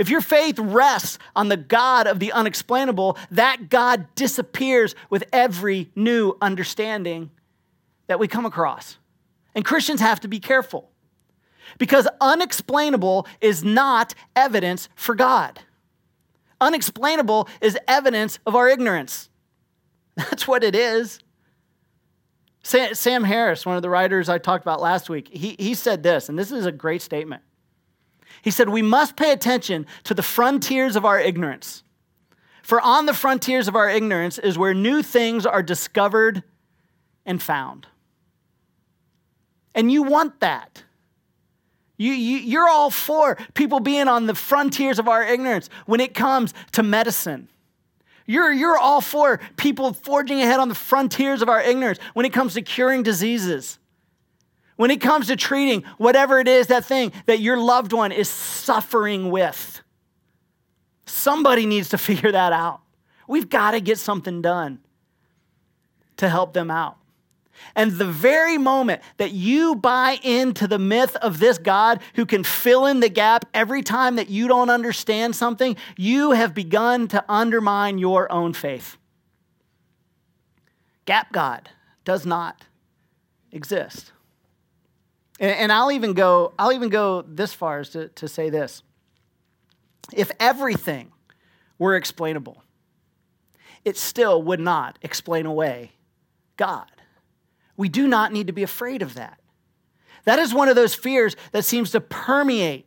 If 0.00 0.08
your 0.08 0.22
faith 0.22 0.58
rests 0.58 1.18
on 1.36 1.50
the 1.50 1.58
God 1.58 2.06
of 2.06 2.20
the 2.20 2.32
unexplainable, 2.32 3.18
that 3.32 3.68
God 3.68 4.06
disappears 4.14 4.94
with 5.10 5.24
every 5.30 5.90
new 5.94 6.38
understanding 6.40 7.30
that 8.06 8.18
we 8.18 8.26
come 8.26 8.46
across. 8.46 8.96
And 9.54 9.62
Christians 9.62 10.00
have 10.00 10.18
to 10.20 10.28
be 10.28 10.40
careful 10.40 10.90
because 11.76 12.08
unexplainable 12.18 13.26
is 13.42 13.62
not 13.62 14.14
evidence 14.34 14.88
for 14.94 15.14
God. 15.14 15.60
Unexplainable 16.62 17.46
is 17.60 17.76
evidence 17.86 18.38
of 18.46 18.56
our 18.56 18.70
ignorance. 18.70 19.28
That's 20.16 20.48
what 20.48 20.64
it 20.64 20.74
is. 20.74 21.20
Sam 22.62 23.24
Harris, 23.24 23.66
one 23.66 23.76
of 23.76 23.82
the 23.82 23.90
writers 23.90 24.30
I 24.30 24.38
talked 24.38 24.64
about 24.64 24.80
last 24.80 25.10
week, 25.10 25.28
he, 25.30 25.56
he 25.58 25.74
said 25.74 26.02
this, 26.02 26.30
and 26.30 26.38
this 26.38 26.50
is 26.50 26.64
a 26.64 26.72
great 26.72 27.02
statement. 27.02 27.42
He 28.42 28.50
said, 28.50 28.68
We 28.68 28.82
must 28.82 29.16
pay 29.16 29.32
attention 29.32 29.86
to 30.04 30.14
the 30.14 30.22
frontiers 30.22 30.96
of 30.96 31.04
our 31.04 31.20
ignorance. 31.20 31.82
For 32.62 32.80
on 32.80 33.06
the 33.06 33.14
frontiers 33.14 33.66
of 33.66 33.74
our 33.74 33.90
ignorance 33.90 34.38
is 34.38 34.56
where 34.56 34.74
new 34.74 35.02
things 35.02 35.44
are 35.44 35.62
discovered 35.62 36.42
and 37.26 37.42
found. 37.42 37.88
And 39.74 39.90
you 39.90 40.02
want 40.04 40.38
that. 40.40 40.84
You, 41.96 42.12
you, 42.12 42.38
you're 42.38 42.68
all 42.68 42.90
for 42.90 43.36
people 43.54 43.80
being 43.80 44.08
on 44.08 44.26
the 44.26 44.34
frontiers 44.34 44.98
of 44.98 45.08
our 45.08 45.22
ignorance 45.22 45.68
when 45.86 46.00
it 46.00 46.14
comes 46.14 46.54
to 46.72 46.82
medicine. 46.82 47.48
You're, 48.24 48.52
you're 48.52 48.78
all 48.78 49.00
for 49.00 49.40
people 49.56 49.92
forging 49.92 50.40
ahead 50.40 50.60
on 50.60 50.68
the 50.68 50.74
frontiers 50.76 51.42
of 51.42 51.48
our 51.48 51.60
ignorance 51.60 51.98
when 52.14 52.24
it 52.24 52.32
comes 52.32 52.54
to 52.54 52.62
curing 52.62 53.02
diseases. 53.02 53.79
When 54.80 54.90
it 54.90 55.02
comes 55.02 55.26
to 55.26 55.36
treating 55.36 55.82
whatever 55.98 56.38
it 56.38 56.48
is, 56.48 56.68
that 56.68 56.86
thing 56.86 57.12
that 57.26 57.38
your 57.38 57.58
loved 57.58 57.92
one 57.92 58.12
is 58.12 58.30
suffering 58.30 59.30
with. 59.30 59.82
Somebody 61.04 61.66
needs 61.66 61.90
to 61.90 61.98
figure 62.08 62.32
that 62.32 62.54
out. 62.54 62.80
We've 63.28 63.50
got 63.50 63.72
to 63.72 63.82
get 63.82 63.98
something 63.98 64.40
done 64.40 64.78
to 66.16 66.30
help 66.30 66.54
them 66.54 66.70
out. 66.70 66.96
And 67.76 67.92
the 67.92 68.06
very 68.06 68.56
moment 68.56 69.02
that 69.18 69.32
you 69.32 69.74
buy 69.74 70.18
into 70.22 70.66
the 70.66 70.78
myth 70.78 71.14
of 71.16 71.40
this 71.40 71.58
God 71.58 72.00
who 72.14 72.24
can 72.24 72.42
fill 72.42 72.86
in 72.86 73.00
the 73.00 73.10
gap 73.10 73.44
every 73.52 73.82
time 73.82 74.16
that 74.16 74.30
you 74.30 74.48
don't 74.48 74.70
understand 74.70 75.36
something, 75.36 75.76
you 75.98 76.30
have 76.30 76.54
begun 76.54 77.06
to 77.08 77.22
undermine 77.28 77.98
your 77.98 78.32
own 78.32 78.54
faith. 78.54 78.96
Gap 81.04 81.32
God 81.32 81.68
does 82.06 82.24
not 82.24 82.64
exist. 83.52 84.12
And, 85.40 85.72
I'll 85.72 85.90
even 85.90 86.12
go, 86.12 86.52
I'll 86.58 86.72
even 86.72 86.90
go 86.90 87.22
this 87.22 87.54
far 87.54 87.80
as 87.80 87.88
to, 87.90 88.08
to 88.08 88.28
say 88.28 88.50
this. 88.50 88.82
If 90.12 90.30
everything 90.38 91.12
were 91.78 91.96
explainable, 91.96 92.62
it 93.84 93.96
still 93.96 94.42
would 94.42 94.60
not 94.60 94.98
explain 95.00 95.46
away 95.46 95.92
God. 96.58 96.90
We 97.78 97.88
do 97.88 98.06
not 98.06 98.32
need 98.32 98.48
to 98.48 98.52
be 98.52 98.62
afraid 98.62 99.00
of 99.00 99.14
that. 99.14 99.40
That 100.24 100.38
is 100.38 100.52
one 100.52 100.68
of 100.68 100.76
those 100.76 100.94
fears 100.94 101.34
that 101.52 101.64
seems 101.64 101.92
to 101.92 102.00
permeate 102.02 102.86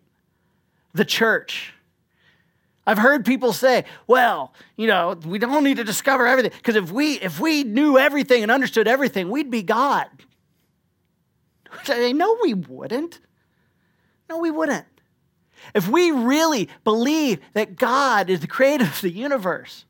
the 0.93 1.05
church. 1.05 1.73
I've 2.85 2.99
heard 2.99 3.25
people 3.25 3.53
say, 3.53 3.85
well, 4.05 4.53
you 4.75 4.85
know, 4.85 5.17
we 5.25 5.39
don't 5.39 5.63
need 5.63 5.77
to 5.77 5.83
discover 5.83 6.27
everything 6.27 6.51
because 6.55 6.75
if 6.75 6.91
we 6.91 7.13
if 7.13 7.39
we 7.39 7.63
knew 7.63 7.97
everything 7.97 8.43
and 8.43 8.51
understood 8.51 8.87
everything, 8.87 9.31
we'd 9.31 9.49
be 9.49 9.63
God. 9.63 10.07
No, 11.89 12.37
we 12.41 12.53
wouldn't. 12.53 13.19
No, 14.29 14.37
we 14.39 14.51
wouldn't. 14.51 14.85
If 15.73 15.87
we 15.87 16.11
really 16.11 16.69
believe 16.83 17.39
that 17.53 17.75
God 17.75 18.29
is 18.29 18.41
the 18.41 18.47
creator 18.47 18.83
of 18.83 19.01
the 19.01 19.11
universe, 19.11 19.85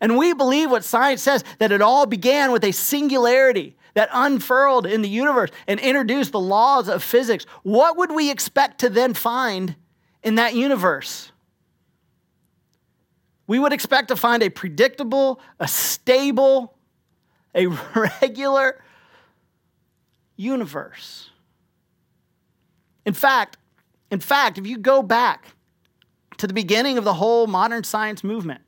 and 0.00 0.16
we 0.16 0.32
believe 0.32 0.70
what 0.70 0.84
science 0.84 1.22
says, 1.22 1.44
that 1.58 1.72
it 1.72 1.82
all 1.82 2.06
began 2.06 2.52
with 2.52 2.64
a 2.64 2.72
singularity, 2.72 3.76
that 3.94 4.08
unfurled 4.12 4.86
in 4.86 5.02
the 5.02 5.08
universe 5.08 5.50
and 5.66 5.80
introduced 5.80 6.32
the 6.32 6.40
laws 6.40 6.88
of 6.88 7.02
physics, 7.02 7.44
what 7.62 7.96
would 7.96 8.12
we 8.12 8.30
expect 8.30 8.80
to 8.80 8.88
then 8.88 9.14
find 9.14 9.76
in 10.22 10.36
that 10.36 10.54
universe? 10.54 11.32
We 13.46 13.58
would 13.58 13.72
expect 13.72 14.08
to 14.08 14.16
find 14.16 14.42
a 14.42 14.48
predictable, 14.48 15.40
a 15.58 15.66
stable, 15.66 16.76
a 17.54 17.66
regular 17.94 18.80
universe. 20.40 21.30
In 23.04 23.14
fact, 23.14 23.58
in 24.10 24.20
fact, 24.20 24.58
if 24.58 24.66
you 24.66 24.78
go 24.78 25.02
back 25.02 25.54
to 26.38 26.46
the 26.46 26.54
beginning 26.54 26.98
of 26.98 27.04
the 27.04 27.14
whole 27.14 27.46
modern 27.46 27.84
science 27.84 28.24
movement, 28.24 28.62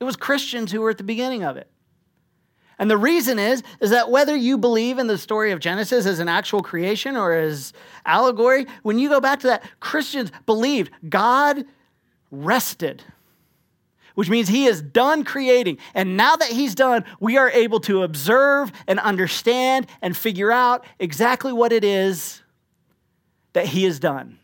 it 0.00 0.04
was 0.04 0.16
Christians 0.16 0.72
who 0.72 0.80
were 0.80 0.90
at 0.90 0.98
the 0.98 1.04
beginning 1.04 1.44
of 1.44 1.56
it. 1.56 1.70
And 2.78 2.90
the 2.90 2.96
reason 2.96 3.38
is, 3.38 3.62
is 3.80 3.90
that 3.90 4.10
whether 4.10 4.34
you 4.34 4.56
believe 4.56 4.98
in 4.98 5.06
the 5.06 5.18
story 5.18 5.52
of 5.52 5.60
Genesis 5.60 6.06
as 6.06 6.18
an 6.18 6.28
actual 6.28 6.62
creation 6.62 7.14
or 7.14 7.34
as 7.34 7.74
allegory, 8.06 8.66
when 8.82 8.98
you 8.98 9.10
go 9.10 9.20
back 9.20 9.40
to 9.40 9.48
that, 9.48 9.62
Christians 9.80 10.32
believed 10.46 10.90
God 11.08 11.64
rested, 12.30 13.04
which 14.14 14.28
means 14.28 14.48
he 14.48 14.66
is 14.66 14.82
done 14.82 15.24
creating. 15.24 15.78
And 15.94 16.16
now 16.16 16.36
that 16.36 16.48
he's 16.48 16.74
done, 16.74 17.04
we 17.20 17.36
are 17.36 17.50
able 17.50 17.80
to 17.80 18.02
observe 18.02 18.72
and 18.86 18.98
understand 18.98 19.86
and 20.02 20.16
figure 20.16 20.52
out 20.52 20.84
exactly 20.98 21.52
what 21.52 21.72
it 21.72 21.84
is 21.84 22.42
that 23.52 23.66
he 23.66 23.84
has 23.84 23.98
done. 23.98 24.38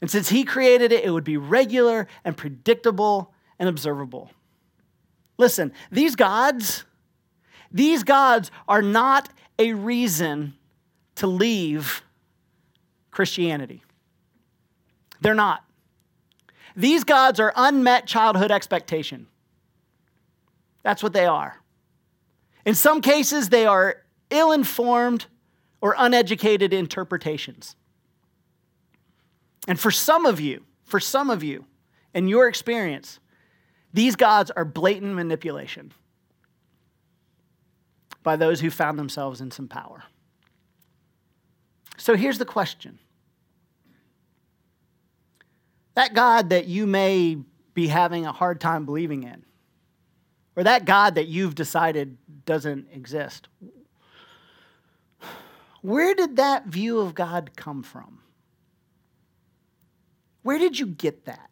And 0.00 0.10
since 0.10 0.28
he 0.28 0.44
created 0.44 0.92
it, 0.92 1.04
it 1.04 1.10
would 1.10 1.24
be 1.24 1.36
regular 1.36 2.06
and 2.24 2.36
predictable 2.36 3.32
and 3.58 3.68
observable. 3.68 4.30
Listen, 5.38 5.72
these 5.90 6.16
gods, 6.16 6.84
these 7.70 8.02
gods 8.02 8.50
are 8.68 8.82
not 8.82 9.28
a 9.58 9.72
reason 9.72 10.54
to 11.16 11.26
leave 11.26 12.02
Christianity. 13.10 13.82
They're 15.20 15.34
not. 15.34 15.65
These 16.76 17.04
gods 17.04 17.40
are 17.40 17.52
unmet 17.56 18.06
childhood 18.06 18.50
expectation. 18.50 19.26
That's 20.82 21.02
what 21.02 21.14
they 21.14 21.24
are. 21.24 21.60
In 22.66 22.74
some 22.74 23.00
cases, 23.00 23.48
they 23.48 23.64
are 23.64 24.02
ill 24.30 24.52
informed 24.52 25.26
or 25.80 25.94
uneducated 25.96 26.72
interpretations. 26.74 27.76
And 29.66 29.80
for 29.80 29.90
some 29.90 30.26
of 30.26 30.38
you, 30.38 30.64
for 30.84 31.00
some 31.00 31.30
of 31.30 31.42
you, 31.42 31.64
in 32.14 32.28
your 32.28 32.46
experience, 32.46 33.20
these 33.92 34.14
gods 34.14 34.50
are 34.50 34.64
blatant 34.64 35.14
manipulation 35.14 35.92
by 38.22 38.36
those 38.36 38.60
who 38.60 38.70
found 38.70 38.98
themselves 38.98 39.40
in 39.40 39.50
some 39.50 39.68
power. 39.68 40.04
So 41.96 42.16
here's 42.16 42.38
the 42.38 42.44
question 42.44 42.98
that 45.96 46.14
God 46.14 46.50
that 46.50 46.66
you 46.66 46.86
may 46.86 47.38
be 47.74 47.88
having 47.88 48.24
a 48.26 48.32
hard 48.32 48.60
time 48.60 48.84
believing 48.84 49.24
in, 49.24 49.44
or 50.54 50.62
that 50.62 50.84
God 50.84 51.16
that 51.16 51.26
you've 51.26 51.56
decided 51.56 52.16
doesn't 52.44 52.86
exist, 52.92 53.48
where 55.80 56.14
did 56.14 56.36
that 56.36 56.66
view 56.66 57.00
of 57.00 57.14
God 57.14 57.50
come 57.56 57.82
from? 57.82 58.20
Where 60.42 60.58
did 60.58 60.78
you 60.78 60.86
get 60.86 61.24
that? 61.24 61.50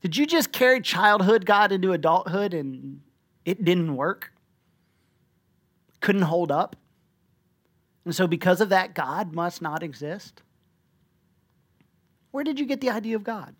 Did 0.00 0.16
you 0.16 0.26
just 0.26 0.52
carry 0.52 0.80
childhood 0.80 1.46
God 1.46 1.72
into 1.72 1.92
adulthood 1.92 2.52
and 2.52 3.00
it 3.44 3.64
didn't 3.64 3.96
work? 3.96 4.32
Couldn't 6.00 6.22
hold 6.22 6.52
up? 6.52 6.76
And 8.04 8.14
so, 8.14 8.26
because 8.26 8.60
of 8.60 8.68
that, 8.68 8.94
God 8.94 9.34
must 9.34 9.62
not 9.62 9.82
exist? 9.82 10.42
Where 12.34 12.42
did 12.42 12.58
you 12.58 12.66
get 12.66 12.80
the 12.80 12.90
idea 12.90 13.14
of 13.14 13.22
God? 13.22 13.54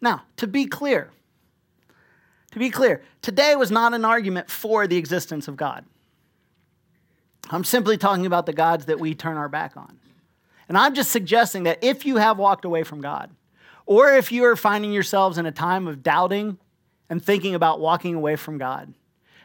Now, 0.00 0.22
to 0.38 0.46
be 0.46 0.64
clear, 0.64 1.10
to 2.52 2.58
be 2.58 2.70
clear, 2.70 3.02
today 3.20 3.56
was 3.56 3.70
not 3.70 3.92
an 3.92 4.06
argument 4.06 4.50
for 4.50 4.86
the 4.86 4.96
existence 4.96 5.46
of 5.46 5.54
God. 5.54 5.84
I'm 7.50 7.62
simply 7.62 7.98
talking 7.98 8.24
about 8.24 8.46
the 8.46 8.54
gods 8.54 8.86
that 8.86 9.00
we 9.00 9.14
turn 9.14 9.36
our 9.36 9.50
back 9.50 9.76
on. 9.76 9.98
And 10.66 10.78
I'm 10.78 10.94
just 10.94 11.10
suggesting 11.10 11.64
that 11.64 11.84
if 11.84 12.06
you 12.06 12.16
have 12.16 12.38
walked 12.38 12.64
away 12.64 12.84
from 12.84 13.02
God, 13.02 13.30
or 13.84 14.14
if 14.14 14.32
you 14.32 14.46
are 14.46 14.56
finding 14.56 14.90
yourselves 14.90 15.36
in 15.36 15.44
a 15.44 15.52
time 15.52 15.86
of 15.86 16.02
doubting 16.02 16.56
and 17.10 17.22
thinking 17.22 17.54
about 17.54 17.80
walking 17.80 18.14
away 18.14 18.36
from 18.36 18.56
God, 18.56 18.94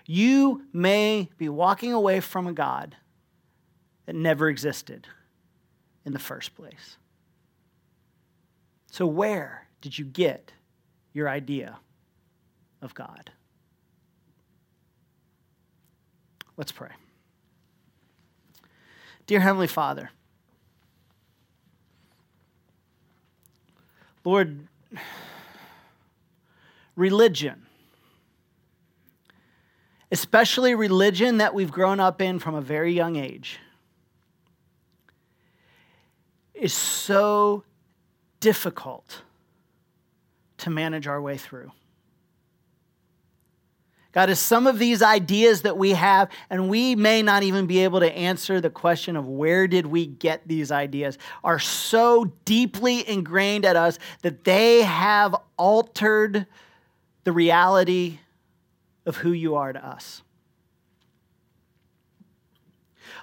you 0.05 0.63
may 0.71 1.27
be 1.37 1.49
walking 1.49 1.91
away 1.91 2.21
from 2.21 2.47
a 2.47 2.53
God 2.53 2.95
that 4.05 4.15
never 4.15 4.47
existed 4.47 5.07
in 6.05 6.13
the 6.13 6.19
first 6.19 6.55
place. 6.55 6.95
So, 8.91 9.05
where 9.05 9.67
did 9.81 9.97
you 9.97 10.05
get 10.05 10.51
your 11.13 11.29
idea 11.29 11.79
of 12.81 12.93
God? 12.93 13.31
Let's 16.57 16.71
pray. 16.71 16.89
Dear 19.27 19.39
Heavenly 19.39 19.67
Father, 19.67 20.09
Lord, 24.25 24.67
religion, 26.95 27.67
especially 30.11 30.75
religion 30.75 31.37
that 31.37 31.53
we've 31.53 31.71
grown 31.71 31.99
up 31.99 32.21
in 32.21 32.39
from 32.39 32.55
a 32.55 32.61
very 32.61 32.91
young 32.91 33.15
age, 33.15 33.59
is 36.53 36.73
so 36.73 37.63
difficult 38.39 39.21
to 40.57 40.69
manage 40.69 41.07
our 41.07 41.21
way 41.21 41.37
through. 41.37 41.71
God, 44.11 44.31
as 44.31 44.39
some 44.39 44.65
of 44.65 44.79
these 44.79 45.03
ideas 45.03 45.61
that 45.61 45.77
we 45.77 45.91
have, 45.91 46.29
and 46.49 46.67
we 46.67 46.95
may 46.95 47.21
not 47.21 47.43
even 47.43 47.67
be 47.67 47.83
able 47.83 47.99
to 47.99 48.11
answer 48.11 48.59
the 48.59 48.71
question 48.71 49.15
of 49.15 49.27
where 49.27 49.67
did 49.67 49.85
we 49.85 50.07
get 50.07 50.47
these 50.47 50.71
ideas, 50.71 51.19
are 51.43 51.59
so 51.59 52.25
deeply 52.43 53.07
ingrained 53.07 53.65
at 53.65 53.75
us 53.75 53.99
that 54.23 54.43
they 54.45 54.81
have 54.81 55.35
altered 55.57 56.47
the 57.23 57.31
reality 57.31 58.17
of 59.05 59.17
who 59.17 59.31
you 59.31 59.55
are 59.55 59.73
to 59.73 59.85
us. 59.85 60.23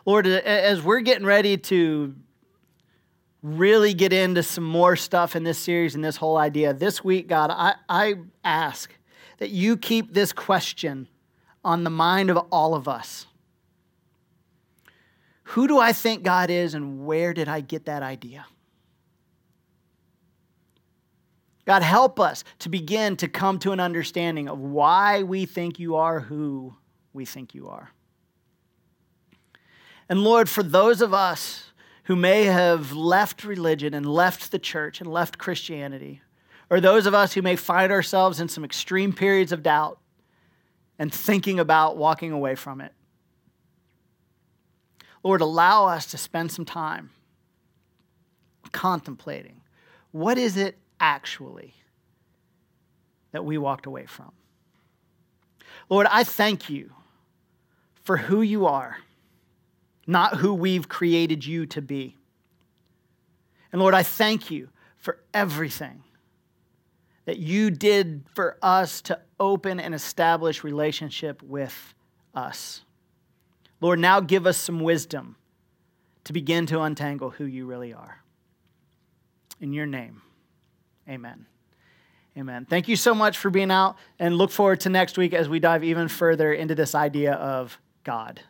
Lord, 0.04 0.28
as 0.28 0.80
we're 0.82 1.00
getting 1.00 1.26
ready 1.26 1.56
to 1.56 2.14
really 3.46 3.94
get 3.94 4.12
into 4.12 4.42
some 4.42 4.64
more 4.64 4.96
stuff 4.96 5.36
in 5.36 5.44
this 5.44 5.56
series 5.56 5.94
and 5.94 6.04
this 6.04 6.16
whole 6.16 6.36
idea, 6.36 6.74
this 6.74 7.04
week, 7.04 7.28
God, 7.28 7.50
I, 7.52 7.74
I 7.88 8.14
ask 8.42 8.92
that 9.38 9.50
you 9.50 9.76
keep 9.76 10.12
this 10.12 10.32
question 10.32 11.06
on 11.64 11.84
the 11.84 11.90
mind 11.90 12.28
of 12.28 12.38
all 12.50 12.74
of 12.74 12.88
us. 12.88 13.26
Who 15.50 15.68
do 15.68 15.78
I 15.78 15.92
think 15.92 16.24
God 16.24 16.50
is, 16.50 16.74
and 16.74 17.06
where 17.06 17.32
did 17.32 17.46
I 17.46 17.60
get 17.60 17.84
that 17.84 18.02
idea? 18.02 18.46
God, 21.66 21.82
help 21.82 22.18
us 22.18 22.42
to 22.60 22.68
begin 22.68 23.16
to 23.18 23.28
come 23.28 23.60
to 23.60 23.70
an 23.70 23.78
understanding 23.78 24.48
of 24.48 24.58
why 24.58 25.22
we 25.22 25.46
think 25.46 25.78
you 25.78 25.94
are 25.94 26.18
who 26.18 26.74
we 27.12 27.24
think 27.24 27.54
you 27.54 27.68
are. 27.68 27.92
And 30.08 30.24
Lord, 30.24 30.48
for 30.48 30.64
those 30.64 31.00
of 31.00 31.14
us 31.14 31.72
who 32.06 32.16
may 32.16 32.44
have 32.44 32.92
left 32.92 33.44
religion 33.44 33.92
and 33.92 34.06
left 34.06 34.50
the 34.50 34.58
church 34.58 35.00
and 35.00 35.12
left 35.12 35.38
Christianity, 35.38 36.22
or 36.70 36.80
those 36.80 37.06
of 37.06 37.14
us 37.14 37.34
who 37.34 37.42
may 37.42 37.56
find 37.56 37.90
ourselves 37.90 38.40
in 38.40 38.48
some 38.48 38.64
extreme 38.64 39.12
periods 39.12 39.52
of 39.52 39.62
doubt 39.62 39.98
and 40.98 41.12
thinking 41.12 41.58
about 41.58 41.96
walking 41.96 42.32
away 42.32 42.54
from 42.54 42.80
it. 42.80 42.92
Lord, 45.22 45.40
allow 45.40 45.86
us 45.86 46.06
to 46.06 46.18
spend 46.18 46.52
some 46.52 46.64
time 46.64 47.10
contemplating 48.70 49.60
what 50.12 50.38
is 50.38 50.56
it 50.56 50.78
actually 51.00 51.74
that 53.32 53.44
we 53.44 53.58
walked 53.58 53.86
away 53.86 54.06
from? 54.06 54.32
Lord, 55.88 56.06
I 56.10 56.24
thank 56.24 56.70
you 56.70 56.92
for 58.02 58.16
who 58.16 58.40
you 58.42 58.66
are, 58.66 58.98
not 60.06 60.36
who 60.36 60.54
we've 60.54 60.88
created 60.88 61.44
you 61.44 61.66
to 61.66 61.82
be. 61.82 62.16
And 63.72 63.80
Lord, 63.80 63.94
I 63.94 64.02
thank 64.02 64.50
you 64.50 64.68
for 64.96 65.18
everything 65.34 66.02
that 67.24 67.38
you 67.38 67.70
did 67.70 68.24
for 68.34 68.56
us 68.62 69.02
to 69.02 69.20
open 69.38 69.80
and 69.80 69.94
establish 69.94 70.64
relationship 70.64 71.42
with 71.42 71.94
us. 72.34 72.82
Lord, 73.80 73.98
now 73.98 74.20
give 74.20 74.46
us 74.46 74.56
some 74.56 74.80
wisdom 74.80 75.36
to 76.24 76.32
begin 76.32 76.66
to 76.66 76.80
untangle 76.80 77.30
who 77.30 77.44
you 77.44 77.66
really 77.66 77.92
are. 77.92 78.22
In 79.60 79.72
your 79.72 79.86
name, 79.86 80.22
amen. 81.08 81.46
Amen. 82.38 82.66
Thank 82.66 82.88
you 82.88 82.96
so 82.96 83.14
much 83.14 83.38
for 83.38 83.48
being 83.48 83.70
out 83.70 83.96
and 84.18 84.36
look 84.36 84.50
forward 84.50 84.80
to 84.80 84.90
next 84.90 85.16
week 85.16 85.32
as 85.32 85.48
we 85.48 85.58
dive 85.58 85.82
even 85.82 86.08
further 86.08 86.52
into 86.52 86.74
this 86.74 86.94
idea 86.94 87.32
of 87.32 87.78
God. 88.04 88.42